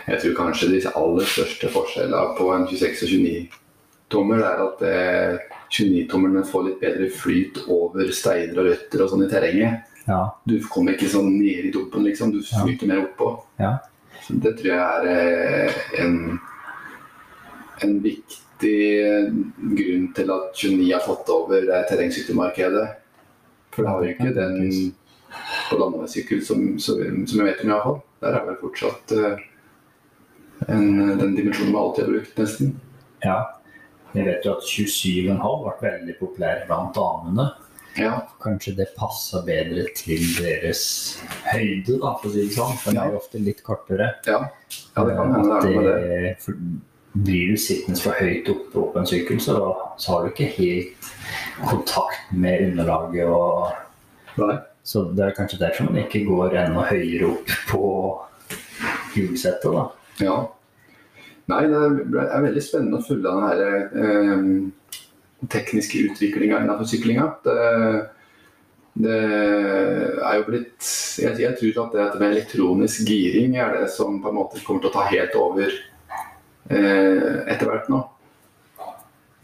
Jeg 0.07 0.21
tror 0.21 0.37
kanskje 0.39 0.71
de 0.71 0.79
aller 0.95 1.27
største 1.29 1.69
forskjellene 1.73 2.37
på 2.39 2.47
en 2.55 2.63
26 2.71 3.03
og 3.03 3.11
29-tommer 3.25 4.41
er 4.47 4.63
at 4.63 4.85
eh, 4.87 5.54
29-tommerne 5.75 6.45
får 6.47 6.63
litt 6.69 6.79
bedre 6.83 7.09
flyt 7.11 7.59
over 7.71 8.11
steiner 8.15 8.61
og 8.61 8.69
røtter 8.69 9.03
og 9.03 9.11
sånn 9.11 9.25
i 9.25 9.29
terrenget. 9.31 9.91
Ja. 10.05 10.21
Du 10.45 10.57
kommer 10.69 10.95
ikke 10.95 11.09
sånn 11.11 11.31
ned 11.33 11.69
i 11.69 11.71
dumpen, 11.73 12.05
liksom. 12.05 12.31
Du 12.31 12.39
Ja. 12.41 12.65
mer 12.87 13.03
oppå. 13.05 13.31
Ja. 13.59 13.77
Så 14.25 14.33
det 14.41 14.57
tror 14.57 14.71
jeg 14.71 14.79
er 14.79 15.07
eh, 15.07 15.73
en, 16.03 16.39
en 17.81 17.99
viktig 18.01 18.77
grunn 19.75 20.13
til 20.15 20.31
at 20.31 20.53
29 20.55 20.93
har 20.93 21.03
fått 21.05 21.29
over 21.29 21.65
det 21.67 21.81
terrengsykkelmarkedet. 21.89 22.87
For 23.75 23.83
det 23.83 23.91
har 23.91 24.03
jo 24.05 24.13
ikke 24.13 24.33
den 24.33 24.93
på 25.69 25.77
landeveissykkel 25.81 26.41
som, 26.45 26.79
som, 26.79 27.01
som 27.27 27.41
jeg 27.41 27.49
vet 27.49 27.65
om, 27.65 27.73
iallfall. 27.73 27.99
Der 28.23 28.37
er 28.39 28.45
vel 28.47 28.57
fortsatt 28.61 29.11
en, 30.71 31.17
den 31.19 31.35
dimensjonen 31.35 31.73
vi 31.73 31.81
alltid 31.81 32.05
har 32.05 32.13
brukt, 32.13 32.37
nesten. 32.39 32.75
Ja. 33.25 33.37
Jeg 34.15 34.27
vet 34.29 34.47
jo 34.47 34.55
at 34.55 34.65
27,5 34.69 35.61
ble 35.65 35.75
veldig 35.83 36.17
populær 36.19 36.65
blant 36.69 36.95
damene. 36.95 37.47
Ja. 37.95 38.15
Kanskje 38.43 38.73
det 38.75 38.89
passer 38.97 39.43
bedre 39.47 39.85
til 39.95 40.23
deres 40.35 40.81
høyde, 41.47 41.95
da, 42.01 42.11
for 42.19 42.27
å 42.27 42.33
si 42.33 42.43
det 42.43 42.57
sånn. 42.57 42.75
Den 42.83 42.99
er 42.99 43.13
jo 43.13 43.21
ofte 43.21 43.39
litt 43.39 43.61
kortere. 43.63 44.09
Ja, 44.27 44.41
ja 44.97 45.05
det 45.07 45.15
kan 45.15 45.31
hende 45.35 45.61
det 45.63 45.77
er 45.79 46.27
det. 46.27 46.33
For 46.43 46.59
blir 47.15 47.53
du 47.53 47.59
sittende 47.61 48.01
for 48.01 48.19
høyt 48.19 48.49
oppe 48.51 48.83
på 48.91 48.99
en 48.99 49.07
sykkel, 49.07 49.39
så, 49.39 49.55
så, 49.95 50.11
har 50.11 50.25
du 50.25 50.33
ikke 50.33 50.51
helt 50.57 51.11
kontakt 51.69 52.33
med 52.35 52.65
underlaget. 52.69 53.31
Og, 53.31 53.71
Nei. 54.41 54.57
så 54.83 55.05
det 55.15 55.29
er 55.29 55.37
kanskje 55.37 55.61
derfor 55.63 55.87
man 55.87 56.01
ikke 56.03 56.25
går 56.27 56.57
enda 56.65 56.83
høyere 56.89 57.31
opp 57.31 57.55
på 57.71 57.85
hjulsettet. 59.15 59.71
da. 59.71 59.87
Ja. 60.19 60.35
Nei, 61.51 61.61
det 61.69 61.79
er 62.25 62.43
veldig 62.47 62.63
spennende 62.63 62.99
å 62.99 63.05
følge 63.05 63.29
den 63.29 63.45
her 63.45 63.59
eh, 64.01 64.45
tekniske 65.51 66.01
utviklinga 66.09 66.63
innenfor 66.63 66.89
syklinga. 66.89 67.27
Det, 67.45 67.57
det, 69.05 69.19
er 70.25 70.39
jo 70.39 70.47
blitt 70.47 70.89
jeg, 71.21 71.37
jeg, 71.43 71.53
tror 71.59 71.83
at 71.85 72.15
det 72.15 72.21
med 72.23 72.31
elektronisk 72.31 73.05
giring 73.11 73.59
er 73.61 73.77
det 73.77 73.91
som 73.93 74.17
på 74.23 74.31
en 74.31 74.39
måte 74.39 74.63
kommer 74.65 74.81
til 74.81 74.89
å 74.89 74.95
ta 74.95 75.05
helt 75.11 75.37
over 75.37 75.69
eh, 75.69 77.37
etter 77.45 77.69
hvert 77.69 77.93
nå. 77.93 78.01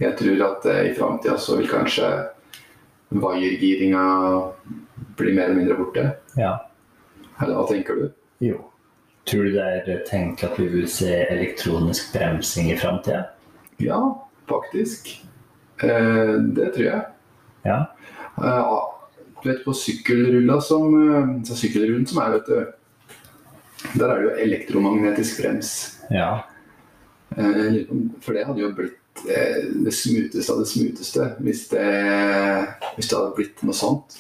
Jeg 0.02 0.18
tror 0.18 0.46
at 0.48 0.68
eh, 0.72 0.84
i 0.90 0.96
framtida 0.98 1.38
så 1.38 1.60
vil 1.60 1.70
kanskje 1.70 2.10
vaiergiringa 3.12 4.04
bli 5.20 5.36
mer 5.36 5.52
eller 5.52 5.60
mindre 5.60 5.78
borte. 5.78 6.10
Ja. 6.40 6.56
Eller 7.38 7.58
hva 7.60 7.70
tenker 7.70 8.00
du? 8.00 8.10
Jo. 8.42 8.58
Tror 9.30 9.46
du 9.46 9.54
det 9.54 9.66
er 9.66 10.04
tenkt 10.08 10.44
at 10.44 10.58
vi 10.60 10.68
vil 10.72 10.88
se 10.90 11.12
elektronisk 11.30 12.14
bremsing 12.16 12.72
i 12.74 12.78
framtida? 12.80 13.26
Ja, 13.82 14.00
faktisk. 14.50 15.12
Eh, 15.84 16.34
det 16.58 16.72
tror 16.76 16.86
jeg. 16.88 17.02
Ja. 17.66 17.80
Eh, 18.38 18.74
du 19.44 19.50
vet 19.50 19.66
på 19.66 19.74
sykkelrulla 19.74 20.62
som, 20.62 20.94
eh, 20.94 21.44
så 21.46 21.58
sykkelrullen 21.58 22.08
som 22.08 22.22
er, 22.24 22.38
vet 22.38 22.46
du. 22.50 22.74
Der 23.98 24.10
er 24.10 24.16
det 24.16 24.24
jo 24.24 24.38
elektromagnetisk 24.46 25.42
brems. 25.42 25.72
Ja. 26.10 26.44
Eh, 27.38 27.86
for 28.22 28.34
det 28.34 28.46
hadde 28.46 28.62
jo 28.62 28.74
blitt 28.76 29.26
eh, 29.30 29.64
det 29.86 29.94
smuteste 29.96 30.54
av 30.54 30.60
det 30.62 30.70
smuteste 30.70 31.30
hvis 31.40 31.68
det, 31.72 31.88
hvis 32.98 33.10
det 33.10 33.18
hadde 33.18 33.36
blitt 33.38 33.64
noe 33.66 33.78
sånt. 33.78 34.20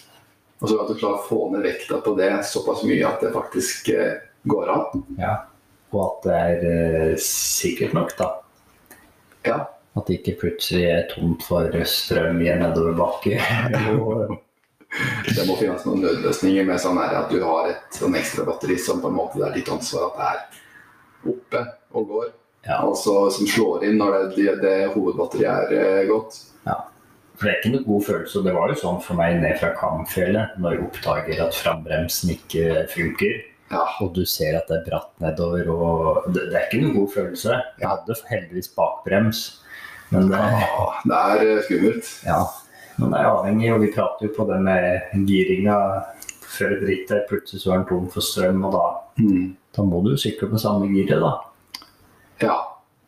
Og 0.62 0.70
så 0.70 0.78
at 0.78 0.90
du 0.90 0.98
klarer 0.98 1.20
å 1.20 1.28
få 1.28 1.48
ned 1.52 1.66
vekta 1.66 2.02
på 2.06 2.14
det 2.18 2.34
såpass 2.50 2.84
mye 2.86 3.06
at 3.08 3.24
det 3.24 3.34
faktisk 3.34 3.90
eh, 3.94 4.20
går 4.44 4.72
an. 4.74 5.06
ja. 5.20 5.38
Og 5.92 6.04
at 6.06 6.24
det 6.24 6.36
er 6.40 6.62
eh, 7.12 7.18
sikkert 7.20 7.94
nok, 7.98 8.14
da. 8.16 8.30
Ja. 9.44 9.58
At 10.00 10.08
det 10.08 10.22
ikke 10.22 10.38
plutselig 10.46 10.86
er 10.88 11.10
tomt 11.12 11.44
for 11.44 11.74
strøm 11.84 12.40
i 12.40 12.48
en 12.54 12.64
nedoverbakke. 12.64 13.42
Det 14.92 15.46
må 15.48 15.56
finnes 15.56 15.86
noen 15.88 16.02
nødløsninger 16.04 16.66
med 16.68 16.80
sånn 16.84 16.98
at 17.00 17.30
du 17.32 17.38
har 17.46 17.70
et 17.70 17.96
sånn 17.96 18.16
ekstra 18.20 18.44
batteri 18.44 18.76
som 18.76 19.00
på 19.00 19.08
en 19.08 19.16
måte 19.16 19.40
det 19.40 19.46
er 19.48 19.54
ditt 19.56 19.70
ansvar 19.72 20.10
at 20.10 20.18
det 20.18 20.26
er 20.28 21.32
oppe 21.32 21.62
og 21.96 22.10
går. 22.10 22.26
ja. 22.68 22.82
Altså 22.82 23.14
som 23.32 23.48
slår 23.48 23.86
inn 23.88 23.96
når 24.02 24.18
det, 24.18 24.24
det, 24.36 24.56
det 24.66 24.74
hovedbatteriet 24.98 25.72
er 25.72 26.10
gått. 26.10 26.36
gått. 26.36 26.42
For 27.42 27.48
det 27.48 27.54
er 27.56 27.62
ikke 27.64 27.72
noe 27.74 27.88
god 27.88 28.04
følelse. 28.06 28.38
og 28.38 28.44
Det 28.46 28.52
var 28.54 28.70
jo 28.70 28.76
sånn 28.78 29.00
for 29.02 29.18
meg 29.18 29.40
ned 29.42 29.56
fra 29.58 29.72
Kamfjellet, 29.74 30.60
når 30.62 30.76
jeg 30.76 30.84
oppdager 30.86 31.40
at 31.48 31.56
frambremsen 31.58 32.36
ikke 32.36 32.84
funker. 32.92 33.40
Ja. 33.72 33.86
Og 34.04 34.14
du 34.16 34.26
ser 34.28 34.58
at 34.60 34.68
det 34.68 34.78
er 34.82 34.88
bratt 34.90 35.12
nedover. 35.24 35.70
og 35.72 36.26
Det, 36.34 36.48
det 36.52 36.58
er 36.60 36.66
ikke 36.68 36.82
noen 36.84 36.96
god 37.00 37.12
følelse. 37.14 37.60
Jeg 37.80 37.88
hadde 37.88 38.18
heldigvis 38.30 38.72
bakbrems, 38.76 39.44
men 40.12 40.28
det, 40.32 40.40
ja, 40.42 40.88
det 41.08 41.20
er 41.22 41.44
eh, 41.46 41.62
skummelt. 41.68 42.10
ja, 42.28 42.42
men 43.00 43.14
det 43.14 43.20
er 43.22 43.30
avhengig. 43.32 43.70
Og 43.76 43.82
vi 43.86 43.92
prater 43.96 44.28
jo 44.28 44.34
på 44.36 44.48
det 44.52 44.60
med 44.66 45.26
giringa 45.30 45.78
før 46.52 46.76
drittet. 46.82 47.24
Plutselig 47.32 47.64
så 47.64 47.72
er 47.72 47.80
den 47.82 47.88
tom 47.94 48.10
for 48.12 48.22
strøm, 48.28 48.66
og 48.68 48.76
da, 48.76 48.84
Mm. 49.22 49.56
da 49.76 49.84
må 49.84 50.00
du 50.04 50.14
sykle 50.18 50.48
på 50.50 50.60
samme 50.60 50.88
giret, 50.92 51.20
da. 51.22 51.32
Ja, 52.42 52.56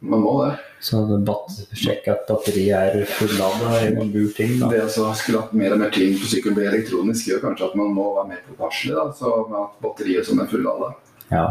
man 0.02 0.20
må 0.24 0.34
det. 0.46 0.58
Så 0.84 1.00
bat 1.24 1.54
sjekke 1.80 2.12
at 2.12 2.26
batteriet 2.28 2.76
er 3.00 3.06
fullada 3.08 3.78
i 3.86 3.92
noen 3.96 4.10
burting. 4.12 4.58
da. 4.60 4.68
Det 4.74 4.82
å 5.00 5.12
skulle 5.16 5.40
hatt 5.46 5.54
mer 5.56 5.76
og 5.76 5.80
mer 5.80 5.94
ting 5.96 6.18
på 6.20 6.28
sykkelen 6.28 6.58
blir 6.58 6.68
elektronisk, 6.74 7.30
gjør 7.30 7.40
kanskje 7.46 7.70
at 7.70 7.78
man 7.80 7.94
må 7.96 8.10
være 8.18 8.28
mer 8.34 8.42
påpasselig. 8.50 8.98
med 8.98 9.60
at 9.62 9.78
batteriet 9.86 10.28
som 10.28 10.42
er 10.44 10.50
fullada. 10.52 10.90
Ja, 11.32 11.46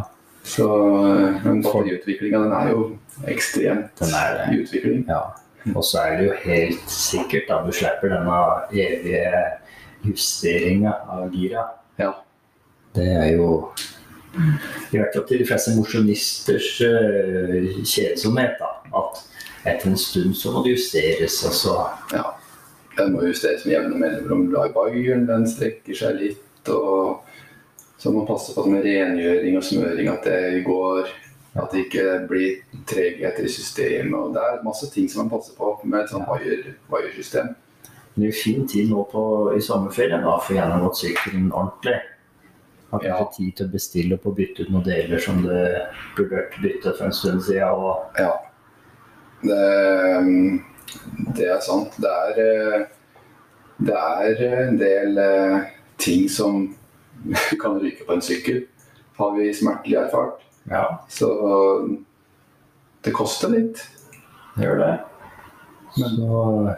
Så 0.44 0.66
eh, 0.66 1.40
men 1.46 1.62
batteriutviklinga 1.62 2.42
den 2.42 2.52
er 2.52 2.70
jo 2.74 2.80
ekstremt 3.30 3.94
Den 4.00 4.14
er 4.18 4.52
i 4.52 4.58
utvikling. 4.60 5.04
ja. 5.08 5.22
Og 5.76 5.84
så 5.86 6.00
er 6.02 6.16
det 6.18 6.24
jo 6.26 6.32
helt 6.42 6.90
sikkert 6.90 7.50
at 7.54 7.66
du 7.66 7.72
slipper 7.72 8.10
denne 8.10 8.38
evige 8.74 9.42
justeringa 10.04 10.96
av 11.08 11.30
gira. 11.30 11.68
Ja. 12.00 12.12
Det 12.96 13.06
er 13.06 13.28
jo 13.36 13.70
i 14.92 14.98
hvert 14.98 15.14
fall 15.14 15.26
til 15.28 15.42
de 15.42 15.46
fleste 15.46 15.74
mosjonisters 15.76 16.68
uh, 16.84 17.82
kjedsomhet. 17.84 18.60
da, 18.60 18.70
At 18.98 19.22
etter 19.64 19.90
en 19.90 19.98
stund 19.98 20.36
så 20.38 20.52
må 20.52 20.64
det 20.64 20.76
justeres. 20.76 21.44
altså. 21.46 21.76
ja. 22.12 22.24
Den 22.96 23.12
må 23.14 23.24
justeres 23.24 23.64
med 23.64 23.74
jevne 23.74 23.98
mellomrom. 23.98 24.46
Baieren 24.74 25.26
den 25.28 25.46
strekker 25.48 25.96
seg 25.96 26.18
litt. 26.20 26.68
og 26.68 27.22
Så 27.98 28.10
må 28.10 28.22
man 28.22 28.30
passe 28.32 28.54
på 28.54 28.66
med 28.68 28.84
rengjøring 28.84 29.56
og 29.56 29.64
smøring, 29.64 30.08
at 30.08 30.24
det 30.28 30.64
går. 30.66 31.12
At 31.52 31.68
det 31.72 31.86
ikke 31.86 32.04
blir 32.28 32.62
tregheter 32.88 33.44
i 33.44 33.52
systemet. 33.52 34.14
og 34.16 34.34
Det 34.34 34.42
er 34.42 34.64
masse 34.64 34.88
ting 34.92 35.08
som 35.10 35.24
man 35.24 35.34
passer 35.34 35.56
på 35.56 35.74
med 35.84 36.00
et 36.00 36.10
sånt 36.10 36.28
vaiersystem. 36.28 37.52
Ja. 37.52 37.88
Det 38.14 38.26
er 38.26 38.28
jo 38.28 38.40
fin 38.44 38.68
tid 38.68 38.90
nå 38.90 39.06
på, 39.08 39.22
i 39.56 39.60
sommerferien 39.64 40.20
da, 40.20 40.34
for 40.44 40.52
gjennomgått 40.56 40.98
sykkelen 41.00 41.48
ordentlig. 41.48 41.94
Har 42.92 43.00
ikke 43.00 43.08
Ja. 43.08 43.24
tid 43.32 43.52
til 43.56 43.66
å 43.66 43.72
bestille 43.72 44.14
opp 44.18 44.26
og 44.26 44.36
bytte 44.36 44.62
ut 44.66 44.70
noen 44.70 44.84
deler 44.84 45.18
som 45.18 45.38
du 45.42 45.48
burde 46.16 46.36
vært 46.36 46.58
byttet 46.62 46.98
for 46.98 47.04
en 47.06 47.12
stund 47.16 47.40
siden. 47.42 47.68
Og 47.72 48.18
Ja. 48.18 48.32
Det, 49.42 49.60
det 51.36 51.46
er 51.50 51.60
sant. 51.64 51.96
Det 51.98 52.10
er, 52.10 52.42
eh, 52.42 52.84
det 53.80 53.94
er 53.96 54.68
en 54.68 54.76
del 54.78 55.18
eh, 55.18 55.64
ting 55.98 56.28
som 56.30 56.76
kan 57.62 57.78
ryke 57.80 58.04
på 58.06 58.12
en 58.16 58.20
sykkel, 58.24 58.64
har 59.18 59.32
vi 59.36 59.48
smertelig 59.54 59.96
erfart. 60.04 60.40
ja, 60.70 60.98
Så 61.08 61.28
det 63.02 63.12
koster 63.14 63.48
litt. 63.50 63.82
det 64.56 64.64
gjør 64.66 64.78
det. 64.78 64.92
Så, 65.96 66.76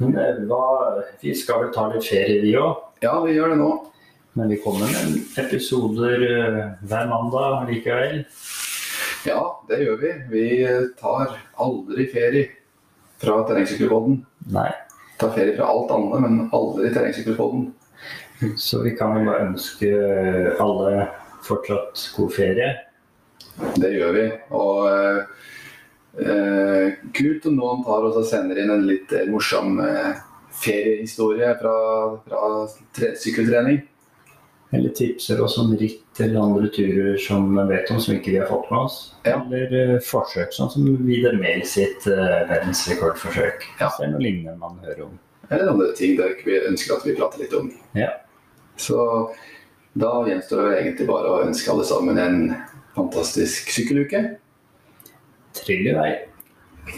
men 0.00 0.46
hva, 0.48 1.02
vi 1.22 1.34
skal 1.34 1.64
vel 1.64 1.72
ta 1.74 1.88
litt 1.92 2.04
ferie, 2.06 2.40
vi 2.42 2.54
òg. 2.58 2.80
Ja, 3.02 3.18
vi 3.24 3.34
gjør 3.36 3.52
det 3.54 3.58
nå. 3.60 3.70
Men 4.36 4.50
vi 4.52 4.58
kommer 4.60 4.90
med 4.92 5.38
episoder 5.40 6.24
eh, 6.26 6.58
hver 6.84 7.08
mandag 7.08 7.70
likevel. 7.70 8.20
Ja, 9.24 9.40
det 9.68 9.80
gjør 9.80 9.96
vi. 10.02 10.10
Vi 10.30 10.46
tar 11.00 11.38
aldri 11.64 12.04
ferie 12.12 12.50
fra 13.22 13.38
terrengsykkelpodden. 13.48 14.20
Nei. 14.52 14.68
Tar 15.16 15.32
ferie 15.32 15.56
fra 15.56 15.70
alt 15.72 15.94
annet, 15.96 16.20
men 16.26 16.42
aldri 16.54 16.92
terrengsykkelpodden. 16.92 17.70
Så 18.60 18.82
vi 18.84 18.92
kan 18.98 19.16
vel 19.16 19.24
bare 19.24 19.48
ønske 19.48 19.88
alle 20.60 21.08
fortsatt 21.46 22.04
god 22.18 22.36
ferie. 22.36 22.68
Det 23.80 23.94
gjør 23.96 24.14
vi. 24.18 24.28
Og 24.60 24.84
eh, 24.92 25.20
eh, 26.20 27.02
kult 27.16 27.48
om 27.48 27.56
noen 27.56 27.84
tar 27.88 28.04
og 28.10 28.22
sender 28.28 28.60
inn 28.60 28.72
en 28.74 28.84
litt 28.88 29.16
eh, 29.16 29.28
morsom 29.32 29.80
eh, 29.80 30.20
feriehistorie 30.60 31.54
fra, 31.60 31.76
fra 32.28 32.42
sykkeltrening. 33.16 33.80
Eller 34.74 34.90
tipser 34.98 35.40
oss 35.40 35.58
om 35.58 35.76
ritt 35.78 36.20
eller 36.20 36.40
andre 36.40 36.68
turer 36.74 37.16
som 37.22 37.54
vet 37.68 37.90
om 37.94 38.00
som 38.02 38.16
ikke 38.16 38.32
vi 38.32 38.40
har 38.40 38.48
fått 38.50 38.70
med 38.70 38.80
oss. 38.88 38.96
Ja. 39.22 39.36
Eller 39.38 39.74
eh, 39.78 39.98
forsøk, 40.02 40.50
sånn 40.56 40.72
som 40.72 40.88
Vidar 41.06 41.36
Mehl 41.38 41.62
sitt 41.68 42.08
uh, 42.10 42.42
verdensrekordforsøk. 42.50 43.68
Ja. 43.78 43.92
Det 43.94 44.08
er 44.08 44.14
noe 44.14 44.24
lignende 44.24 44.56
man 44.58 44.80
hører 44.82 45.04
om. 45.06 45.14
Eller 45.46 45.70
andre 45.70 45.92
ting 45.98 46.16
der 46.18 46.34
vi 46.42 46.58
ønsker 46.66 46.96
at 46.96 47.06
vi 47.06 47.14
prater 47.18 47.44
litt 47.44 47.54
om. 47.54 47.70
Ja. 47.94 48.10
Så 48.80 48.98
da 49.96 50.10
gjenstår 50.26 50.64
det 50.64 50.80
egentlig 50.80 51.06
bare 51.08 51.30
å 51.30 51.44
ønske 51.46 51.70
alle 51.72 51.86
sammen 51.86 52.18
en 52.20 52.40
fantastisk 52.96 53.70
sykkeluke. 53.72 54.24
Trill 55.56 55.92
i 55.92 55.94
vei. 55.96 56.10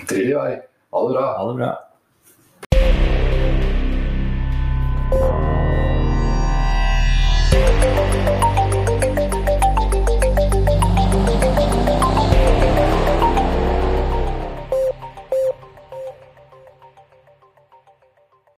Trill 0.09 0.33
i 0.33 0.39
vei. 0.39 0.55
Ha 0.97 1.05
det 1.05 1.14
bra. 1.14 1.27
Ha 1.37 1.45
det 1.51 1.59
bra. 1.61 1.71